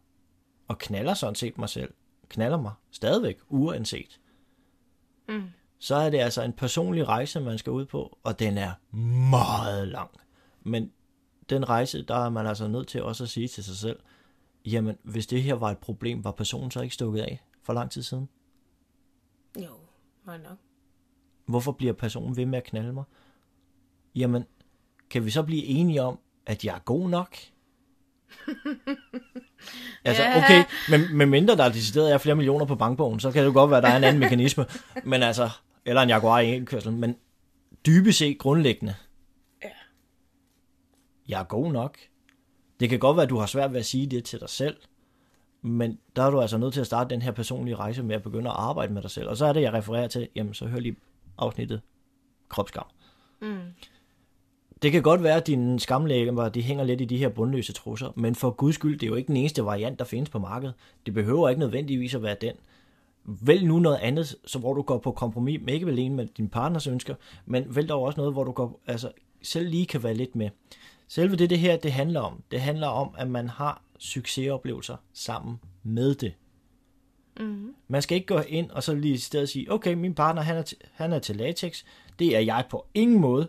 Og 0.67 0.77
knaller 0.77 1.13
sådan 1.13 1.35
set 1.35 1.57
mig 1.57 1.69
selv. 1.69 1.93
Knaller 2.29 2.61
mig 2.61 2.71
stadigvæk, 2.91 3.37
uanset. 3.49 4.18
Mm. 5.29 5.43
Så 5.79 5.95
er 5.95 6.09
det 6.09 6.17
altså 6.17 6.43
en 6.43 6.53
personlig 6.53 7.07
rejse, 7.07 7.39
man 7.39 7.57
skal 7.57 7.71
ud 7.71 7.85
på, 7.85 8.17
og 8.23 8.39
den 8.39 8.57
er 8.57 8.71
meget 9.29 9.87
lang. 9.87 10.09
Men 10.63 10.91
den 11.49 11.69
rejse, 11.69 12.03
der 12.03 12.15
er 12.15 12.29
man 12.29 12.47
altså 12.47 12.67
nødt 12.67 12.87
til 12.87 13.03
også 13.03 13.23
at 13.23 13.29
sige 13.29 13.47
til 13.47 13.63
sig 13.63 13.75
selv, 13.75 13.99
jamen, 14.65 14.97
hvis 15.03 15.27
det 15.27 15.43
her 15.43 15.53
var 15.53 15.71
et 15.71 15.77
problem, 15.77 16.23
var 16.23 16.31
personen 16.31 16.71
så 16.71 16.81
ikke 16.81 16.95
stukket 16.95 17.21
af 17.21 17.43
for 17.63 17.73
lang 17.73 17.91
tid 17.91 18.03
siden? 18.03 18.29
Jo, 19.57 19.71
var 20.25 20.37
nok. 20.37 20.57
Hvorfor 21.45 21.71
bliver 21.71 21.93
personen 21.93 22.37
ved 22.37 22.45
med 22.45 22.57
at 22.57 22.63
knalde 22.63 22.93
mig? 22.93 23.03
Jamen, 24.15 24.43
kan 25.09 25.25
vi 25.25 25.29
så 25.29 25.43
blive 25.43 25.63
enige 25.63 26.01
om, 26.01 26.19
at 26.45 26.65
jeg 26.65 26.75
er 26.75 26.79
god 26.79 27.09
nok? 27.09 27.35
altså, 30.05 30.23
ja. 30.23 30.37
okay, 30.37 30.63
men, 30.89 31.17
med 31.17 31.25
mindre 31.25 31.57
der 31.57 31.63
er 31.63 31.71
decideret 31.71 32.13
er 32.13 32.17
flere 32.17 32.35
millioner 32.35 32.65
på 32.65 32.75
bankbogen, 32.75 33.19
så 33.19 33.31
kan 33.31 33.41
det 33.41 33.47
jo 33.47 33.53
godt 33.53 33.69
være, 33.69 33.77
at 33.77 33.83
der 33.83 33.89
er 33.89 33.97
en 33.97 34.03
anden 34.03 34.19
mekanisme. 34.19 34.65
Men 35.03 35.23
altså, 35.23 35.49
eller 35.85 36.01
en 36.01 36.09
Jaguar 36.09 36.39
i 36.39 36.59
kørsel, 36.59 36.91
men 36.91 37.15
dybest 37.85 38.17
set 38.19 38.37
grundlæggende. 38.37 38.95
Ja. 39.63 39.69
Jeg 41.27 41.39
er 41.39 41.43
god 41.43 41.71
nok. 41.71 41.97
Det 42.79 42.89
kan 42.89 42.99
godt 42.99 43.17
være, 43.17 43.23
at 43.23 43.29
du 43.29 43.37
har 43.37 43.45
svært 43.45 43.73
ved 43.73 43.79
at 43.79 43.85
sige 43.85 44.07
det 44.07 44.23
til 44.23 44.39
dig 44.39 44.49
selv, 44.49 44.77
men 45.61 45.99
der 46.15 46.23
er 46.23 46.29
du 46.29 46.41
altså 46.41 46.57
nødt 46.57 46.73
til 46.73 46.81
at 46.81 46.87
starte 46.87 47.09
den 47.09 47.21
her 47.21 47.31
personlige 47.31 47.75
rejse 47.75 48.03
med 48.03 48.15
at 48.15 48.23
begynde 48.23 48.49
at 48.49 48.55
arbejde 48.55 48.93
med 48.93 49.01
dig 49.01 49.11
selv. 49.11 49.29
Og 49.29 49.37
så 49.37 49.45
er 49.45 49.53
det, 49.53 49.61
jeg 49.61 49.73
refererer 49.73 50.07
til, 50.07 50.27
jamen 50.35 50.53
så 50.53 50.65
hør 50.65 50.79
lige 50.79 50.95
afsnittet 51.37 51.81
kropskam. 52.49 52.85
Mm. 53.41 53.59
Det 54.81 54.91
kan 54.91 55.01
godt 55.01 55.23
være, 55.23 55.35
at 55.35 55.47
dine 55.47 55.79
skamlægger 55.79 56.49
de 56.49 56.61
hænger 56.61 56.83
lidt 56.83 57.01
i 57.01 57.05
de 57.05 57.17
her 57.17 57.29
bundløse 57.29 57.73
trusser, 57.73 58.11
men 58.15 58.35
for 58.35 58.51
guds 58.51 58.75
skyld, 58.75 58.99
det 58.99 59.05
er 59.05 59.09
jo 59.09 59.15
ikke 59.15 59.27
den 59.27 59.37
eneste 59.37 59.65
variant, 59.65 59.99
der 59.99 60.05
findes 60.05 60.29
på 60.29 60.39
markedet. 60.39 60.73
Det 61.05 61.13
behøver 61.13 61.49
ikke 61.49 61.59
nødvendigvis 61.59 62.15
at 62.15 62.23
være 62.23 62.35
den. 62.41 62.53
Vælg 63.25 63.65
nu 63.65 63.79
noget 63.79 63.97
andet, 63.97 64.35
så 64.45 64.59
hvor 64.59 64.73
du 64.73 64.81
går 64.81 64.97
på 64.97 65.11
kompromis 65.11 65.61
med 65.61 65.73
ikke 65.73 65.87
alene 65.87 66.15
med 66.15 66.27
din 66.37 66.49
partners 66.49 66.87
ønsker, 66.87 67.15
men 67.45 67.75
vælg 67.75 67.89
dog 67.89 68.03
også 68.03 68.19
noget, 68.19 68.33
hvor 68.33 68.43
du 68.43 68.51
går, 68.51 68.81
altså, 68.87 69.11
selv 69.41 69.69
lige 69.69 69.85
kan 69.85 70.03
være 70.03 70.13
lidt 70.13 70.35
med. 70.35 70.49
Selve 71.07 71.35
det, 71.35 71.49
det 71.49 71.59
her 71.59 71.77
det 71.77 71.91
handler 71.91 72.19
om, 72.19 72.43
det 72.51 72.61
handler 72.61 72.87
om, 72.87 73.15
at 73.17 73.29
man 73.29 73.49
har 73.49 73.81
succesoplevelser 73.99 74.95
sammen 75.13 75.59
med 75.83 76.15
det. 76.15 76.33
Mm. 77.39 77.75
Man 77.87 78.01
skal 78.01 78.15
ikke 78.15 78.27
gå 78.27 78.39
ind 78.47 78.71
og 78.71 78.83
så 78.83 78.95
lige 78.95 79.13
i 79.13 79.17
stedet 79.17 79.49
sige, 79.49 79.71
okay, 79.71 79.93
min 79.93 80.13
partner 80.13 80.41
han 80.41 80.57
er, 80.57 80.61
til, 80.61 80.77
han 80.93 81.13
er 81.13 81.19
til 81.19 81.35
latex, 81.35 81.83
det 82.19 82.35
er 82.35 82.39
jeg 82.39 82.65
på 82.69 82.85
ingen 82.93 83.19
måde, 83.19 83.47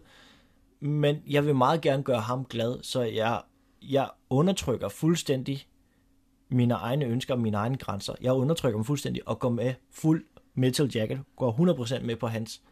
men 0.81 1.23
jeg 1.27 1.47
vil 1.47 1.57
meget 1.57 1.81
gerne 1.81 2.03
gøre 2.03 2.21
ham 2.21 2.45
glad, 2.45 2.83
så 2.83 3.03
jeg, 3.03 3.43
jeg 3.83 4.11
undertrykker 4.31 4.89
fuldstændig 4.89 5.67
mine 6.49 6.75
egne 6.75 7.05
ønsker 7.05 7.35
og 7.35 7.41
mine 7.41 7.57
egne 7.57 7.77
grænser. 7.77 8.15
Jeg 8.21 8.33
undertrykker 8.33 8.79
dem 8.79 8.85
fuldstændig 8.85 9.29
og 9.29 9.39
går 9.39 9.49
med 9.49 9.75
fuld 9.91 10.25
metal 10.55 10.91
jacket, 10.95 11.21
går 11.37 11.99
100% 11.99 12.03
med 12.03 12.17
på 12.17 12.27
hans. 12.27 12.63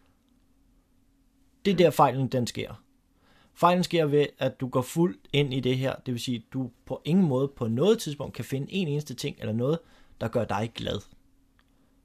Det 1.65 1.73
er 1.73 1.77
der 1.77 1.91
fejlen 1.91 2.29
den 2.29 2.47
sker. 2.47 2.83
Fejlen 3.55 3.85
sker 3.85 4.07
ved, 4.07 4.27
at 4.39 4.61
du 4.61 4.69
går 4.69 4.83
fuldt 4.83 5.29
ind 5.33 5.55
i 5.55 5.61
det 5.61 5.79
her, 5.79 5.95
det 6.07 6.15
vil 6.15 6.21
sige, 6.21 6.37
at 6.37 6.53
du 6.53 6.71
på 6.87 7.03
ingen 7.05 7.27
måde 7.29 7.49
på 7.49 7.69
noget 7.69 7.99
tidspunkt 7.99 8.35
kan 8.35 8.45
finde 8.45 8.73
en 8.73 8.89
eneste 8.89 9.15
ting 9.15 9.37
eller 9.41 9.53
noget, 9.53 9.79
der 10.21 10.29
gør 10.29 10.45
dig 10.45 10.73
glad. 10.75 11.01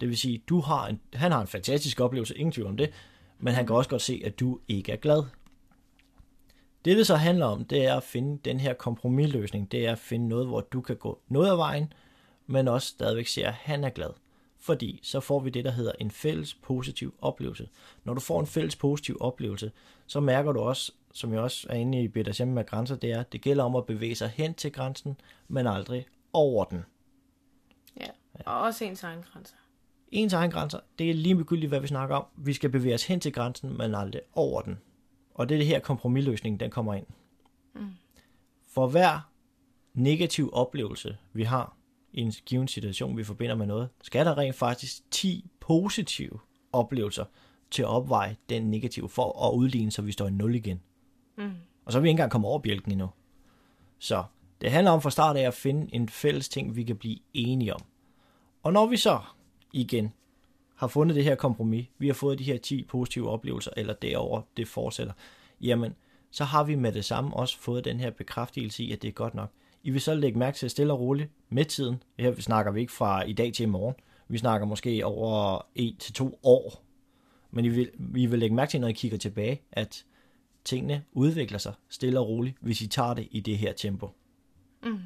Det 0.01 0.09
vil 0.09 0.17
sige, 0.17 0.43
du 0.49 0.59
har 0.59 0.87
en, 0.87 0.99
han 1.13 1.31
har 1.31 1.41
en 1.41 1.47
fantastisk 1.47 1.99
oplevelse, 1.99 2.37
ingen 2.37 2.51
tvivl 2.51 2.67
om 2.67 2.77
det, 2.77 2.93
men 3.39 3.53
han 3.53 3.67
kan 3.67 3.75
også 3.75 3.89
godt 3.89 4.01
se, 4.01 4.21
at 4.25 4.39
du 4.39 4.59
ikke 4.67 4.91
er 4.91 4.95
glad. 4.95 5.23
Det 6.85 6.97
det 6.97 7.07
så 7.07 7.15
handler 7.15 7.45
om, 7.45 7.65
det 7.65 7.85
er 7.85 7.95
at 7.95 8.03
finde 8.03 8.39
den 8.45 8.59
her 8.59 8.73
kompromisløsning. 8.73 9.71
Det 9.71 9.87
er 9.87 9.91
at 9.91 9.99
finde 9.99 10.27
noget, 10.27 10.47
hvor 10.47 10.61
du 10.61 10.81
kan 10.81 10.95
gå 10.95 11.21
noget 11.27 11.51
af 11.51 11.57
vejen, 11.57 11.93
men 12.47 12.67
også 12.67 12.87
stadigvæk 12.87 13.27
siger, 13.27 13.47
at 13.47 13.53
han 13.53 13.83
er 13.83 13.89
glad. 13.89 14.09
Fordi 14.59 14.99
så 15.03 15.19
får 15.19 15.39
vi 15.39 15.49
det, 15.49 15.65
der 15.65 15.71
hedder 15.71 15.91
en 15.99 16.11
fælles 16.11 16.53
positiv 16.53 17.13
oplevelse. 17.21 17.69
Når 18.03 18.13
du 18.13 18.19
får 18.19 18.39
en 18.39 18.47
fælles 18.47 18.75
positiv 18.75 19.17
oplevelse, 19.19 19.71
så 20.07 20.19
mærker 20.19 20.51
du 20.51 20.59
også, 20.59 20.91
som 21.13 21.33
jeg 21.33 21.41
også 21.41 21.67
er 21.69 21.75
inde 21.75 22.03
i 22.03 22.07
BDSM 22.07 22.47
med 22.47 22.65
grænser, 22.65 22.95
det 22.95 23.11
er, 23.11 23.19
at 23.19 23.33
det 23.33 23.41
gælder 23.41 23.63
om 23.63 23.75
at 23.75 23.85
bevæge 23.85 24.15
sig 24.15 24.29
hen 24.29 24.53
til 24.53 24.71
grænsen, 24.71 25.15
men 25.47 25.67
aldrig 25.67 26.05
over 26.33 26.65
den. 26.65 26.85
Ja, 27.99 28.07
og 28.45 28.61
også 28.61 28.85
ens 28.85 29.03
egen 29.03 29.23
grænser. 29.33 29.55
Ens 30.11 30.33
egen 30.33 30.51
grænser, 30.51 30.79
det 30.99 31.09
er 31.09 31.13
lige 31.13 31.35
begyndeligt, 31.35 31.69
hvad 31.69 31.79
vi 31.79 31.87
snakker 31.87 32.15
om. 32.15 32.25
Vi 32.37 32.53
skal 32.53 32.69
bevæge 32.69 32.95
os 32.95 33.07
hen 33.07 33.19
til 33.19 33.33
grænsen, 33.33 33.77
men 33.77 33.95
aldrig 33.95 34.21
over 34.33 34.61
den. 34.61 34.79
Og 35.33 35.49
det 35.49 35.55
er 35.55 35.59
det 35.59 35.67
her 35.67 35.79
kompromisløsning, 35.79 36.59
den 36.59 36.71
kommer 36.71 36.93
ind. 36.93 37.05
Mm. 37.75 37.91
For 38.67 38.87
hver 38.87 39.29
negativ 39.93 40.49
oplevelse, 40.53 41.17
vi 41.33 41.43
har 41.43 41.77
i 42.13 42.21
en 42.21 42.31
given 42.45 42.67
situation, 42.67 43.17
vi 43.17 43.23
forbinder 43.23 43.55
med 43.55 43.65
noget, 43.65 43.89
skal 44.01 44.25
der 44.25 44.37
rent 44.37 44.55
faktisk 44.55 45.11
10 45.11 45.45
positive 45.59 46.39
oplevelser 46.71 47.25
til 47.71 47.81
at 47.81 47.87
opveje 47.87 48.35
den 48.49 48.71
negative 48.71 49.09
for 49.09 49.47
at 49.47 49.55
udligne, 49.55 49.91
så 49.91 50.01
vi 50.01 50.11
står 50.11 50.27
i 50.27 50.31
0 50.31 50.55
igen. 50.55 50.81
Mm. 51.37 51.51
Og 51.85 51.91
så 51.91 51.97
er 51.97 52.01
vi 52.01 52.07
ikke 52.07 52.11
engang 52.11 52.31
kommet 52.31 52.49
over 52.49 52.59
bjælken 52.59 52.91
endnu. 52.91 53.09
Så 53.99 54.23
det 54.61 54.71
handler 54.71 54.91
om 54.91 55.01
fra 55.01 55.09
start 55.09 55.37
af 55.37 55.41
at 55.41 55.53
finde 55.53 55.95
en 55.95 56.09
fælles 56.09 56.49
ting, 56.49 56.75
vi 56.75 56.83
kan 56.83 56.95
blive 56.97 57.19
enige 57.33 57.73
om. 57.73 57.81
Og 58.63 58.73
når 58.73 58.85
vi 58.85 58.97
så 58.97 59.19
igen 59.73 60.13
har 60.83 60.87
fundet 60.87 61.15
det 61.15 61.23
her 61.23 61.35
kompromis, 61.35 61.87
vi 61.97 62.07
har 62.07 62.13
fået 62.13 62.39
de 62.39 62.43
her 62.43 62.57
10 62.57 62.83
positive 62.83 63.29
oplevelser, 63.29 63.71
eller 63.77 63.93
derover 63.93 64.41
det 64.57 64.67
fortsætter, 64.67 65.13
jamen, 65.61 65.95
så 66.31 66.43
har 66.43 66.63
vi 66.63 66.75
med 66.75 66.91
det 66.91 67.05
samme 67.05 67.33
også 67.33 67.59
fået 67.59 67.85
den 67.85 67.99
her 67.99 68.09
bekræftelse 68.09 68.83
i, 68.83 68.91
at 68.91 69.01
det 69.01 69.07
er 69.07 69.11
godt 69.11 69.35
nok. 69.35 69.49
I 69.83 69.89
vil 69.89 70.01
så 70.01 70.15
lægge 70.15 70.39
mærke 70.39 70.57
til 70.57 70.69
stille 70.69 70.93
og 70.93 70.99
roligt 70.99 71.29
med 71.49 71.65
tiden. 71.65 72.03
Her 72.19 72.41
snakker 72.41 72.71
vi 72.71 72.79
ikke 72.79 72.93
fra 72.93 73.23
i 73.23 73.33
dag 73.33 73.53
til 73.53 73.63
i 73.63 73.69
morgen. 73.69 73.95
Vi 74.27 74.37
snakker 74.37 74.67
måske 74.67 75.05
over 75.05 75.61
1 75.75 75.95
til 75.99 76.13
to 76.13 76.39
år. 76.43 76.83
Men 77.51 77.65
I 77.65 77.69
vil, 77.69 77.89
vi 77.97 78.25
vil 78.25 78.39
lægge 78.39 78.55
mærke 78.55 78.69
til, 78.69 78.81
når 78.81 78.87
I 78.87 78.91
kigger 78.93 79.17
tilbage, 79.17 79.61
at 79.71 80.05
tingene 80.65 81.03
udvikler 81.11 81.57
sig 81.57 81.73
stille 81.89 82.19
og 82.19 82.27
roligt, 82.27 82.57
hvis 82.61 82.81
I 82.81 82.87
tager 82.87 83.13
det 83.13 83.27
i 83.31 83.39
det 83.39 83.57
her 83.57 83.73
tempo. 83.73 84.09
Mm. 84.83 84.99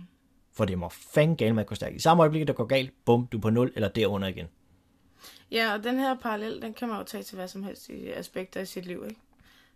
For 0.52 0.66
det 0.66 0.78
må 0.78 0.90
fandme 0.90 1.36
galt 1.36 1.56
med 1.56 1.64
at 1.64 1.68
gå 1.68 1.76
stærkt. 1.76 1.96
I 1.96 2.00
samme 2.00 2.24
øjeblik, 2.24 2.48
der 2.48 2.54
går 2.54 2.66
galt, 2.66 2.94
bum, 3.06 3.28
du 3.28 3.38
er 3.38 3.42
på 3.42 3.50
0 3.50 3.72
eller 3.76 3.90
derunder 3.90 4.28
igen. 4.28 4.48
Ja, 5.52 5.74
og 5.74 5.84
den 5.84 6.00
her 6.00 6.16
parallel, 6.16 6.62
den 6.62 6.74
kan 6.74 6.88
man 6.88 6.98
jo 6.98 7.04
tage 7.04 7.24
til 7.24 7.36
hvad 7.36 7.48
som 7.48 7.64
helst 7.64 7.90
i 7.90 8.12
aspekter 8.12 8.62
i 8.62 8.66
sit 8.66 8.86
liv, 8.86 9.06
ikke? 9.10 9.22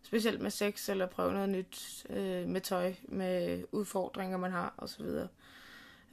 Specielt 0.03 0.41
med 0.41 0.51
sex, 0.51 0.89
eller 0.89 1.05
prøve 1.05 1.33
noget 1.33 1.49
nyt 1.49 2.05
øh, 2.09 2.47
med 2.47 2.61
tøj, 2.61 2.93
med 3.03 3.63
udfordringer, 3.71 4.37
man 4.37 4.51
har, 4.51 4.73
osv. 4.77 5.05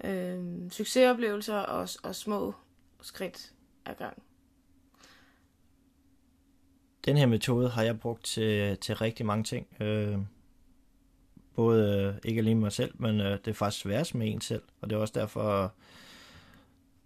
Øh, 0.04 0.70
succesoplevelser 0.70 1.56
og, 1.56 1.88
og 2.02 2.14
små 2.14 2.54
skridt 3.00 3.52
ad 3.86 3.94
gang. 3.94 4.22
Den 7.04 7.16
her 7.16 7.26
metode 7.26 7.68
har 7.68 7.82
jeg 7.82 8.00
brugt 8.00 8.24
til, 8.24 8.76
til 8.76 8.96
rigtig 8.96 9.26
mange 9.26 9.44
ting. 9.44 9.66
Øh, 9.80 10.18
både, 11.54 12.02
øh, 12.02 12.14
ikke 12.24 12.38
alene 12.38 12.60
mig 12.60 12.72
selv, 12.72 12.94
men 12.94 13.20
øh, 13.20 13.30
det 13.30 13.48
er 13.48 13.52
faktisk 13.54 13.86
værst 13.86 14.14
med 14.14 14.32
en 14.32 14.40
selv. 14.40 14.62
Og 14.80 14.90
det 14.90 14.96
er 14.96 15.00
også 15.00 15.14
derfor, 15.20 15.72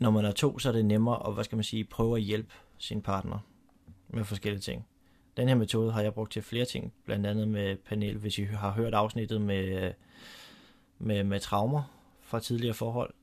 når 0.02 0.10
man 0.10 0.24
er 0.24 0.32
to, 0.32 0.58
så 0.58 0.68
er 0.68 0.72
det 0.72 0.84
nemmere 0.84 1.26
at, 1.26 1.34
hvad 1.34 1.44
skal 1.44 1.56
man 1.56 1.64
sige, 1.64 1.84
prøve 1.84 2.16
at 2.16 2.22
hjælpe 2.22 2.54
sin 2.78 3.02
partner 3.02 3.38
med 4.08 4.24
forskellige 4.24 4.60
ting. 4.60 4.86
Den 5.36 5.48
her 5.48 5.54
metode 5.54 5.92
har 5.92 6.02
jeg 6.02 6.14
brugt 6.14 6.32
til 6.32 6.42
flere 6.42 6.64
ting, 6.64 6.92
blandt 7.04 7.26
andet 7.26 7.48
med 7.48 7.76
panel, 7.76 8.16
hvis 8.16 8.38
I 8.38 8.42
har 8.42 8.70
hørt 8.70 8.94
afsnittet 8.94 9.40
med, 9.40 9.92
med, 10.98 11.24
med 11.24 11.40
traumer 11.40 11.82
fra 12.20 12.40
tidligere 12.40 12.74
forhold, 12.74 13.14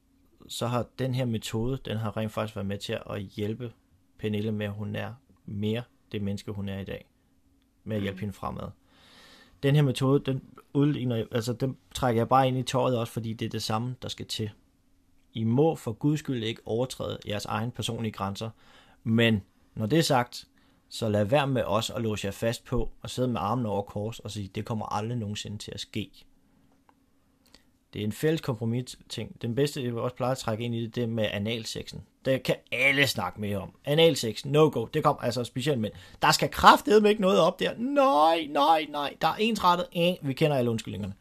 så 0.47 0.67
har 0.67 0.85
den 0.99 1.15
her 1.15 1.25
metode, 1.25 1.79
den 1.85 1.97
har 1.97 2.17
rent 2.17 2.31
faktisk 2.31 2.55
været 2.55 2.65
med 2.65 2.77
til 2.77 2.99
at 3.09 3.21
hjælpe 3.21 3.71
Pernille 4.19 4.51
med, 4.51 4.65
at 4.65 4.71
hun 4.71 4.95
er 4.95 5.13
mere 5.45 5.83
det 6.11 6.21
menneske, 6.21 6.51
hun 6.51 6.69
er 6.69 6.79
i 6.79 6.83
dag, 6.83 7.09
med 7.83 7.95
at 7.95 8.01
hjælpe 8.01 8.15
mm. 8.15 8.19
hende 8.19 8.33
fremad. 8.33 8.69
den 9.63 9.75
her 9.75 9.81
metode, 9.81 10.31
den, 10.31 10.43
udligner, 10.73 11.25
altså, 11.31 11.53
den 11.53 11.77
trækker 11.93 12.21
jeg 12.21 12.29
bare 12.29 12.47
ind 12.47 12.57
i 12.57 12.63
tøjet 12.63 12.97
også, 12.97 13.13
fordi 13.13 13.33
det 13.33 13.45
er 13.45 13.49
det 13.49 13.63
samme, 13.63 13.95
der 14.01 14.07
skal 14.07 14.25
til. 14.25 14.49
I 15.33 15.43
må 15.43 15.75
for 15.75 15.91
guds 15.91 16.19
skyld 16.19 16.43
ikke 16.43 16.61
overtræde 16.65 17.19
jeres 17.27 17.45
egen 17.45 17.71
personlige 17.71 18.11
grænser, 18.11 18.49
men 19.03 19.41
når 19.75 19.85
det 19.85 19.99
er 19.99 20.03
sagt, 20.03 20.47
så 20.89 21.09
lad 21.09 21.23
være 21.23 21.47
med 21.47 21.63
os 21.63 21.89
at 21.89 22.01
låse 22.01 22.25
jer 22.25 22.31
fast 22.31 22.65
på 22.65 22.89
og 23.01 23.09
sidde 23.09 23.27
med 23.27 23.39
armen 23.41 23.65
over 23.65 23.81
kors 23.81 24.19
og 24.19 24.31
sige, 24.31 24.47
det 24.55 24.65
kommer 24.65 24.85
aldrig 24.85 25.17
nogensinde 25.17 25.57
til 25.57 25.71
at 25.71 25.79
ske. 25.79 26.11
Det 27.93 27.99
er 27.99 28.03
en 28.05 28.11
fælles 28.11 28.41
kompromis 28.41 28.99
ting. 29.09 29.41
Den 29.41 29.55
bedste, 29.55 29.83
jeg 29.83 29.93
vil 29.93 30.01
også 30.01 30.15
pleje 30.15 30.31
at 30.31 30.37
trække 30.37 30.63
ind 30.63 30.75
i 30.75 30.81
det, 30.81 30.95
det 30.95 31.03
er 31.03 31.07
med 31.07 31.27
analsexen. 31.31 32.01
Det 32.25 32.43
kan 32.43 32.55
alle 32.71 33.07
snakke 33.07 33.41
mere 33.41 33.57
om. 33.57 33.71
Analsex, 33.85 34.45
no 34.45 34.69
go. 34.73 34.85
Det 34.85 35.03
kommer 35.03 35.21
altså 35.21 35.43
specielt 35.43 35.79
med. 35.79 35.89
Der 36.21 36.31
skal 36.31 36.49
kraftedeme 36.49 37.09
ikke 37.09 37.21
noget 37.21 37.39
op 37.39 37.59
der. 37.59 37.73
Nej, 37.77 38.47
nej, 38.49 38.85
nej. 38.89 39.15
Der 39.21 39.27
er 39.27 39.35
ensrettet. 39.35 39.87
Eh, 39.91 40.15
vi 40.21 40.33
kender 40.33 40.57
alle 40.57 40.71
undskyldningerne. 40.71 41.13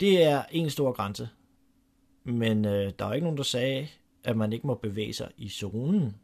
Det 0.00 0.24
er 0.24 0.42
en 0.50 0.70
stor 0.70 0.92
grænse. 0.92 1.28
Men 2.24 2.64
øh, 2.64 2.92
der 2.98 3.04
er 3.04 3.12
ikke 3.12 3.24
nogen, 3.24 3.36
der 3.36 3.42
sagde, 3.42 3.88
at 4.24 4.36
man 4.36 4.52
ikke 4.52 4.66
må 4.66 4.74
bevæge 4.74 5.12
sig 5.12 5.30
i 5.36 5.48
zonen. 5.48 6.16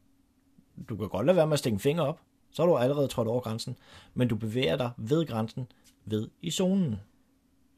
Du 0.89 0.97
kan 0.97 1.09
godt 1.09 1.27
lade 1.27 1.37
være 1.37 1.47
med 1.47 1.53
at 1.53 1.59
stikke 1.59 1.75
en 1.75 1.81
finger 1.81 2.03
op. 2.03 2.21
Så 2.51 2.63
er 2.63 2.67
du 2.67 2.77
allerede 2.77 3.09
trådt 3.09 3.29
over 3.29 3.41
grænsen. 3.41 3.77
Men 4.15 4.29
du 4.29 4.37
bevæger 4.37 4.77
dig 4.77 4.91
ved 4.97 5.27
grænsen, 5.27 5.67
ved 6.05 6.29
i 6.43 6.51
zonen 6.51 6.97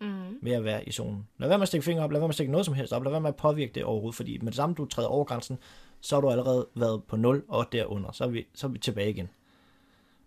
mm. 0.02 0.38
ved 0.42 0.52
at 0.52 0.64
være 0.64 0.88
i 0.88 0.92
zonen. 0.92 1.28
Lad 1.38 1.48
være 1.48 1.58
med 1.58 1.62
at 1.62 1.68
stikke 1.68 1.85
fingre 1.85 2.04
op, 2.04 2.11
lad 2.11 2.20
være 2.20 2.26
med 2.28 2.30
at 2.30 2.35
stikke 2.35 2.52
noget 2.52 2.66
som 2.66 2.74
helst 2.74 2.92
op, 2.92 3.02
lad 3.02 3.11
være 3.11 3.20
med 3.20 3.28
at 3.28 3.37
påvirke 3.37 3.72
det 3.74 3.85
overhovedet, 3.85 4.16
fordi 4.16 4.38
med 4.38 4.46
det 4.46 4.56
samme 4.56 4.74
du 4.74 4.85
træder 4.85 5.08
over 5.08 5.24
grænsen, 5.24 5.58
så 6.00 6.16
har 6.16 6.20
du 6.20 6.30
allerede 6.30 6.68
været 6.74 7.04
på 7.04 7.16
0 7.16 7.44
og 7.48 7.72
derunder, 7.72 8.12
så 8.12 8.24
er 8.24 8.28
vi, 8.28 8.46
så 8.54 8.66
er 8.66 8.70
vi 8.70 8.78
tilbage 8.78 9.11
igen. 9.11 9.28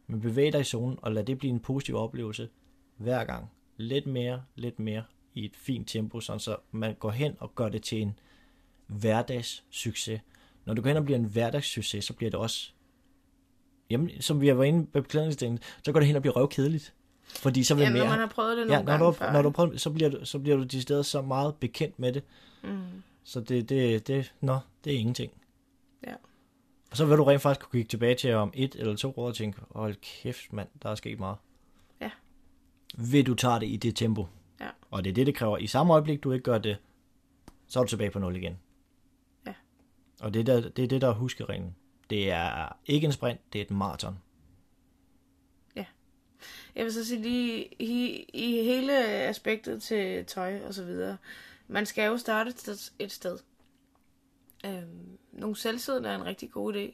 Men 0.08 0.22
bevæg 0.22 0.54
dig 0.54 0.62
i 0.62 0.64
zonen, 0.64 1.00
og 1.02 1.12
lad 1.12 1.24
det 1.24 1.38
blive 1.38 1.54
en 1.54 1.60
positiv 1.60 1.96
oplevelse 1.96 2.50
hver 2.98 3.24
gang. 3.24 3.52
Lidt 3.78 4.08
mere, 4.08 4.44
lidt 4.56 4.80
mere 4.80 5.04
i 5.36 5.46
et 5.46 5.56
fint 5.56 5.88
tempo, 5.88 6.20
sådan 6.20 6.40
så 6.40 6.58
man 6.72 6.96
går 7.00 7.12
hen 7.12 7.36
og 7.40 7.56
gør 7.56 7.70
det 7.70 7.84
til 7.84 8.02
en 8.02 8.20
hverdagssucces. 8.88 10.22
Når 10.66 10.74
du 10.74 10.82
går 10.82 10.88
hen 10.88 10.98
og 10.98 11.06
bliver 11.06 11.20
en 11.20 11.26
hverdagssucces, 11.26 12.06
så 12.06 12.14
bliver 12.14 12.30
det 12.30 12.40
også, 12.40 12.72
jamen, 13.90 14.22
som 14.22 14.42
vi 14.42 14.48
har 14.48 14.56
været 14.56 14.68
inde 14.68 14.86
på 14.86 15.02
beklædningsdelen, 15.02 15.60
så 15.84 15.92
går 15.92 16.00
det 16.00 16.08
hen 16.08 16.16
og 16.16 16.22
bliver 16.22 16.36
røvkedeligt. 16.36 16.94
Fordi 17.24 17.64
så 17.64 17.76
vil 17.76 17.84
ja, 17.84 17.90
mere... 17.90 18.04
når 18.04 18.10
man 18.10 18.20
har 18.20 18.28
prøvet 18.28 18.58
det 18.58 18.68
nogle 18.68 18.92
ja, 18.92 18.98
når 18.98 19.06
du, 19.06 19.12
før. 19.12 19.32
Når 19.32 19.42
du 19.42 19.50
prøver, 19.50 19.78
så 19.78 19.90
bliver, 19.90 20.10
du, 20.10 20.26
så 20.26 20.40
bliver 20.40 20.58
du 20.58 20.64
de 20.64 20.82
steder 20.82 21.02
så 21.02 21.22
meget 21.22 21.56
bekendt 21.56 22.00
med 22.00 22.14
det. 22.14 22.24
Mm. 22.64 22.80
Så 23.24 23.40
det, 23.40 23.70
det, 23.70 24.08
det, 24.08 24.34
nå, 24.42 24.60
det 24.84 24.94
er 24.94 24.98
ingenting. 24.98 25.32
Ja. 26.08 26.14
Og 26.92 26.98
så 26.98 27.06
vil 27.06 27.18
du 27.18 27.24
rent 27.24 27.42
faktisk 27.42 27.66
kunne 27.66 27.80
kigge 27.80 27.90
tilbage 27.90 28.16
til 28.16 28.34
om 28.34 28.52
et 28.54 28.76
eller 28.76 28.96
to 28.96 29.14
år 29.18 29.28
og 29.28 29.36
tænke, 29.36 29.62
hold 29.72 29.96
kæft 29.96 30.54
mand, 30.54 30.68
der 30.84 30.90
er 30.90 30.96
sket 30.96 31.20
meget. 31.20 31.38
Ja. 32.02 32.10
Vil 32.98 33.28
du 33.28 33.34
tage 33.34 33.60
det 33.60 33.68
i 33.68 33.78
det 33.78 33.96
tempo. 33.96 34.28
Ja. 34.96 34.98
Og 34.98 35.04
det 35.04 35.10
er 35.10 35.14
det, 35.14 35.28
det 35.28 35.36
kræver. 35.36 35.58
I 35.58 35.68
samme 35.68 35.94
øjeblik, 35.94 36.24
du 36.24 36.32
ikke 36.32 36.44
gør 36.44 36.58
det, 36.58 36.78
så 37.68 37.80
er 37.80 37.84
du 37.84 37.90
tilbage 37.90 38.12
på 38.12 38.20
nul 38.20 38.36
igen. 38.36 38.60
Ja. 39.48 39.54
Og 40.20 40.34
det 40.34 40.40
er, 40.40 40.44
der, 40.44 40.70
det 40.70 40.84
er 40.84 40.88
det, 40.88 41.02
der 41.02 41.08
er 41.08 41.14
huskereglen. 41.14 41.76
Det 42.10 42.32
er 42.32 42.78
ikke 42.86 43.06
en 43.06 43.12
sprint, 43.12 43.54
det 43.54 43.60
er 43.60 43.66
et 43.66 43.72
maraton. 43.72 44.18
Jeg 46.76 46.86
vil 46.86 46.94
så 46.94 47.06
sige 47.06 47.22
lige 47.22 47.66
i, 47.80 48.26
i 48.34 48.64
hele 48.64 49.08
aspektet 49.08 49.84
til 49.84 50.26
tøj 50.26 50.60
og 50.68 50.74
så 50.74 50.84
videre. 50.84 51.18
Man 51.68 51.86
skal 51.86 52.06
jo 52.08 52.18
starte 52.18 52.50
et 52.50 52.60
sted. 52.60 52.92
Et 53.00 53.12
sted. 53.12 53.40
Øhm, 54.66 55.18
nogle 55.32 55.56
selvsiddende 55.56 56.10
er 56.10 56.16
en 56.16 56.26
rigtig 56.26 56.52
god 56.52 56.74
idé. 56.74 56.94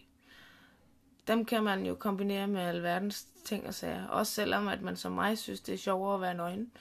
Dem 1.27 1.45
kan 1.45 1.63
man 1.63 1.85
jo 1.85 1.95
kombinere 1.95 2.47
med 2.47 2.61
alverdens 2.61 3.27
ting 3.45 3.67
og 3.67 3.73
sager. 3.73 4.07
Også 4.07 4.33
selvom 4.33 4.67
at 4.67 4.81
man 4.81 4.95
som 4.95 5.11
mig 5.11 5.37
synes, 5.37 5.61
det 5.61 5.73
er 5.73 5.77
sjovere 5.77 6.15
at 6.15 6.21
være 6.21 6.33
nøgen. 6.33 6.71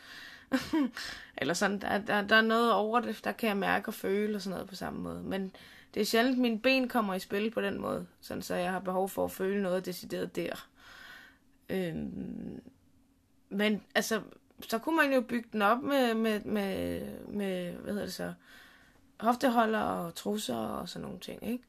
Eller 1.39 1.55
sådan, 1.55 1.81
der, 1.81 1.99
der, 1.99 2.23
der 2.23 2.37
er 2.37 2.41
noget 2.41 2.73
over 2.73 3.01
det, 3.01 3.21
der 3.25 3.33
kan 3.33 3.49
jeg 3.49 3.57
mærke 3.57 3.89
og 3.89 3.95
føle 3.95 4.37
og 4.37 4.43
sådan 4.43 4.55
noget 4.55 4.69
på 4.69 4.75
samme 4.75 5.01
måde. 5.01 5.23
Men 5.23 5.53
det 5.95 6.01
er 6.01 6.05
sjældent, 6.05 6.37
at 6.37 6.41
mine 6.41 6.61
ben 6.61 6.89
kommer 6.89 7.15
i 7.15 7.19
spil 7.19 7.51
på 7.51 7.61
den 7.61 7.81
måde, 7.81 8.07
sådan 8.21 8.43
så 8.43 8.55
jeg 8.55 8.73
har 8.73 8.79
behov 8.79 9.09
for 9.09 9.25
at 9.25 9.31
føle 9.31 9.63
noget 9.63 9.87
decideret 9.87 10.37
der. 10.37 10.69
Øhm, 11.69 12.63
men 13.49 13.83
altså, 13.95 14.23
så 14.69 14.79
kunne 14.79 14.97
man 14.97 15.13
jo 15.13 15.21
bygge 15.21 15.49
den 15.53 15.63
op 15.63 15.83
med, 15.83 16.15
med, 16.15 16.41
med, 16.41 17.01
med 17.29 17.73
hvad 17.73 17.93
hedder 17.93 18.07
det 18.07 18.15
så, 18.15 18.33
hofteholder 19.21 19.81
og 19.81 20.15
trusser 20.15 20.57
og 20.57 20.89
sådan 20.89 21.03
nogle 21.03 21.21
ting, 21.21 21.49
ikke? 21.49 21.65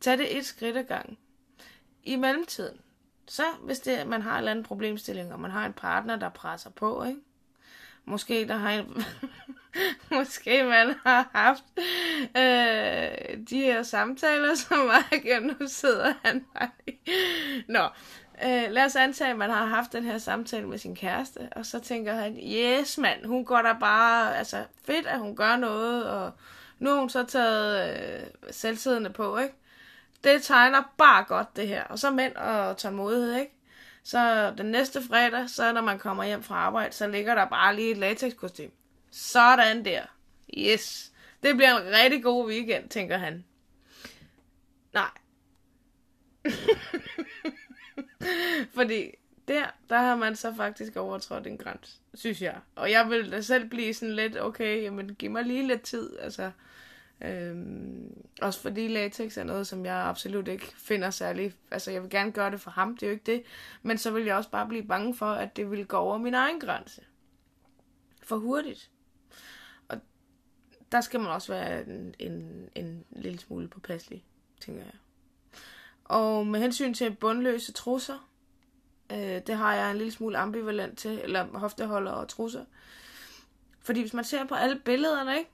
Tag 0.00 0.18
det 0.18 0.38
et 0.38 0.46
skridt 0.46 0.76
ad 0.76 0.84
gang. 0.84 1.18
I 2.02 2.16
mellemtiden, 2.16 2.80
så 3.26 3.42
hvis 3.62 3.80
det, 3.80 4.06
man 4.06 4.22
har 4.22 4.32
en 4.32 4.38
eller 4.38 4.50
anden 4.50 4.64
problemstilling, 4.64 5.32
og 5.32 5.40
man 5.40 5.50
har 5.50 5.66
en 5.66 5.72
partner, 5.72 6.16
der 6.16 6.28
presser 6.28 6.70
på, 6.70 7.04
ikke? 7.04 7.20
Måske 8.10 8.48
der 8.48 8.56
har 8.56 8.70
en, 8.70 9.04
måske 10.16 10.64
man 10.64 10.94
har 11.06 11.30
haft 11.34 11.64
øh, 12.36 13.38
de 13.50 13.60
her 13.60 13.82
samtaler, 13.82 14.54
som 14.68 14.78
var 14.78 15.40
nu 15.40 15.66
sidder 15.66 16.14
han 16.24 16.44
bare 16.54 16.70
Nå, 17.68 17.88
Øh, 18.44 18.70
lad 18.70 18.84
os 18.84 18.96
antage, 18.96 19.30
at 19.30 19.38
man 19.38 19.50
har 19.50 19.66
haft 19.66 19.92
den 19.92 20.04
her 20.04 20.18
samtale 20.18 20.68
med 20.68 20.78
sin 20.78 20.96
kæreste, 20.96 21.48
og 21.56 21.66
så 21.66 21.80
tænker 21.80 22.14
han, 22.14 22.36
yes 22.36 22.98
mand, 22.98 23.26
hun 23.26 23.44
går 23.44 23.62
der 23.62 23.78
bare, 23.78 24.36
altså 24.36 24.64
fedt, 24.84 25.06
at 25.06 25.18
hun 25.18 25.36
gør 25.36 25.56
noget, 25.56 26.10
og 26.10 26.32
nu 26.78 26.90
har 26.90 26.98
hun 26.98 27.08
så 27.08 27.24
taget 27.24 27.90
øh, 27.90 28.26
selvsiddende 28.50 29.10
på, 29.10 29.38
ikke? 29.38 29.54
Det 30.24 30.42
tegner 30.42 30.82
bare 30.98 31.24
godt, 31.24 31.56
det 31.56 31.68
her. 31.68 31.84
Og 31.84 31.98
så 31.98 32.10
mænd 32.10 32.36
og 32.36 32.76
tålmodighed, 32.76 33.34
ikke? 33.34 33.59
Så 34.02 34.54
den 34.58 34.66
næste 34.66 35.02
fredag, 35.02 35.50
så 35.50 35.72
når 35.72 35.80
man 35.80 35.98
kommer 35.98 36.24
hjem 36.24 36.42
fra 36.42 36.54
arbejde, 36.54 36.92
så 36.92 37.08
ligger 37.08 37.34
der 37.34 37.44
bare 37.44 37.76
lige 37.76 37.90
et 37.90 37.98
latexkostym. 37.98 38.70
Sådan 39.10 39.84
der. 39.84 40.02
Yes. 40.58 41.12
Det 41.42 41.56
bliver 41.56 41.78
en 41.78 41.96
rigtig 41.96 42.22
god 42.22 42.48
weekend, 42.48 42.88
tænker 42.88 43.18
han. 43.18 43.44
Nej. 44.92 45.10
Fordi 48.74 49.10
der, 49.48 49.66
der 49.88 49.98
har 49.98 50.16
man 50.16 50.36
så 50.36 50.54
faktisk 50.54 50.96
overtrådt 50.96 51.46
en 51.46 51.58
grænse, 51.58 51.96
synes 52.14 52.42
jeg. 52.42 52.56
Og 52.74 52.90
jeg 52.90 53.10
vil 53.10 53.32
da 53.32 53.40
selv 53.40 53.68
blive 53.68 53.94
sådan 53.94 54.14
lidt, 54.14 54.40
okay, 54.40 54.82
jamen 54.82 55.14
giv 55.14 55.30
mig 55.30 55.44
lige 55.44 55.66
lidt 55.66 55.82
tid, 55.82 56.18
altså. 56.18 56.50
Øhm, 57.22 58.22
også 58.42 58.60
fordi 58.60 58.88
latex 58.88 59.36
er 59.36 59.44
noget, 59.44 59.66
som 59.66 59.84
jeg 59.84 59.96
absolut 59.96 60.48
ikke 60.48 60.66
finder 60.76 61.10
særlig... 61.10 61.54
Altså, 61.70 61.90
jeg 61.90 62.02
vil 62.02 62.10
gerne 62.10 62.32
gøre 62.32 62.50
det 62.50 62.60
for 62.60 62.70
ham, 62.70 62.96
det 62.96 63.02
er 63.02 63.06
jo 63.06 63.12
ikke 63.12 63.32
det. 63.32 63.42
Men 63.82 63.98
så 63.98 64.10
vil 64.10 64.24
jeg 64.24 64.36
også 64.36 64.50
bare 64.50 64.68
blive 64.68 64.82
bange 64.82 65.14
for, 65.14 65.26
at 65.26 65.56
det 65.56 65.70
vil 65.70 65.86
gå 65.86 65.96
over 65.96 66.18
min 66.18 66.34
egen 66.34 66.60
grænse. 66.60 67.02
For 68.22 68.36
hurtigt. 68.36 68.90
Og 69.88 70.00
der 70.92 71.00
skal 71.00 71.20
man 71.20 71.28
også 71.28 71.52
være 71.52 71.88
en, 71.88 72.14
en, 72.18 72.68
en 72.74 73.04
lille 73.10 73.38
smule 73.38 73.68
påpasselig, 73.68 74.24
tænker 74.60 74.82
jeg. 74.82 74.94
Og 76.04 76.46
med 76.46 76.60
hensyn 76.60 76.94
til 76.94 77.14
bundløse 77.14 77.72
trusser, 77.72 78.30
øh, 79.12 79.40
det 79.46 79.54
har 79.54 79.74
jeg 79.74 79.90
en 79.90 79.96
lille 79.96 80.12
smule 80.12 80.38
ambivalent 80.38 80.98
til, 80.98 81.20
eller 81.22 81.58
hofteholder 81.58 82.12
og 82.12 82.28
trusser. 82.28 82.64
Fordi 83.80 84.00
hvis 84.00 84.14
man 84.14 84.24
ser 84.24 84.44
på 84.44 84.54
alle 84.54 84.80
billederne, 84.84 85.38
ikke? 85.38 85.50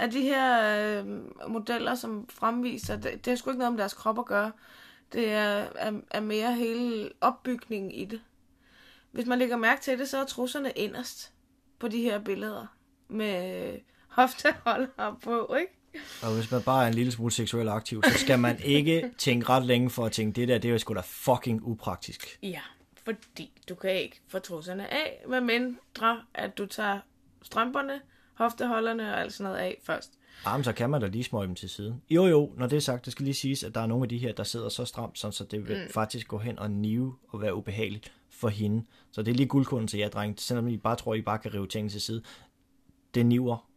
Af 0.00 0.10
de 0.10 0.22
her 0.22 1.00
øh, 1.00 1.06
modeller, 1.50 1.94
som 1.94 2.28
fremviser, 2.28 2.96
det, 2.96 3.24
det 3.24 3.30
er 3.30 3.34
sgu 3.36 3.50
ikke 3.50 3.58
noget 3.58 3.72
om 3.72 3.76
deres 3.76 3.94
krop 3.94 4.18
at 4.18 4.26
gøre. 4.26 4.52
Det 5.12 5.32
er, 5.32 5.66
er, 5.74 5.92
er 6.10 6.20
mere 6.20 6.54
hele 6.54 7.10
opbygningen 7.20 7.90
i 7.90 8.04
det. 8.04 8.20
Hvis 9.12 9.26
man 9.26 9.38
lægger 9.38 9.56
mærke 9.56 9.80
til 9.80 9.98
det, 9.98 10.08
så 10.08 10.18
er 10.18 10.24
trusserne 10.24 10.70
inderst 10.70 11.32
på 11.78 11.88
de 11.88 12.02
her 12.02 12.18
billeder. 12.18 12.66
Med 13.08 13.78
hofteholder 14.08 15.18
på, 15.22 15.54
ikke? 15.60 15.72
Og 16.22 16.34
hvis 16.34 16.50
man 16.50 16.62
bare 16.62 16.84
er 16.84 16.88
en 16.88 16.94
lille 16.94 17.12
smule 17.12 17.32
seksuel 17.32 17.68
aktiv, 17.68 18.02
så 18.04 18.18
skal 18.18 18.38
man 18.38 18.60
ikke 18.64 19.10
tænke 19.18 19.48
ret 19.48 19.66
længe 19.66 19.90
for 19.90 20.06
at 20.06 20.12
tænke, 20.12 20.40
det 20.40 20.48
der, 20.48 20.58
det 20.58 20.68
er 20.68 20.72
jo 20.72 20.78
sgu 20.78 20.94
da 20.94 21.00
fucking 21.04 21.62
upraktisk. 21.62 22.38
Ja, 22.42 22.60
fordi 23.04 23.52
du 23.68 23.74
kan 23.74 23.94
ikke 23.94 24.20
få 24.28 24.38
trusserne 24.38 24.92
af, 24.92 25.24
med 25.28 25.40
mindre 25.40 26.22
at 26.34 26.58
du 26.58 26.66
tager 26.66 26.98
strømperne, 27.42 28.00
hofteholderne 28.40 29.12
og 29.14 29.20
alt 29.20 29.32
sådan 29.32 29.52
noget 29.52 29.64
af 29.64 29.80
først. 29.82 30.18
Jamen, 30.46 30.64
så 30.64 30.72
kan 30.72 30.90
man 30.90 31.00
da 31.00 31.06
lige 31.06 31.24
smøge 31.24 31.46
dem 31.46 31.54
til 31.54 31.68
siden. 31.68 32.02
Jo, 32.10 32.26
jo, 32.26 32.52
når 32.56 32.66
det 32.66 32.76
er 32.76 32.80
sagt, 32.80 33.04
det 33.04 33.12
skal 33.12 33.24
lige 33.24 33.34
siges, 33.34 33.64
at 33.64 33.74
der 33.74 33.80
er 33.80 33.86
nogle 33.86 34.04
af 34.04 34.08
de 34.08 34.18
her, 34.18 34.32
der 34.32 34.44
sidder 34.44 34.68
så 34.68 34.84
stramt, 34.84 35.18
sådan, 35.18 35.32
så 35.32 35.44
det 35.44 35.68
vil 35.68 35.76
mm. 35.76 35.92
faktisk 35.92 36.28
gå 36.28 36.38
hen 36.38 36.58
og 36.58 36.70
nive 36.70 37.14
og 37.28 37.40
være 37.40 37.54
ubehageligt 37.54 38.12
for 38.30 38.48
hende. 38.48 38.84
Så 39.12 39.22
det 39.22 39.30
er 39.30 39.34
lige 39.34 39.48
guldkunden 39.48 39.88
til 39.88 39.98
jer, 39.98 40.08
dreng. 40.08 40.40
Selvom 40.40 40.68
I 40.68 40.76
bare 40.76 40.96
tror, 40.96 41.14
I 41.14 41.22
bare 41.22 41.38
kan 41.38 41.54
rive 41.54 41.66
tingene 41.66 41.90
til 41.90 42.00
side. 42.00 42.22
Det 43.14 43.26
niver 43.26 43.68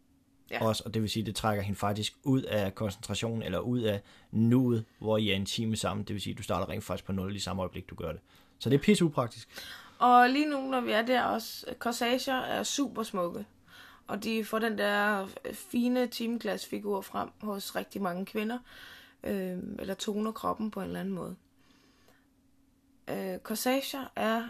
ja. 0.50 0.66
også, 0.66 0.82
og 0.86 0.94
det 0.94 1.02
vil 1.02 1.10
sige, 1.10 1.26
det 1.26 1.34
trækker 1.34 1.62
hende 1.62 1.78
faktisk 1.78 2.12
ud 2.22 2.42
af 2.42 2.74
koncentrationen, 2.74 3.42
eller 3.42 3.58
ud 3.58 3.80
af 3.80 4.00
nuet, 4.30 4.84
hvor 4.98 5.18
I 5.18 5.30
er 5.30 5.34
intime 5.34 5.76
sammen. 5.76 6.06
Det 6.06 6.14
vil 6.14 6.22
sige, 6.22 6.34
du 6.34 6.42
starter 6.42 6.68
rent 6.68 6.84
faktisk 6.84 7.04
på 7.04 7.12
0 7.12 7.36
i 7.36 7.38
samme 7.38 7.62
øjeblik, 7.62 7.90
du 7.90 7.94
gør 7.94 8.12
det. 8.12 8.20
Så 8.58 8.70
det 8.70 8.76
er 8.76 8.80
pisse 8.82 9.04
upraktisk. 9.04 9.48
Og 9.98 10.30
lige 10.30 10.50
nu, 10.50 10.60
når 10.60 10.80
vi 10.80 10.92
er 10.92 11.02
der 11.02 11.22
også, 11.22 11.66
corsager 11.78 12.40
er 12.40 12.62
super 12.62 13.02
smukke. 13.02 13.44
Og 14.06 14.24
de 14.24 14.44
får 14.44 14.58
den 14.58 14.78
der 14.78 15.26
fine 15.52 16.06
timeglasfigur 16.06 17.00
frem 17.00 17.28
hos 17.40 17.76
rigtig 17.76 18.02
mange 18.02 18.26
kvinder. 18.26 18.58
Øh, 19.24 19.58
eller 19.78 19.94
toner 19.94 20.32
kroppen 20.32 20.70
på 20.70 20.80
en 20.80 20.86
eller 20.86 21.00
anden 21.00 21.14
måde. 21.14 21.36
Øh, 23.08 23.38
corsager 23.38 24.12
er 24.16 24.48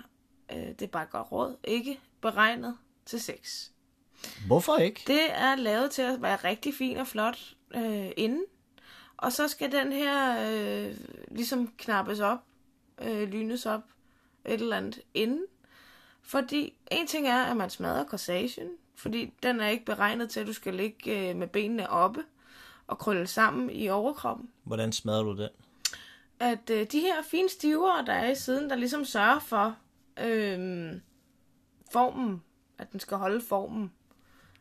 øh, 0.53 0.57
det 0.57 0.83
er 0.83 0.87
bare 0.87 1.03
et 1.03 1.11
godt 1.11 1.33
råd, 1.33 1.57
ikke 1.65 2.01
beregnet 2.21 2.77
til 3.07 3.21
sex. 3.21 3.69
Hvorfor 4.47 4.77
ikke? 4.77 5.03
Det 5.07 5.33
er 5.33 5.55
lavet 5.55 5.91
til 5.91 6.03
at 6.03 6.23
være 6.23 6.37
rigtig 6.37 6.75
fin 6.75 6.97
og 6.97 7.07
flot 7.07 7.57
øh, 7.75 8.11
inden. 8.17 8.45
Og 9.17 9.33
så 9.33 9.49
skal 9.49 9.73
den 9.73 9.93
her 9.93 10.51
øh, 10.51 10.97
ligesom 11.29 11.69
knappes 11.79 12.21
op, 12.21 12.39
øh, 13.03 13.29
lynes 13.29 13.67
op, 13.67 13.83
et 14.45 14.53
eller 14.53 14.77
andet 14.77 15.01
inden. 15.15 15.45
Fordi 16.23 16.75
en 16.91 17.07
ting 17.07 17.29
er, 17.29 17.45
at 17.45 17.57
man 17.57 17.71
smadrer 17.71 18.05
corsagen, 18.05 18.69
fordi 18.97 19.33
den 19.43 19.61
er 19.61 19.69
ikke 19.69 19.85
beregnet 19.85 20.31
til, 20.31 20.41
at 20.41 20.47
du 20.47 20.53
skal 20.53 20.75
ligge 20.75 21.31
øh, 21.31 21.37
med 21.37 21.47
benene 21.47 21.91
oppe 21.91 22.25
og 22.87 22.99
krølle 22.99 23.27
sammen 23.27 23.71
i 23.71 23.89
overkroppen. 23.89 24.49
Hvordan 24.65 24.93
smadrer 24.93 25.23
du 25.23 25.37
den? 25.37 25.49
At 26.41 26.71
øh, 26.71 26.87
de 26.93 27.01
her 27.01 27.23
fine 27.23 27.49
stiver, 27.49 28.03
der 28.05 28.13
er 28.13 28.31
i 28.31 28.35
siden, 28.35 28.71
der 28.71 28.77
ligesom 28.77 29.05
sørger 29.05 29.39
for 29.39 29.77
øh, 30.21 30.93
formen, 31.93 32.43
at 32.79 32.93
den 32.93 33.01
skal 33.01 33.17
holde 33.17 33.41
formen, 33.41 33.93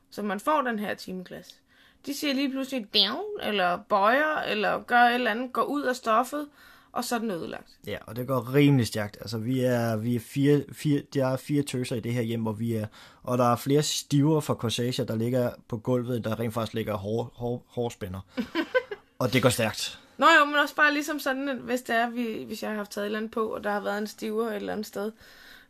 så 0.09 0.21
man 0.21 0.39
får 0.39 0.61
den 0.61 0.79
her 0.79 0.93
timeglas. 0.93 1.61
De 2.05 2.13
siger 2.13 2.33
lige 2.33 2.49
pludselig 2.49 2.93
down, 2.93 3.39
eller 3.41 3.77
bøjer, 3.77 4.41
eller 4.41 4.83
gør 4.83 5.01
et 5.01 5.13
eller 5.13 5.31
andet, 5.31 5.53
går 5.53 5.63
ud 5.63 5.81
af 5.81 5.95
stoffet, 5.95 6.49
og 6.93 7.03
så 7.03 7.15
er 7.15 7.19
den 7.19 7.31
ødelagt. 7.31 7.67
Ja, 7.87 7.97
og 8.01 8.15
det 8.15 8.27
går 8.27 8.53
rimelig 8.53 8.87
stærkt. 8.87 9.17
Altså, 9.21 9.37
vi 9.37 9.61
er, 9.61 9.95
vi 9.95 10.15
er 10.15 10.19
fire, 10.19 10.63
fire, 10.71 11.01
der 11.13 11.27
er 11.27 11.37
fire 11.37 11.63
tøser 11.63 11.95
i 11.95 11.99
det 11.99 12.13
her 12.13 12.21
hjem, 12.21 12.41
hvor 12.41 12.51
vi 12.51 12.73
er, 12.73 12.87
og 13.23 13.37
der 13.37 13.51
er 13.51 13.55
flere 13.55 13.83
stiver 13.83 14.39
for 14.39 14.53
corsager, 14.53 15.03
der 15.03 15.15
ligger 15.15 15.51
på 15.67 15.77
gulvet, 15.77 16.23
der 16.23 16.39
rent 16.39 16.53
faktisk 16.53 16.73
ligger 16.73 16.93
hår, 16.93 17.31
hår, 17.35 17.65
hårspænder. 17.67 18.19
og 19.19 19.33
det 19.33 19.41
går 19.41 19.49
stærkt. 19.49 19.99
Nå 20.17 20.25
jo, 20.39 20.45
men 20.45 20.55
også 20.55 20.75
bare 20.75 20.93
ligesom 20.93 21.19
sådan, 21.19 21.49
at 21.49 21.57
hvis, 21.57 21.81
det 21.81 21.95
er, 21.95 22.09
vi, 22.09 22.43
hvis 22.43 22.63
jeg 22.63 22.69
har 22.69 22.77
haft 22.77 22.91
taget 22.91 23.05
et 23.05 23.05
eller 23.05 23.19
andet 23.19 23.31
på, 23.31 23.47
og 23.47 23.63
der 23.63 23.71
har 23.71 23.79
været 23.79 23.97
en 23.97 24.07
stiver 24.07 24.49
et 24.49 24.55
eller 24.55 24.73
andet 24.73 24.85
sted, 24.85 25.11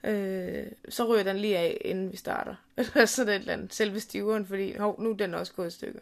øh, 0.04 0.66
så 0.90 1.06
ryger 1.06 1.24
den 1.24 1.38
lige 1.38 1.58
af, 1.58 1.82
inden 1.86 2.12
vi 2.12 2.18
starter. 2.18 2.56
Eller 2.78 3.06
så 3.06 3.22
er 3.22 3.26
det 3.26 3.36
et 3.36 3.40
eller 3.40 3.54
andet, 3.54 3.74
selve 3.74 4.00
stiveren, 4.00 4.46
fordi 4.46 4.78
hov, 4.78 5.02
nu 5.02 5.10
er 5.10 5.16
den 5.16 5.34
også 5.34 5.54
gået 5.54 5.68
i 5.68 5.72
stykker. 5.72 6.00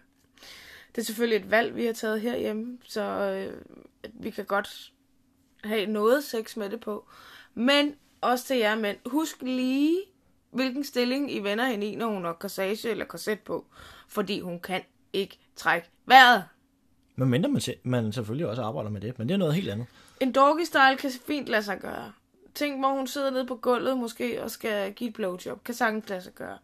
Det 0.96 1.02
er 1.02 1.06
selvfølgelig 1.06 1.38
et 1.38 1.52
valg, 1.52 1.76
vi 1.76 1.86
har 1.86 1.94
taget 1.94 2.22
herhjemme, 2.22 2.78
så 2.88 3.02
øh, 3.02 3.54
vi 4.14 4.30
kan 4.30 4.46
godt 4.46 4.92
have 5.64 5.86
noget 5.86 6.24
sex 6.24 6.58
med 6.58 6.70
det 6.70 6.80
på. 6.80 7.06
Men 7.54 7.96
også 8.22 8.46
til 8.46 8.58
jer 8.58 8.76
mænd, 8.76 8.98
husk 9.06 9.42
lige, 9.42 9.98
hvilken 10.52 10.84
stilling 10.84 11.32
I 11.32 11.40
vender 11.40 11.66
hende 11.66 11.88
i, 11.88 11.96
når 11.96 12.08
hun 12.08 12.26
har 12.26 12.34
corsage 12.34 12.90
eller 12.90 13.06
korset 13.06 13.40
på. 13.40 13.66
Fordi 14.08 14.40
hun 14.40 14.60
kan 14.60 14.82
ikke 15.14 15.40
trække 15.56 15.90
vejret. 16.06 16.44
Men 17.16 17.30
mindre 17.30 17.50
man, 17.50 17.62
se- 17.62 17.80
man 17.84 18.12
selvfølgelig 18.12 18.48
også 18.48 18.62
arbejder 18.62 18.90
med 18.90 19.02
det, 19.02 19.20
men 19.20 19.28
det 19.28 19.34
er 19.34 19.38
noget 19.38 19.54
helt 19.56 19.70
andet. 19.70 19.88
En 20.20 20.32
doggy 20.32 20.64
style 20.64 20.98
kan 21.00 21.12
fint 21.28 21.48
lade 21.48 21.64
sig 21.64 21.80
gøre. 21.80 22.12
Ting, 22.54 22.80
hvor 22.80 22.90
hun 22.90 23.08
sidder 23.08 23.30
nede 23.30 23.46
på 23.46 23.56
gulvet 23.56 23.98
måske 23.98 24.44
og 24.44 24.52
skal 24.52 24.94
give 24.94 25.08
et 25.10 25.14
blowjob, 25.16 25.64
kan 25.64 25.76
sagtens 25.76 26.10
lade 26.10 26.22
sig 26.22 26.34
gøre. 26.34 26.58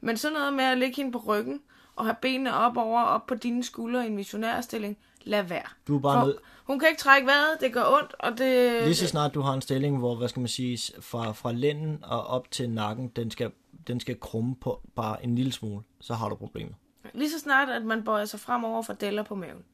Men 0.00 0.16
sådan 0.16 0.38
noget 0.38 0.52
med 0.54 0.64
at 0.64 0.78
ligge 0.78 0.96
hende 0.96 1.12
på 1.12 1.18
ryggen 1.18 1.62
og 1.96 2.04
have 2.04 2.16
benene 2.22 2.54
op 2.54 2.76
over 2.76 3.02
op 3.02 3.26
på 3.26 3.34
dine 3.34 3.64
skuldre 3.64 4.04
i 4.04 4.06
en 4.06 4.16
missionærstilling, 4.16 4.98
lad 5.26 5.42
være. 5.42 5.62
Du 5.88 5.96
er 5.96 6.00
bare 6.00 6.20
For 6.20 6.26
nødt, 6.26 6.38
Hun 6.64 6.78
kan 6.78 6.88
ikke 6.88 7.00
trække 7.00 7.26
vejret, 7.26 7.60
det 7.60 7.72
gør 7.72 7.84
ondt, 7.84 8.14
og 8.18 8.38
det... 8.38 8.82
lige 8.82 8.94
så 8.94 9.06
snart 9.06 9.34
du 9.34 9.40
har 9.40 9.52
en 9.52 9.60
stilling, 9.60 9.98
hvor, 9.98 10.14
hvad 10.14 10.28
skal 10.28 10.40
man 10.40 10.48
sige, 10.48 10.92
fra, 11.00 11.32
fra 11.32 11.52
lænden 11.52 12.04
og 12.04 12.26
op 12.26 12.50
til 12.50 12.70
nakken, 12.70 13.08
den 13.08 13.30
skal, 13.30 13.50
den 13.86 14.00
skal 14.00 14.20
krumme 14.20 14.54
på 14.56 14.80
bare 14.96 15.24
en 15.24 15.34
lille 15.34 15.52
smule, 15.52 15.82
så 16.00 16.14
har 16.14 16.28
du 16.28 16.34
problemer. 16.34 16.72
Lige 17.14 17.30
så 17.30 17.38
snart, 17.38 17.68
at 17.68 17.84
man 17.84 18.04
bøjer 18.04 18.24
sig 18.24 18.40
fremover 18.40 18.82
for 18.82 18.92
deller 18.92 19.22
på 19.22 19.34
maven. 19.34 19.64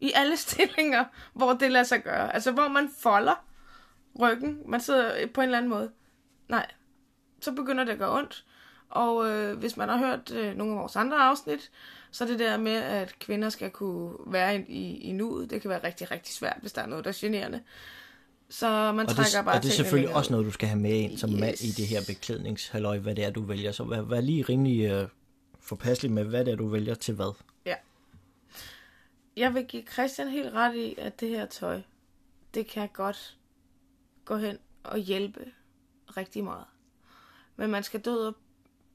I 0.00 0.12
alle 0.14 0.36
stillinger, 0.46 1.04
hvor 1.32 1.52
det 1.52 1.72
lader 1.72 1.84
sig 1.84 2.02
gøre. 2.02 2.34
Altså, 2.34 2.52
hvor 2.52 2.68
man 2.68 2.90
folder 2.98 3.44
ryggen. 4.20 4.58
Man 4.66 4.80
sidder 4.80 5.26
på 5.34 5.40
en 5.40 5.44
eller 5.44 5.58
anden 5.58 5.70
måde. 5.70 5.90
Nej. 6.48 6.66
Så 7.40 7.52
begynder 7.52 7.84
det 7.84 7.92
at 7.92 7.98
gøre 7.98 8.18
ondt. 8.18 8.44
Og 8.90 9.30
øh, 9.30 9.58
hvis 9.58 9.76
man 9.76 9.88
har 9.88 9.98
hørt 9.98 10.30
øh, 10.30 10.56
nogle 10.56 10.72
af 10.72 10.78
vores 10.78 10.96
andre 10.96 11.16
afsnit, 11.16 11.70
så 12.10 12.26
det 12.26 12.38
der 12.38 12.56
med, 12.56 12.72
at 12.76 13.18
kvinder 13.18 13.48
skal 13.48 13.70
kunne 13.70 14.12
være 14.26 14.56
i, 14.56 14.64
i, 14.68 14.98
i 15.00 15.12
nuet, 15.12 15.50
det 15.50 15.60
kan 15.60 15.70
være 15.70 15.84
rigtig, 15.84 16.10
rigtig 16.10 16.34
svært, 16.34 16.56
hvis 16.60 16.72
der 16.72 16.82
er 16.82 16.86
noget, 16.86 17.04
der 17.04 17.10
er 17.10 17.16
generende. 17.20 17.60
Så 18.48 18.68
man 18.68 19.06
Og 19.06 19.14
trækker 19.14 19.38
det, 19.38 19.44
bare 19.44 19.56
og 19.56 19.62
det 19.62 19.68
er 19.68 19.72
selvfølgelig 19.72 20.14
også 20.14 20.32
noget, 20.32 20.46
du 20.46 20.50
skal 20.50 20.68
have 20.68 20.80
med 20.80 20.92
ind 20.92 21.18
som 21.18 21.30
yes. 21.30 21.40
mand 21.40 21.60
i 21.60 21.70
det 21.70 21.86
her 21.86 22.00
beklædningshalløj, 22.06 22.98
hvad 22.98 23.14
det 23.14 23.24
er, 23.24 23.30
du 23.30 23.42
vælger. 23.42 23.72
Så 23.72 23.84
vær, 23.84 24.00
vær 24.00 24.20
lige 24.20 24.42
rimelig 24.42 24.90
øh, 24.90 25.08
forpasselig 25.60 26.12
med, 26.12 26.24
hvad 26.24 26.44
det 26.44 26.52
er, 26.52 26.56
du 26.56 26.68
vælger 26.68 26.94
til 26.94 27.14
hvad. 27.14 27.34
Jeg 29.36 29.54
vil 29.54 29.64
give 29.64 29.82
Christian 29.92 30.28
helt 30.28 30.52
ret 30.52 30.74
i, 30.74 30.94
at 30.98 31.20
det 31.20 31.28
her 31.28 31.46
tøj, 31.46 31.80
det 32.54 32.66
kan 32.66 32.88
godt 32.92 33.36
gå 34.24 34.36
hen 34.36 34.58
og 34.84 34.98
hjælpe 34.98 35.40
rigtig 36.16 36.44
meget. 36.44 36.64
Men 37.56 37.70
man 37.70 37.82
skal 37.82 38.00
død 38.00 38.26
og 38.26 38.34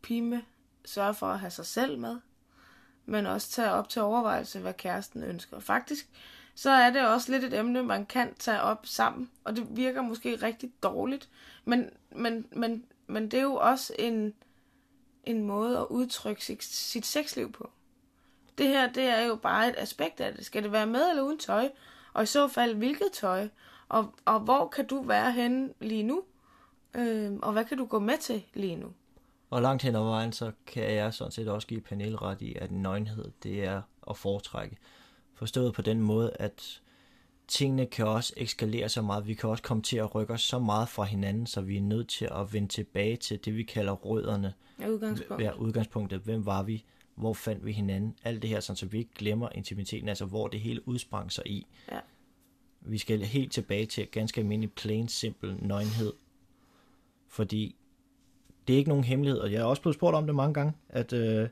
pime 0.02 0.44
sørge 0.86 1.14
for 1.14 1.28
at 1.28 1.40
have 1.40 1.52
sig 1.52 1.66
selv 1.66 2.00
med, 2.00 2.20
men 3.06 3.26
også 3.26 3.52
tage 3.52 3.72
op 3.72 3.90
til 3.90 4.02
overvejelse, 4.02 4.60
hvad 4.60 4.74
kæresten 4.74 5.24
ønsker. 5.24 5.60
Faktisk, 5.60 6.10
så 6.56 6.70
er 6.70 6.90
det 6.90 7.08
også 7.08 7.32
lidt 7.32 7.44
et 7.44 7.60
emne, 7.60 7.84
man 7.84 8.06
kan 8.06 8.36
tage 8.36 8.62
op 8.62 8.86
sammen, 8.86 9.32
og 9.44 9.56
det 9.56 9.68
virker 9.70 10.02
måske 10.02 10.36
rigtig 10.36 10.72
dårligt, 10.84 11.30
men, 11.66 11.90
men, 12.12 12.48
men, 12.52 12.86
men 13.08 13.32
det 13.32 13.38
er 13.38 13.44
jo 13.44 13.56
også 13.56 13.94
en, 14.00 14.34
en 15.24 15.44
måde 15.44 15.78
at 15.78 15.86
udtrykke 15.90 16.46
sit, 16.46 16.64
sit 16.64 17.06
sexliv 17.06 17.52
på. 17.52 17.70
Det 18.58 18.68
her, 18.68 18.92
det 18.92 19.04
er 19.04 19.22
jo 19.22 19.36
bare 19.36 19.70
et 19.70 19.76
aspekt 19.78 20.22
af 20.22 20.34
det. 20.34 20.46
Skal 20.46 20.64
det 20.64 20.72
være 20.72 20.88
med 20.88 21.10
eller 21.10 21.24
uden 21.24 21.40
tøj? 21.40 21.70
Og 22.14 22.24
i 22.24 22.26
så 22.26 22.48
fald, 22.48 22.76
hvilket 22.76 23.10
tøj? 23.14 23.48
Og, 23.90 24.14
og 24.26 24.40
hvor 24.40 24.68
kan 24.68 24.88
du 24.88 25.02
være 25.02 25.32
henne 25.32 25.74
lige 25.80 26.04
nu? 26.04 26.24
Øhm, 26.94 27.40
og 27.42 27.52
hvad 27.52 27.66
kan 27.66 27.78
du 27.78 27.86
gå 27.86 28.00
med 28.00 28.18
til 28.18 28.44
lige 28.54 28.76
nu? 28.76 28.94
Og 29.52 29.62
langt 29.62 29.84
hen 29.84 29.96
ad 29.96 30.00
vejen, 30.00 30.34
så 30.34 30.52
kan 30.66 30.94
jeg 30.94 31.14
sådan 31.14 31.32
set 31.32 31.48
også 31.48 31.68
give 31.68 31.82
Pernille 31.82 32.18
ret 32.18 32.42
i, 32.42 32.56
at 32.56 32.72
nøgenhed, 32.72 33.32
det 33.44 33.64
er 33.64 33.82
at 34.10 34.18
foretrække. 34.18 34.78
Forstået 35.34 35.74
på 35.74 35.82
den 35.82 36.02
måde, 36.02 36.32
at 36.40 36.82
tingene 37.48 37.86
kan 37.86 38.08
også 38.08 38.34
eskalere 38.38 38.90
så 38.90 39.02
meget. 39.02 39.28
Vi 39.28 39.34
kan 39.34 39.50
også 39.50 39.64
komme 39.64 39.84
til 39.84 39.98
at 39.98 40.16
rykke 40.16 40.34
os 40.34 40.42
så 40.42 40.60
meget 40.60 40.90
fra 40.90 41.04
hinanden, 41.04 41.48
så 41.48 41.62
vi 41.62 41.78
er 41.78 41.82
nødt 41.82 42.10
til 42.10 42.30
at 42.32 42.54
vende 42.54 42.68
tilbage 42.68 43.18
til 43.18 43.46
det, 43.46 43.56
vi 43.56 43.64
kalder 43.64 43.94
rødderne. 43.94 44.54
Ja, 44.80 44.88
udgangspunkt. 44.88 45.44
Ja, 45.44 45.52
udgangspunktet. 45.52 46.22
Hvem 46.22 46.46
var 46.46 46.64
vi? 46.64 46.84
Hvor 47.16 47.34
fandt 47.34 47.66
vi 47.66 47.72
hinanden? 47.72 48.16
Alt 48.24 48.42
det 48.42 48.50
her, 48.50 48.60
sådan, 48.60 48.78
så 48.78 48.86
vi 48.86 48.98
ikke 48.98 49.14
glemmer 49.16 49.50
intimiteten, 49.56 50.10
altså 50.10 50.26
hvor 50.26 50.48
det 50.48 50.60
hele 50.60 50.88
udsprang 50.88 51.32
sig 51.32 51.48
i. 51.48 51.68
Ja. 51.92 52.00
Vi 52.82 52.98
skal 52.98 53.20
helt 53.26 53.52
tilbage 53.52 53.86
til 53.86 54.08
ganske 54.08 54.42
almindelig, 54.42 54.74
plain, 54.74 55.08
simpel 55.08 55.58
nøgenhed. 55.60 56.14
Fordi 57.28 57.76
det 58.68 58.74
er 58.74 58.78
ikke 58.78 58.90
nogen 58.90 59.04
hemmelighed, 59.04 59.40
og 59.40 59.52
jeg 59.52 59.60
er 59.60 59.64
også 59.64 59.82
blevet 59.82 59.96
spurgt 59.96 60.16
om 60.16 60.26
det 60.26 60.36
mange 60.36 60.54
gange, 60.54 60.74
at 60.90 61.14
øh, 61.14 61.48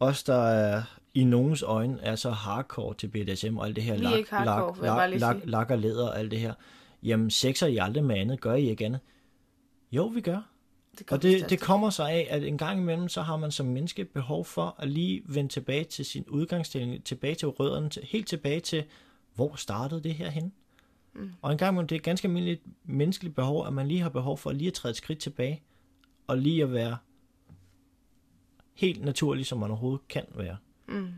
os, 0.00 0.22
der 0.22 0.42
er 0.42 0.82
i 1.14 1.24
nogens 1.24 1.62
øjne 1.62 1.98
er 2.02 2.16
så 2.16 2.30
hardcore 2.30 2.94
til 2.94 3.08
BDSM 3.08 3.58
og 3.58 3.66
alt 3.66 3.76
det 3.76 3.84
her 3.84 3.92
er 3.92 4.16
ikke 4.16 4.30
hardcore, 4.30 5.10
lige 5.10 5.20
lak, 5.20 5.36
sige. 5.36 5.50
lak 5.50 5.70
og 5.70 5.78
læder 5.78 6.08
og 6.08 6.18
alt 6.18 6.30
det 6.30 6.38
her. 6.40 6.54
Jamen, 7.02 7.30
sexer 7.30 7.66
I 7.66 7.76
aldrig 7.76 8.04
med 8.04 8.16
andet? 8.16 8.40
Gør 8.40 8.54
I 8.54 8.68
ikke 8.68 8.84
andet? 8.84 9.00
Jo, 9.92 10.06
vi 10.06 10.20
gør. 10.20 10.50
Det 10.98 11.12
Og 11.12 11.22
det, 11.22 11.50
det 11.50 11.60
kommer 11.60 11.90
sig 11.90 12.10
af, 12.10 12.26
at 12.30 12.44
en 12.44 12.58
gang 12.58 12.80
imellem, 12.80 13.08
så 13.08 13.22
har 13.22 13.36
man 13.36 13.50
som 13.50 13.66
menneske 13.66 14.04
behov 14.04 14.44
for 14.44 14.76
at 14.78 14.88
lige 14.88 15.22
vende 15.26 15.52
tilbage 15.52 15.84
til 15.84 16.04
sin 16.04 16.24
udgangsstilling, 16.28 17.04
tilbage 17.04 17.34
til 17.34 17.48
rødderne, 17.48 17.88
til, 17.88 18.02
helt 18.04 18.28
tilbage 18.28 18.60
til, 18.60 18.84
hvor 19.34 19.54
startede 19.56 20.02
det 20.02 20.14
her 20.14 20.30
hen? 20.30 20.52
Mm. 21.14 21.30
Og 21.42 21.52
en 21.52 21.58
gang 21.58 21.72
imellem, 21.72 21.88
det 21.88 21.94
er 21.94 21.98
et 21.98 22.04
ganske 22.04 22.28
almindeligt 22.28 22.62
menneskeligt 22.84 23.34
behov, 23.34 23.66
at 23.66 23.72
man 23.72 23.88
lige 23.88 24.00
har 24.00 24.08
behov 24.08 24.38
for 24.38 24.52
lige 24.52 24.68
at 24.68 24.74
træde 24.74 24.90
et 24.90 24.96
skridt 24.96 25.18
tilbage, 25.18 25.62
og 26.30 26.38
lige 26.38 26.62
at 26.62 26.72
være 26.72 26.96
helt 28.74 29.04
naturlig, 29.04 29.46
som 29.46 29.58
man 29.58 29.70
overhovedet 29.70 30.08
kan 30.08 30.24
være. 30.34 30.56
Mm. 30.88 31.08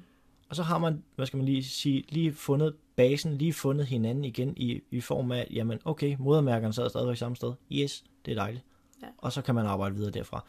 Og 0.49 0.57
så 0.57 0.63
har 0.63 0.79
man, 0.79 1.05
hvad 1.17 1.27
skal 1.27 1.37
man 1.37 1.47
lige 1.47 1.65
sige, 1.65 2.05
lige 2.09 2.33
fundet 2.33 2.77
basen, 2.97 3.39
lige 3.39 3.53
fundet 3.53 3.87
hinanden 3.87 4.25
igen 4.25 4.55
i, 4.57 4.81
i 4.91 5.01
form 5.01 5.33
af, 5.33 5.49
jamen 5.51 5.79
okay, 5.85 6.17
modermærkerne 6.19 6.75
sad 6.75 6.89
stadigvæk 6.89 7.17
samme 7.17 7.37
sted. 7.37 7.53
Yes, 7.73 8.05
det 8.25 8.31
er 8.31 8.35
dejligt. 8.35 8.65
Ja. 9.03 9.07
Og 9.19 9.33
så 9.33 9.43
kan 9.43 9.55
man 9.55 9.67
arbejde 9.67 9.95
videre 9.95 10.11
derfra. 10.11 10.45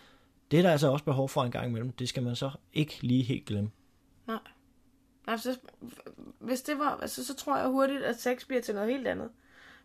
Det 0.52 0.60
er 0.60 0.64
der 0.64 0.72
altså 0.72 0.92
også 0.92 1.06
behov 1.06 1.30
for 1.30 1.44
en 1.44 1.52
gang 1.52 1.68
imellem. 1.68 1.92
Det 1.92 2.10
skal 2.10 2.24
man 2.24 2.36
så 2.36 2.52
ikke 2.74 2.98
lige 3.02 3.24
helt 3.24 3.46
glemme. 3.46 3.72
Nej. 4.28 4.40
Altså, 5.28 5.58
hvis 6.40 6.62
det 6.62 6.80
var, 6.80 6.98
altså, 7.02 7.26
så 7.26 7.36
tror 7.36 7.58
jeg 7.58 7.68
hurtigt, 7.68 8.04
at 8.04 8.20
sex 8.20 8.48
bliver 8.48 8.62
til 8.62 8.76
noget 8.76 8.90
helt 8.90 9.08
andet, 9.08 9.30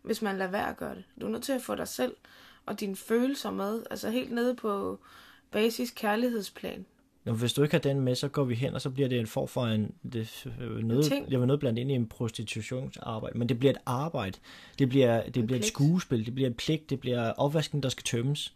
hvis 0.01 0.21
man 0.21 0.37
lader 0.37 0.51
være 0.51 0.69
at 0.69 0.77
gøre 0.77 0.95
det. 0.95 1.03
Du 1.21 1.25
er 1.25 1.29
nødt 1.29 1.43
til 1.43 1.53
at 1.53 1.61
få 1.61 1.75
dig 1.75 1.87
selv 1.87 2.15
og 2.69 2.79
dine 2.79 2.95
følelser 2.95 3.51
med, 3.51 3.83
altså 3.91 4.09
helt 4.09 4.31
nede 4.31 4.55
på 4.55 4.99
basis 5.51 5.91
kærlighedsplan. 5.91 6.85
Når 7.25 7.33
hvis 7.33 7.53
du 7.53 7.63
ikke 7.63 7.73
har 7.73 7.79
den 7.79 8.01
med, 8.01 8.15
så 8.15 8.27
går 8.27 8.43
vi 8.43 8.55
hen, 8.55 8.73
og 8.73 8.81
så 8.81 8.89
bliver 8.89 9.09
det 9.09 9.19
en 9.19 9.27
form 9.27 9.47
for 9.47 9.65
en... 9.65 9.91
Det, 10.13 10.47
øh, 10.61 10.83
noget, 10.83 11.05
ting. 11.05 11.31
jeg 11.31 11.39
vil 11.39 11.47
noget 11.47 11.59
blandt 11.59 11.79
ind 11.79 11.91
i 11.91 11.93
en 11.93 12.07
prostitutionsarbejde. 12.07 13.37
Men 13.37 13.49
det 13.49 13.59
bliver 13.59 13.71
et 13.71 13.77
arbejde. 13.85 14.37
Det 14.79 14.89
bliver, 14.89 15.23
det 15.23 15.33
bliver 15.33 15.43
et 15.43 15.47
pligt. 15.47 15.65
skuespil. 15.65 16.25
Det 16.25 16.35
bliver 16.35 16.49
en 16.49 16.53
pligt. 16.53 16.89
Det 16.89 16.99
bliver 16.99 17.31
opvasken, 17.31 17.83
der 17.83 17.89
skal 17.89 18.03
tømmes. 18.03 18.55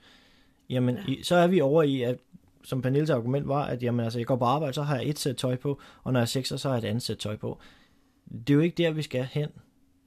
Jamen, 0.69 0.95
ja. 0.95 1.13
i, 1.13 1.23
så 1.23 1.35
er 1.35 1.47
vi 1.47 1.61
over 1.61 1.83
i, 1.83 2.01
at 2.01 2.17
som 2.63 2.81
Pernilles 2.81 3.09
argument 3.09 3.47
var, 3.47 3.65
at 3.65 3.83
jamen, 3.83 4.03
altså, 4.03 4.19
jeg 4.19 4.25
går 4.27 4.35
på 4.35 4.45
arbejde, 4.45 4.73
så 4.73 4.81
har 4.83 4.95
jeg 4.95 5.09
et 5.09 5.19
sæt 5.19 5.35
tøj 5.35 5.55
på, 5.55 5.79
og 6.03 6.13
når 6.13 6.19
jeg 6.19 6.23
er 6.23 6.27
sexer, 6.27 6.57
så 6.57 6.67
har 6.69 6.75
jeg 6.75 6.83
et 6.83 6.89
andet 6.89 7.03
sæt 7.03 7.17
tøj 7.17 7.35
på. 7.35 7.59
Det 8.31 8.49
er 8.49 8.53
jo 8.53 8.59
ikke 8.59 8.83
der, 8.83 8.91
vi 8.91 9.01
skal 9.01 9.27
hen. 9.31 9.49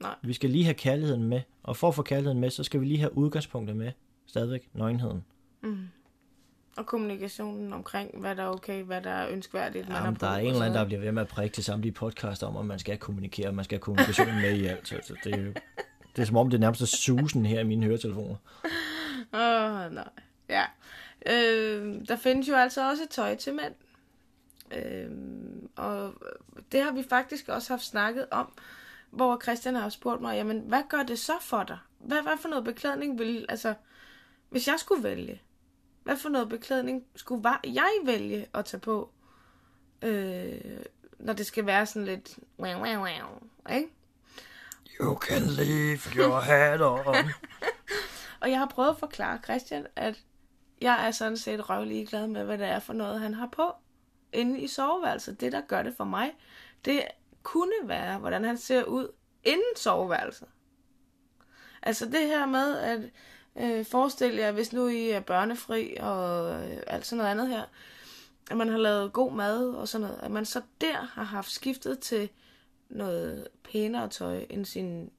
Nej. 0.01 0.15
Vi 0.21 0.33
skal 0.33 0.49
lige 0.49 0.63
have 0.63 0.73
kærligheden 0.73 1.23
med, 1.23 1.41
og 1.63 1.77
for 1.77 1.87
at 1.87 1.95
få 1.95 2.01
kærligheden 2.01 2.39
med, 2.39 2.49
så 2.49 2.63
skal 2.63 2.81
vi 2.81 2.85
lige 2.85 2.99
have 2.99 3.17
udgangspunktet 3.17 3.75
med. 3.75 3.91
stadigvæk 4.25 4.69
nøgenheden. 4.73 5.23
Mm. 5.61 5.87
Og 6.77 6.85
kommunikationen 6.85 7.73
omkring, 7.73 8.19
hvad 8.19 8.35
der 8.35 8.43
er 8.43 8.47
okay, 8.47 8.83
hvad 8.83 9.01
der 9.01 9.09
er 9.09 9.29
ønskværdigt, 9.29 9.87
man 9.87 9.97
Jamen, 9.97 10.13
har 10.21 10.27
der 10.27 10.35
er 10.35 10.39
en 10.39 10.47
eller 10.47 10.61
anden, 10.61 10.79
der 10.79 10.85
bliver 10.85 10.99
ved 10.99 11.11
med 11.11 11.21
at 11.21 11.27
prikke 11.27 11.53
til 11.53 11.63
samtlige 11.63 11.91
podcast 11.93 12.43
om, 12.43 12.57
at 12.57 12.65
man 12.65 12.79
skal 12.79 12.97
kommunikere, 12.97 13.51
man 13.51 13.65
skal 13.65 13.75
have 13.75 13.81
kommunikation 13.81 14.35
med 14.41 14.53
i 14.53 14.65
alt. 14.65 14.87
Så 14.87 15.15
det 15.23 15.33
er 15.35 15.41
jo 15.41 15.53
det 16.15 16.21
er 16.21 16.25
som 16.25 16.37
om, 16.37 16.49
det 16.49 16.57
er 16.57 16.61
nærmest 16.61 16.81
er 16.81 16.85
susen 16.85 17.45
her 17.45 17.59
i 17.59 17.63
mine 17.63 17.85
høretelefoner. 17.85 18.35
Åh, 19.33 19.85
oh, 19.85 19.93
nej. 19.93 20.09
Ja. 20.49 20.63
Øh, 21.25 22.07
der 22.07 22.15
findes 22.15 22.49
jo 22.49 22.55
altså 22.55 22.89
også 22.89 23.03
tøj 23.09 23.35
til 23.35 23.53
mænd. 23.53 23.73
Øh, 24.71 25.11
og 25.75 26.13
det 26.71 26.83
har 26.83 26.91
vi 26.91 27.03
faktisk 27.09 27.49
også 27.49 27.73
haft 27.73 27.83
snakket 27.83 28.25
om, 28.31 28.53
hvor 29.11 29.39
Christian 29.43 29.75
har 29.75 29.89
spurgt 29.89 30.21
mig, 30.21 30.35
jamen, 30.35 30.59
hvad 30.59 30.83
gør 30.89 31.03
det 31.03 31.19
så 31.19 31.33
for 31.41 31.63
dig? 31.63 31.77
Hvad, 31.99 32.21
hvad 32.21 32.37
for 32.41 32.49
noget 32.49 32.63
beklædning 32.63 33.19
vil, 33.19 33.45
altså, 33.49 33.73
hvis 34.49 34.67
jeg 34.67 34.75
skulle 34.77 35.03
vælge, 35.03 35.41
hvad 36.03 36.17
for 36.17 36.29
noget 36.29 36.49
beklædning 36.49 37.03
skulle 37.15 37.49
jeg 37.63 37.91
vælge 38.05 38.47
at 38.53 38.65
tage 38.65 38.81
på, 38.81 39.11
øh, 40.01 40.79
når 41.19 41.33
det 41.33 41.45
skal 41.45 41.65
være 41.65 41.85
sådan 41.85 42.05
lidt, 42.05 42.39
wow, 42.59 42.73
wow, 42.73 42.97
wow, 42.97 43.75
ikke? 43.75 43.89
You 44.99 45.15
can 45.15 45.41
leave 45.41 45.99
your 46.15 46.39
hat 46.39 46.81
on. 46.81 47.05
Og 48.41 48.51
jeg 48.51 48.59
har 48.59 48.65
prøvet 48.65 48.89
at 48.89 48.99
forklare 48.99 49.39
Christian, 49.43 49.87
at 49.95 50.23
jeg 50.81 51.07
er 51.07 51.11
sådan 51.11 51.37
set 51.37 51.69
røvlig 51.69 52.07
glad 52.07 52.27
med, 52.27 52.43
hvad 52.43 52.57
det 52.57 52.67
er 52.67 52.79
for 52.79 52.93
noget, 52.93 53.19
han 53.19 53.33
har 53.33 53.47
på 53.47 53.71
inde 54.33 54.59
i 54.59 54.67
soveværelset. 54.67 55.41
Det, 55.41 55.51
der 55.51 55.61
gør 55.61 55.83
det 55.83 55.93
for 55.97 56.03
mig, 56.03 56.31
det 56.85 57.03
kunne 57.47 57.73
være, 57.83 58.17
hvordan 58.17 58.43
han 58.43 58.57
ser 58.57 58.83
ud 58.83 59.07
inden 59.43 59.75
soveværelset. 59.75 60.47
Altså 61.81 62.05
det 62.05 62.27
her 62.27 62.45
med, 62.45 62.77
at 62.77 62.99
øh, 63.55 63.85
forestille 63.85 64.41
jer, 64.41 64.51
hvis 64.51 64.73
nu 64.73 64.87
I 64.87 65.09
er 65.09 65.19
børnefri 65.19 65.97
og 65.99 66.53
øh, 66.53 66.77
alt 66.87 67.05
sådan 67.05 67.17
noget 67.17 67.31
andet 67.31 67.47
her, 67.47 67.63
at 68.51 68.57
man 68.57 68.69
har 68.69 68.77
lavet 68.77 69.13
god 69.13 69.31
mad 69.31 69.69
og 69.69 69.87
sådan 69.87 70.07
noget, 70.07 70.19
at 70.23 70.31
man 70.31 70.45
så 70.45 70.61
der 70.81 70.97
har 71.13 71.23
haft 71.23 71.51
skiftet 71.51 71.99
til 71.99 72.29
noget 72.89 73.47
pænere 73.63 74.09
tøj 74.09 74.45
end 74.49 74.65
sin 74.65 75.11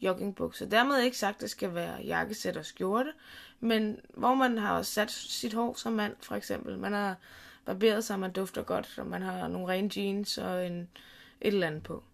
joggingbukser. 0.00 0.66
Dermed 0.66 0.98
ikke 0.98 1.18
sagt, 1.18 1.36
at 1.36 1.40
det 1.40 1.50
skal 1.50 1.74
være 1.74 2.02
jakkesæt 2.04 2.56
og 2.56 2.64
skjorte, 2.64 3.12
men 3.60 4.00
hvor 4.14 4.34
man 4.34 4.58
har 4.58 4.82
sat 4.82 5.10
sit 5.10 5.54
hår 5.54 5.74
som 5.74 5.92
mand, 5.92 6.16
for 6.20 6.34
eksempel. 6.34 6.78
Man 6.78 6.92
har 6.92 7.16
barberet 7.64 8.04
sig, 8.04 8.18
man 8.18 8.32
dufter 8.32 8.62
godt, 8.62 8.98
og 8.98 9.06
man 9.06 9.22
har 9.22 9.48
nogle 9.48 9.68
rene 9.68 9.90
jeans 9.96 10.38
og 10.38 10.66
en, 10.66 10.88
et 11.40 11.54
eller 11.54 11.66
andet 11.66 11.82
på. 11.82 12.04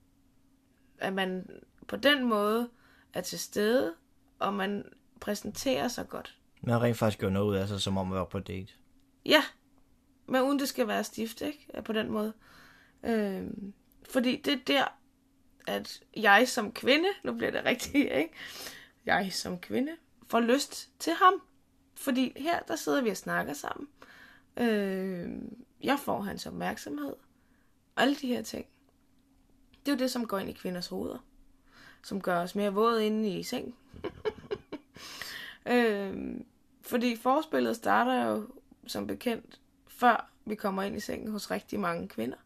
At 0.98 1.12
man 1.12 1.46
på 1.86 1.96
den 1.96 2.24
måde 2.24 2.68
er 3.14 3.20
til 3.20 3.38
stede, 3.38 3.94
og 4.38 4.54
man 4.54 4.84
præsenterer 5.20 5.88
sig 5.88 6.08
godt. 6.08 6.38
Man 6.62 6.82
rent 6.82 6.96
faktisk 6.96 7.18
gør 7.18 7.30
noget 7.30 7.48
ud 7.48 7.54
af 7.54 7.68
sig, 7.68 7.80
som 7.80 7.96
om 7.96 8.06
man 8.06 8.18
var 8.18 8.24
på 8.24 8.38
date. 8.38 8.72
Ja, 9.24 9.42
men 10.26 10.42
uden 10.42 10.58
det 10.58 10.68
skal 10.68 10.88
være 10.88 11.04
stift, 11.04 11.40
ikke? 11.40 11.82
På 11.84 11.92
den 11.92 12.10
måde. 12.10 12.32
Øhm, 13.02 13.72
fordi 14.10 14.36
det 14.36 14.52
er 14.52 14.58
der, 14.66 14.84
at 15.66 16.00
jeg 16.16 16.48
som 16.48 16.72
kvinde, 16.72 17.08
nu 17.24 17.34
bliver 17.34 17.50
det 17.50 17.64
rigtigt, 17.64 18.12
ikke? 18.12 18.30
Jeg 19.06 19.32
som 19.32 19.58
kvinde 19.58 19.92
får 20.28 20.40
lyst 20.40 20.90
til 20.98 21.12
ham. 21.12 21.42
Fordi 21.94 22.32
her, 22.36 22.60
der 22.60 22.76
sidder 22.76 23.02
vi 23.02 23.10
og 23.10 23.16
snakker 23.16 23.52
sammen. 23.52 23.88
Øh, 24.56 25.30
jeg 25.82 25.98
får 25.98 26.20
hans 26.20 26.46
opmærksomhed. 26.46 27.14
Alle 27.96 28.14
de 28.14 28.26
her 28.26 28.42
ting. 28.42 28.66
Det 29.84 29.92
er 29.92 29.96
jo 29.96 29.98
det, 29.98 30.10
som 30.10 30.26
går 30.26 30.38
ind 30.38 30.50
i 30.50 30.52
kvinders 30.52 30.86
hoveder. 30.86 31.18
Som 32.02 32.20
gør 32.20 32.42
os 32.42 32.54
mere 32.54 32.74
våde 32.74 33.06
inde 33.06 33.38
i 33.38 33.42
seng. 33.42 33.74
øh, 35.72 36.34
fordi 36.82 37.16
forspillet 37.16 37.76
starter 37.76 38.24
jo, 38.26 38.48
som 38.86 39.06
bekendt, 39.06 39.60
før 39.88 40.30
vi 40.44 40.54
kommer 40.54 40.82
ind 40.82 40.96
i 40.96 41.00
sengen 41.00 41.30
hos 41.30 41.50
rigtig 41.50 41.80
mange 41.80 42.08
kvinder. 42.08 42.36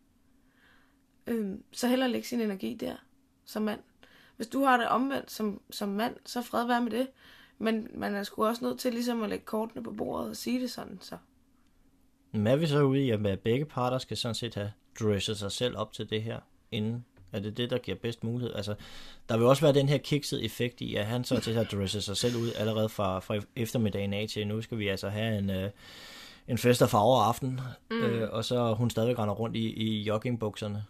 Øh, 1.26 1.54
så 1.72 1.88
heller 1.88 2.06
lægge 2.06 2.28
sin 2.28 2.40
energi 2.40 2.74
der, 2.74 2.96
som 3.44 3.62
mand. 3.62 3.80
Hvis 4.36 4.46
du 4.46 4.64
har 4.64 4.76
det 4.76 4.88
omvendt 4.88 5.30
som, 5.30 5.60
som 5.70 5.88
mand, 5.88 6.16
så 6.24 6.42
fred 6.42 6.66
være 6.66 6.80
med 6.80 6.90
det. 6.90 7.08
Men 7.58 7.88
man 7.94 8.14
er 8.14 8.22
sgu 8.22 8.44
også 8.44 8.64
nødt 8.64 8.78
til 8.78 8.92
ligesom 8.92 9.22
at 9.22 9.28
lægge 9.28 9.44
kortene 9.44 9.82
på 9.82 9.92
bordet 9.92 10.30
og 10.30 10.36
sige 10.36 10.60
det 10.60 10.70
sådan, 10.70 10.98
så. 11.00 11.16
Men 12.32 12.46
er 12.46 12.56
vi 12.56 12.66
så 12.66 12.82
ude 12.82 13.04
i, 13.04 13.10
at 13.10 13.40
begge 13.40 13.64
parter 13.64 13.98
skal 13.98 14.16
sådan 14.16 14.34
set 14.34 14.54
have 14.54 14.72
dresset 15.00 15.38
sig 15.38 15.52
selv 15.52 15.76
op 15.76 15.92
til 15.92 16.10
det 16.10 16.22
her, 16.22 16.40
inden 16.70 17.04
er 17.32 17.40
det 17.40 17.56
det, 17.56 17.70
der 17.70 17.78
giver 17.78 17.96
bedst 17.96 18.24
mulighed? 18.24 18.54
Altså, 18.54 18.74
der 19.28 19.36
vil 19.36 19.46
også 19.46 19.62
være 19.62 19.74
den 19.74 19.88
her 19.88 19.98
kiksede 19.98 20.44
effekt 20.44 20.80
i, 20.80 20.94
at 20.94 21.06
han 21.06 21.24
så 21.24 21.40
til 21.40 21.50
at 21.50 21.72
dresse 21.72 22.00
sig 22.00 22.16
selv 22.16 22.36
ud 22.36 22.52
allerede 22.58 22.88
fra, 22.88 23.20
fra 23.20 23.40
eftermiddagen 23.56 24.12
af 24.12 24.26
til, 24.28 24.46
nu 24.46 24.62
skal 24.62 24.78
vi 24.78 24.88
altså 24.88 25.08
have 25.08 25.38
en, 25.38 25.50
øh, 25.50 25.70
en 26.48 26.58
fest 26.58 26.82
af 26.82 26.90
farver 26.90 27.22
aften, 27.22 27.60
mm. 27.90 27.96
øh, 27.96 28.28
og 28.32 28.44
så 28.44 28.74
hun 28.74 28.90
stadig 28.90 29.18
render 29.18 29.34
rundt 29.34 29.56
i, 29.56 29.72
i 29.72 30.02
joggingbukserne. 30.02 30.84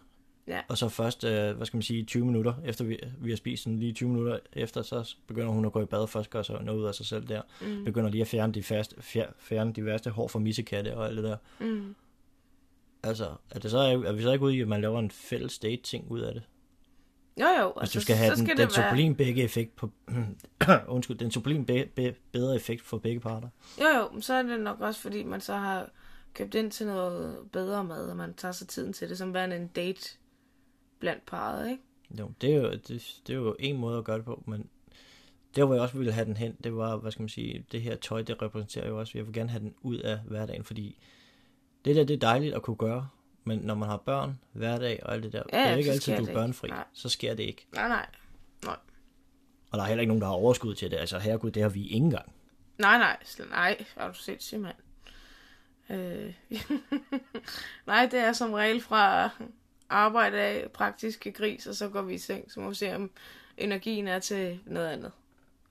Ja. 0.47 0.59
Og 0.67 0.77
så 0.77 0.89
først, 0.89 1.23
øh, 1.23 1.55
hvad 1.55 1.65
skal 1.65 1.77
man 1.77 1.81
sige, 1.81 2.03
20 2.03 2.25
minutter 2.25 2.53
efter 2.65 2.85
vi, 2.85 2.99
vi 3.21 3.29
har 3.29 3.37
spist, 3.37 3.63
sådan 3.63 3.79
lige 3.79 3.93
20 3.93 4.09
minutter 4.09 4.39
efter, 4.53 4.81
så 4.81 5.15
begynder 5.27 5.49
hun 5.49 5.65
at 5.65 5.71
gå 5.71 5.81
i 5.81 5.85
bad 5.85 6.07
først, 6.07 6.29
gør 6.29 6.41
så 6.41 6.59
noget 6.61 6.79
ud 6.79 6.85
af 6.85 6.95
sig 6.95 7.05
selv 7.05 7.27
der. 7.27 7.41
Mm. 7.61 7.85
Begynder 7.85 8.09
lige 8.09 8.21
at 8.21 8.27
fjerne 8.27 8.53
de, 8.53 8.63
fast, 8.63 8.95
fjerne 9.39 9.73
de 9.73 9.85
værste 9.85 10.09
hår 10.09 10.27
fra 10.27 10.39
missekatte 10.39 10.97
og 10.97 11.07
alt 11.07 11.17
det 11.17 11.23
der. 11.23 11.37
Mm. 11.59 11.95
Altså, 13.03 13.35
er, 13.51 13.59
det 13.59 13.71
så, 13.71 13.77
er 13.77 14.11
vi 14.11 14.21
så 14.21 14.31
ikke 14.31 14.45
ude 14.45 14.55
i, 14.55 14.61
at 14.61 14.67
man 14.67 14.81
laver 14.81 14.99
en 14.99 15.11
fælles 15.11 15.59
date-ting 15.59 16.11
ud 16.11 16.19
af 16.19 16.33
det? 16.33 16.43
Jo, 17.39 17.45
jo. 17.59 17.65
Hvis 17.65 17.81
altså, 17.81 17.99
du 17.99 18.03
skal 18.03 18.15
have 18.15 18.35
den, 18.35 18.45
skal 18.45 18.57
den 18.57 18.69
sublim 18.69 19.15
begge 19.15 19.43
effekt 19.43 19.75
på, 19.75 19.91
undskyld, 20.87 21.17
den 21.17 21.65
be, 21.65 22.15
bedre 22.31 22.55
effekt 22.55 22.81
for 22.81 22.97
begge 22.97 23.19
parter. 23.19 23.49
Jo, 23.81 23.87
jo, 23.87 24.21
så 24.21 24.33
er 24.33 24.41
det 24.41 24.59
nok 24.59 24.81
også, 24.81 25.01
fordi 25.01 25.23
man 25.23 25.41
så 25.41 25.53
har 25.53 25.89
købt 26.33 26.55
ind 26.55 26.71
til 26.71 26.85
noget 26.85 27.37
bedre 27.51 27.83
mad, 27.83 28.09
og 28.09 28.17
man 28.17 28.33
tager 28.33 28.51
sig 28.51 28.67
tiden 28.67 28.93
til 28.93 29.09
det, 29.09 29.17
som 29.17 29.33
værende 29.33 29.55
en 29.55 29.67
date 29.67 30.17
blandt 30.99 31.25
parret, 31.25 31.69
ikke? 31.69 31.83
Jo, 32.19 32.31
det 32.41 32.53
er 32.53 32.57
jo, 32.57 32.71
det, 32.71 33.21
det 33.27 33.33
er 33.33 33.37
jo 33.37 33.55
en 33.59 33.77
måde 33.77 33.97
at 33.97 34.03
gøre 34.03 34.17
det 34.17 34.25
på, 34.25 34.43
men 34.47 34.69
det 35.55 35.65
hvor 35.65 35.73
jeg 35.73 35.83
også 35.83 35.97
ville 35.97 36.11
have 36.11 36.25
den 36.25 36.37
hen, 36.37 36.57
det 36.63 36.75
var, 36.75 36.97
hvad 36.97 37.11
skal 37.11 37.21
man 37.21 37.29
sige, 37.29 37.65
det 37.71 37.81
her 37.81 37.95
tøj, 37.95 38.21
det 38.21 38.41
repræsenterer 38.41 38.87
jo 38.87 38.99
også, 38.99 39.11
jeg 39.15 39.25
vil 39.25 39.33
gerne 39.33 39.49
have 39.49 39.59
den 39.59 39.73
ud 39.81 39.97
af 39.97 40.19
hverdagen, 40.25 40.63
fordi 40.63 40.99
det 41.87 41.95
der, 41.95 42.03
det 42.03 42.13
er 42.13 42.17
dejligt 42.17 42.55
at 42.55 42.61
kunne 42.61 42.75
gøre, 42.75 43.07
men 43.43 43.59
når 43.59 43.75
man 43.75 43.89
har 43.89 43.97
børn, 43.97 44.39
hverdag 44.51 44.99
og 45.03 45.13
alt 45.13 45.23
det 45.23 45.33
der, 45.33 45.43
ja, 45.53 45.63
det 45.63 45.71
er 45.71 45.75
ikke 45.75 45.91
altid, 45.91 46.17
du 46.17 46.25
er 46.25 46.33
børnefri, 46.33 46.67
nej. 46.67 46.83
så 46.93 47.09
sker 47.09 47.33
det 47.33 47.43
ikke. 47.43 47.67
Nej, 47.73 47.87
nej, 47.87 48.05
nej. 48.65 48.75
Og 49.71 49.77
der 49.77 49.83
er 49.83 49.87
heller 49.87 50.01
ikke 50.01 50.09
nogen, 50.09 50.21
der 50.21 50.27
har 50.27 50.33
overskud 50.33 50.75
til 50.75 50.91
det, 50.91 50.97
altså 50.97 51.19
herregud, 51.19 51.51
det 51.51 51.61
har 51.61 51.69
vi 51.69 51.83
ikke 51.83 51.95
engang. 51.95 52.31
Nej, 52.77 52.97
nej, 52.97 53.17
nej, 53.49 53.85
har 53.97 54.07
du 54.07 54.13
set, 54.13 54.43
simpelthen. 54.43 54.81
Øh. 55.89 56.33
nej, 57.87 58.07
det 58.11 58.19
er 58.19 58.33
som 58.33 58.53
regel 58.53 58.81
fra 58.81 59.29
arbejde 59.89 60.37
af 60.37 60.71
praktiske 60.73 61.31
gris, 61.31 61.67
og 61.67 61.75
så 61.75 61.89
går 61.89 62.01
vi 62.01 62.13
i 62.13 62.17
seng, 62.17 62.51
så 62.51 62.59
må 62.59 62.69
vi 62.69 62.75
se, 62.75 62.95
om 62.95 63.11
energien 63.57 64.07
er 64.07 64.19
til 64.19 64.59
noget 64.65 64.87
andet. 64.87 65.11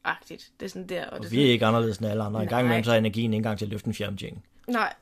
Agtigt. 0.05 0.51
Det 0.61 0.67
er 0.67 0.71
sådan 0.71 0.89
der. 0.89 1.07
Og, 1.07 1.13
og 1.13 1.23
det 1.23 1.33
vi 1.33 1.47
er 1.47 1.53
ikke 1.53 1.67
anderledes 1.67 1.99
end 1.99 2.07
alle 2.07 2.23
andre. 2.23 2.43
En 2.43 2.49
gang 2.49 2.65
imellem 2.65 2.85
så 2.85 2.93
er 2.93 2.99
energien 2.99 3.33
ikke 3.33 3.37
engang 3.37 3.59
til 3.59 3.65
at 3.65 3.71
løfte 3.71 3.87
en 3.89 3.95
fjernbetjening. 3.95 4.45
Nej, 4.69 4.95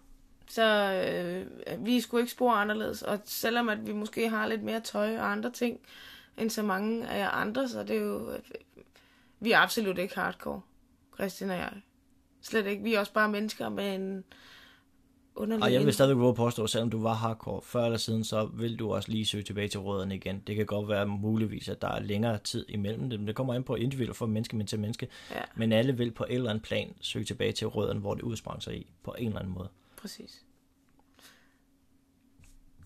så 0.49 0.93
øh, 0.93 1.87
vi 1.87 1.97
er 1.97 2.01
sgu 2.01 2.19
ikke 2.19 2.31
spor 2.31 2.53
anderledes. 2.53 3.03
Og 3.03 3.19
selvom 3.25 3.69
at 3.69 3.87
vi 3.87 3.93
måske 3.93 4.29
har 4.29 4.47
lidt 4.47 4.63
mere 4.63 4.81
tøj 4.81 5.19
og 5.19 5.33
andre 5.33 5.51
ting, 5.51 5.81
end 6.39 6.51
så 6.51 6.63
mange 6.63 7.09
af 7.09 7.19
jer 7.19 7.31
andre, 7.31 7.69
så 7.69 7.83
det 7.83 7.97
er 7.97 8.01
jo... 8.01 8.31
Øh, 8.31 8.39
vi 9.41 9.53
er 9.53 9.59
absolut 9.59 9.99
ikke 9.99 10.15
hardcore, 10.15 10.61
Christian 11.15 11.51
og 11.51 11.57
jeg. 11.57 11.73
Slet 12.43 12.67
ikke. 12.67 12.83
Vi 12.83 12.95
er 12.95 13.01
også 13.01 13.13
bare 13.13 13.29
mennesker 13.29 13.69
med 13.69 13.95
en 13.95 14.25
underlig... 15.35 15.65
Og 15.65 15.73
jeg 15.73 15.85
vil 15.85 15.95
stadig 15.95 16.19
våge 16.19 16.35
påstå, 16.35 16.67
selvom 16.67 16.91
du 16.91 17.03
var 17.03 17.15
hardcore 17.15 17.63
før 17.63 17.85
eller 17.85 17.99
siden, 17.99 18.25
så 18.25 18.45
vil 18.45 18.79
du 18.79 18.93
også 18.93 19.11
lige 19.11 19.27
søge 19.27 19.45
tilbage 19.45 19.69
til 19.69 19.81
rødderne 19.81 20.15
igen. 20.15 20.43
Det 20.47 20.57
kan 20.57 20.67
godt 20.67 20.89
være 20.89 21.07
muligvis, 21.07 21.69
at 21.69 21.83
der 21.83 21.89
er 21.89 22.01
længere 22.01 22.39
tid 22.39 22.67
imellem 22.69 23.11
dem. 23.11 23.27
Det 23.27 23.35
kommer 23.35 23.55
ind 23.55 23.65
på 23.65 23.75
individuelt 23.75 24.17
fra 24.17 24.27
menneske 24.27 24.57
men 24.57 24.67
til 24.67 24.79
menneske. 24.79 25.09
Ja. 25.31 25.41
Men 25.55 25.73
alle 25.73 25.97
vil 25.97 26.11
på 26.11 26.25
et 26.25 26.35
eller 26.35 26.51
andet 26.51 26.65
plan 26.65 26.95
søge 27.01 27.25
tilbage 27.25 27.53
til 27.53 27.67
rødderne, 27.67 28.01
hvor 28.01 28.15
det 28.15 28.23
udsprang 28.23 28.63
sig 28.63 28.77
i, 28.77 28.87
på 29.03 29.15
en 29.19 29.27
eller 29.27 29.39
anden 29.39 29.55
måde. 29.55 29.69
Præcis. 30.05 30.45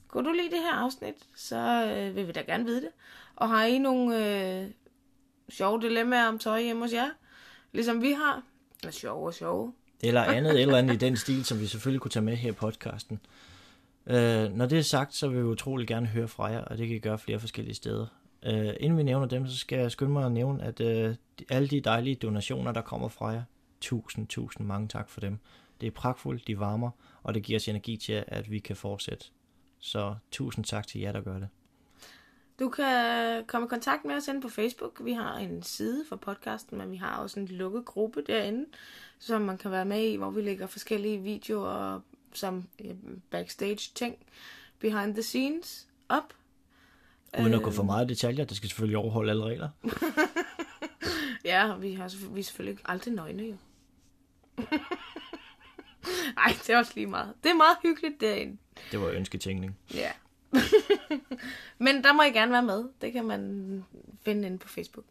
Kunne 0.09 0.29
du 0.29 0.33
lide 0.33 0.51
det 0.51 0.59
her 0.59 0.73
afsnit, 0.73 1.15
så 1.37 1.87
øh, 1.97 2.17
vil 2.17 2.27
vi 2.27 2.33
da 2.33 2.41
gerne 2.41 2.65
vide 2.65 2.81
det. 2.81 2.89
Og 3.37 3.49
har 3.49 3.65
I 3.65 3.79
nogle 3.79 4.27
øh, 4.63 4.71
sjove 5.49 5.81
dilemmaer 5.81 6.29
om 6.29 6.39
tøj 6.39 6.63
hjemme 6.63 6.83
hos 6.83 6.93
jer, 6.93 7.09
ligesom 7.73 8.03
vi 8.03 8.13
har, 8.13 8.43
eller 8.83 8.93
sjove 8.93 9.27
og 9.27 9.35
sjove, 9.35 9.73
eller 10.01 10.23
andet 10.23 10.61
eller 10.61 10.77
andet 10.77 10.95
i 10.95 10.97
den 10.97 11.17
stil, 11.17 11.45
som 11.45 11.61
vi 11.61 11.67
selvfølgelig 11.67 12.01
kunne 12.01 12.11
tage 12.11 12.25
med 12.25 12.37
her 12.37 12.51
i 12.51 12.53
podcasten. 12.53 13.21
Øh, 14.07 14.53
når 14.53 14.67
det 14.67 14.79
er 14.79 14.83
sagt, 14.83 15.15
så 15.15 15.29
vil 15.29 15.39
vi 15.39 15.45
utrolig 15.45 15.89
gerne 15.89 16.07
høre 16.07 16.29
fra 16.29 16.45
jer, 16.45 16.61
og 16.61 16.79
det 16.79 16.89
kan 16.89 16.97
I 16.97 17.01
gøre 17.01 17.19
flere 17.19 17.41
forskellige 17.41 17.75
steder. 17.75 18.07
Øh, 18.43 18.75
inden 18.81 18.99
vi 18.99 19.03
nævner 19.03 19.27
dem, 19.27 19.47
så 19.47 19.59
skal 19.59 19.79
jeg 19.79 19.91
skynde 19.91 20.13
mig 20.13 20.27
at 20.27 20.33
nævne, 20.33 20.63
at 20.63 20.81
øh, 20.81 21.15
alle 21.49 21.69
de 21.69 21.81
dejlige 21.81 22.15
donationer, 22.15 22.73
der 22.73 22.81
kommer 22.81 23.09
fra 23.09 23.27
jer, 23.27 23.43
tusind, 23.81 24.27
tusind 24.27 24.67
mange 24.67 24.89
tak 24.89 25.09
for 25.09 25.21
dem. 25.21 25.39
Det 25.81 25.87
er 25.87 25.91
pragtfuldt, 25.91 26.47
de 26.47 26.59
varmer, 26.59 26.91
og 27.23 27.35
det 27.35 27.43
giver 27.43 27.59
os 27.59 27.69
energi 27.69 27.97
til, 27.97 28.25
at 28.27 28.51
vi 28.51 28.59
kan 28.59 28.77
fortsætte. 28.77 29.25
Så 29.79 30.15
tusind 30.31 30.65
tak 30.65 30.87
til 30.87 31.01
jer, 31.01 31.13
der 31.13 31.21
gør 31.21 31.39
det. 31.39 31.49
Du 32.59 32.69
kan 32.69 33.45
komme 33.47 33.67
i 33.67 33.69
kontakt 33.69 34.05
med 34.05 34.15
os 34.15 34.29
inde 34.29 34.41
på 34.41 34.49
Facebook. 34.49 35.05
Vi 35.05 35.13
har 35.13 35.37
en 35.37 35.63
side 35.63 36.05
for 36.09 36.17
podcasten, 36.17 36.79
men 36.79 36.91
vi 36.91 36.97
har 36.97 37.17
også 37.17 37.41
en 37.41 37.47
lukket 37.47 37.85
gruppe 37.85 38.23
derinde, 38.27 38.67
som 39.19 39.43
man 39.43 39.59
kan 39.59 39.71
være 39.71 39.85
med 39.85 40.03
i, 40.03 40.17
hvor 40.17 40.31
vi 40.31 40.43
lægger 40.43 40.67
forskellige 40.67 41.19
videoer 41.19 42.01
som 42.33 42.69
øh, 42.85 42.97
backstage 43.31 43.91
ting, 43.95 44.17
behind 44.79 45.15
the 45.15 45.23
scenes, 45.23 45.89
op. 46.09 46.35
Uden 47.41 47.55
at 47.55 47.63
gå 47.63 47.71
for 47.71 47.83
meget 47.83 48.09
detaljer, 48.09 48.45
det 48.45 48.57
skal 48.57 48.69
selvfølgelig 48.69 48.99
overholde 48.99 49.31
alle 49.31 49.45
regler. 49.45 49.69
Ja, 51.45 51.77
vi, 51.77 51.95
har, 51.95 52.33
vi 52.33 52.41
er 52.41 52.45
selvfølgelig 52.45 52.79
aldrig 52.85 53.15
nøgne, 53.15 53.43
jo. 53.43 53.57
Ej, 56.47 56.53
det 56.67 56.71
er 56.71 56.79
også 56.79 56.93
lige 56.95 57.07
meget. 57.07 57.35
Det 57.43 57.51
er 57.51 57.55
meget 57.55 57.77
hyggeligt 57.83 58.21
derinde. 58.21 58.57
Det 58.93 59.01
var 59.01 59.09
ønsketænkning. 59.09 59.77
Ja. 59.95 60.11
Men 61.85 62.05
der 62.05 62.13
må 62.13 62.23
I 62.23 62.31
gerne 62.31 62.53
være 62.53 62.63
med. 62.63 62.85
Det 63.01 63.13
kan 63.13 63.25
man 63.25 63.85
finde 64.25 64.47
inde 64.47 64.59
på 64.59 64.69
Facebook. 64.69 65.05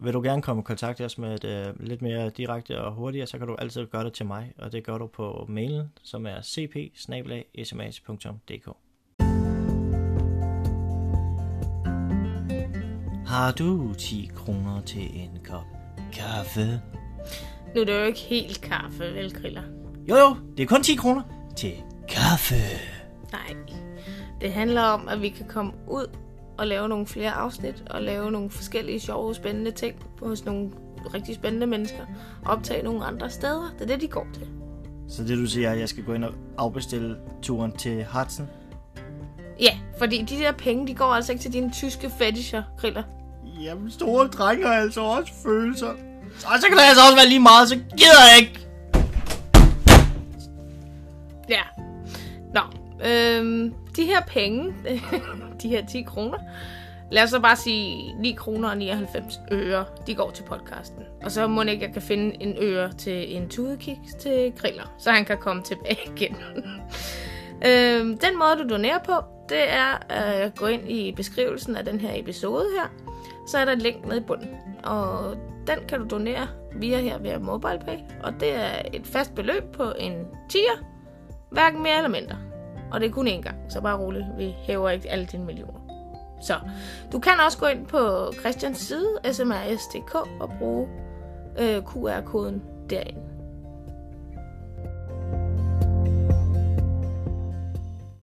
Vil 0.00 0.12
du 0.12 0.22
gerne 0.22 0.42
komme 0.42 0.60
i 0.60 0.64
kontakt 0.64 0.98
med 0.98 1.06
os 1.06 1.18
med 1.18 1.44
et 1.44 1.68
uh, 1.68 1.86
lidt 1.86 2.02
mere 2.02 2.30
direkte 2.30 2.80
og 2.80 2.92
hurtigere, 2.92 3.26
så 3.26 3.38
kan 3.38 3.46
du 3.46 3.54
altid 3.54 3.86
gøre 3.86 4.04
det 4.04 4.12
til 4.12 4.26
mig, 4.26 4.52
og 4.58 4.72
det 4.72 4.84
gør 4.84 4.98
du 4.98 5.06
på 5.06 5.46
mailen, 5.48 5.92
som 6.02 6.26
er 6.26 6.42
cp 6.42 6.76
Har 13.26 13.52
du 13.52 13.94
10 13.94 14.30
kroner 14.36 14.80
til 14.80 15.20
en 15.20 15.38
kop 15.44 15.66
kaffe? 16.12 16.80
Nu 17.74 17.80
er 17.80 17.84
det 17.84 18.00
jo 18.00 18.04
ikke 18.04 18.18
helt 18.18 18.60
kaffe, 18.60 19.04
vel, 19.14 19.34
Griller? 19.34 19.62
Jo 20.08 20.16
jo, 20.16 20.36
det 20.56 20.62
er 20.62 20.66
kun 20.66 20.82
10 20.82 20.94
kroner 20.94 21.22
til 21.56 21.72
kaffe. 22.08 22.54
Nej, 23.32 23.56
det 24.40 24.52
handler 24.52 24.82
om, 24.82 25.08
at 25.08 25.22
vi 25.22 25.28
kan 25.28 25.46
komme 25.48 25.72
ud 25.88 26.06
og 26.58 26.66
lave 26.66 26.88
nogle 26.88 27.06
flere 27.06 27.30
afsnit, 27.30 27.84
og 27.90 28.02
lave 28.02 28.30
nogle 28.30 28.50
forskellige 28.50 29.00
sjove, 29.00 29.34
spændende 29.34 29.70
ting 29.70 29.96
hos 30.22 30.44
nogle 30.44 30.70
rigtig 31.14 31.34
spændende 31.34 31.66
mennesker, 31.66 32.02
og 32.44 32.50
optage 32.52 32.82
nogle 32.82 33.04
andre 33.04 33.30
steder. 33.30 33.74
Det 33.78 33.82
er 33.82 33.86
det, 33.86 34.00
de 34.00 34.08
går 34.08 34.26
til. 34.34 34.48
Så 35.08 35.24
det 35.24 35.38
du 35.38 35.46
siger, 35.46 35.72
at 35.72 35.78
jeg 35.78 35.88
skal 35.88 36.04
gå 36.04 36.12
ind 36.12 36.24
og 36.24 36.34
afbestille 36.58 37.16
turen 37.42 37.72
til 37.72 38.06
Hudson? 38.12 38.48
Ja, 39.60 39.78
fordi 39.98 40.22
de 40.22 40.34
der 40.34 40.52
penge, 40.52 40.86
de 40.86 40.94
går 40.94 41.04
altså 41.04 41.32
ikke 41.32 41.42
til 41.42 41.52
dine 41.52 41.72
tyske 41.72 42.10
fetisher, 42.18 42.62
Griller. 42.78 43.02
Jamen, 43.62 43.90
store 43.90 44.26
drenge 44.26 44.66
har 44.66 44.74
altså 44.74 45.00
også 45.00 45.32
følelser. 45.42 45.92
Og 46.46 46.60
så 46.60 46.66
kan 46.68 46.76
det 46.76 46.82
altså 46.82 47.02
også 47.02 47.16
være 47.16 47.28
lige 47.28 47.40
meget, 47.40 47.68
så 47.68 47.74
gider 47.74 48.22
jeg 48.30 48.38
ikke. 48.40 48.68
Ja. 51.48 51.62
Nå, 52.54 52.60
øhm, 53.06 53.74
de 53.96 54.04
her 54.04 54.20
penge, 54.20 54.74
de 55.62 55.68
her 55.68 55.86
10 55.86 56.02
kroner, 56.02 56.38
lad 57.12 57.22
os 57.22 57.30
så 57.30 57.40
bare 57.40 57.56
sige 57.56 58.14
9 58.14 58.32
kroner 58.32 58.68
og 58.68 58.76
99 58.78 59.40
øre, 59.52 59.84
de 60.06 60.14
går 60.14 60.30
til 60.30 60.42
podcasten. 60.42 61.02
Og 61.24 61.30
så 61.30 61.46
må 61.46 61.62
ikke, 61.62 61.84
jeg 61.84 61.92
kan 61.92 62.02
finde 62.02 62.42
en 62.42 62.56
øre 62.60 62.92
til 62.92 63.36
en 63.36 63.48
tudekiks 63.48 64.14
til 64.20 64.52
griller, 64.58 64.94
så 64.98 65.10
han 65.10 65.24
kan 65.24 65.38
komme 65.38 65.62
tilbage 65.62 65.98
igen. 66.16 66.36
øhm, 67.66 68.18
den 68.18 68.38
måde, 68.38 68.56
du 68.62 68.68
donerer 68.68 68.98
på, 68.98 69.12
det 69.48 69.72
er 69.72 69.98
at 70.08 70.54
gå 70.54 70.66
ind 70.66 70.90
i 70.90 71.12
beskrivelsen 71.12 71.76
af 71.76 71.84
den 71.84 72.00
her 72.00 72.10
episode 72.14 72.64
her, 72.78 72.88
så 73.48 73.58
er 73.58 73.64
der 73.64 73.72
et 73.72 73.82
link 73.82 74.06
nede 74.06 74.16
i 74.16 74.24
bunden. 74.24 74.56
Og 74.84 75.36
den 75.68 75.78
kan 75.88 76.00
du 76.00 76.06
donere 76.08 76.48
via 76.72 76.98
her 77.00 77.18
via 77.18 77.38
MobilePay. 77.38 77.98
Og 78.22 78.32
det 78.40 78.54
er 78.54 78.82
et 78.92 79.06
fast 79.06 79.34
beløb 79.34 79.64
på 79.72 79.92
en 79.98 80.26
tier, 80.48 80.84
hverken 81.50 81.82
mere 81.82 81.96
eller 81.96 82.08
mindre. 82.08 82.36
Og 82.92 83.00
det 83.00 83.08
er 83.08 83.12
kun 83.12 83.28
én 83.28 83.42
gang, 83.42 83.56
så 83.68 83.80
bare 83.80 83.98
roligt. 83.98 84.26
Vi 84.38 84.54
hæver 84.58 84.90
ikke 84.90 85.10
alle 85.10 85.26
dine 85.26 85.44
millioner. 85.44 85.80
Så 86.42 86.54
du 87.12 87.18
kan 87.18 87.32
også 87.46 87.58
gå 87.58 87.66
ind 87.66 87.86
på 87.86 88.32
Christians 88.40 88.78
side, 88.78 89.18
smrs.dk, 89.32 90.14
og 90.14 90.50
bruge 90.58 90.88
øh, 91.58 91.82
QR-koden 91.82 92.62
derinde. 92.90 93.27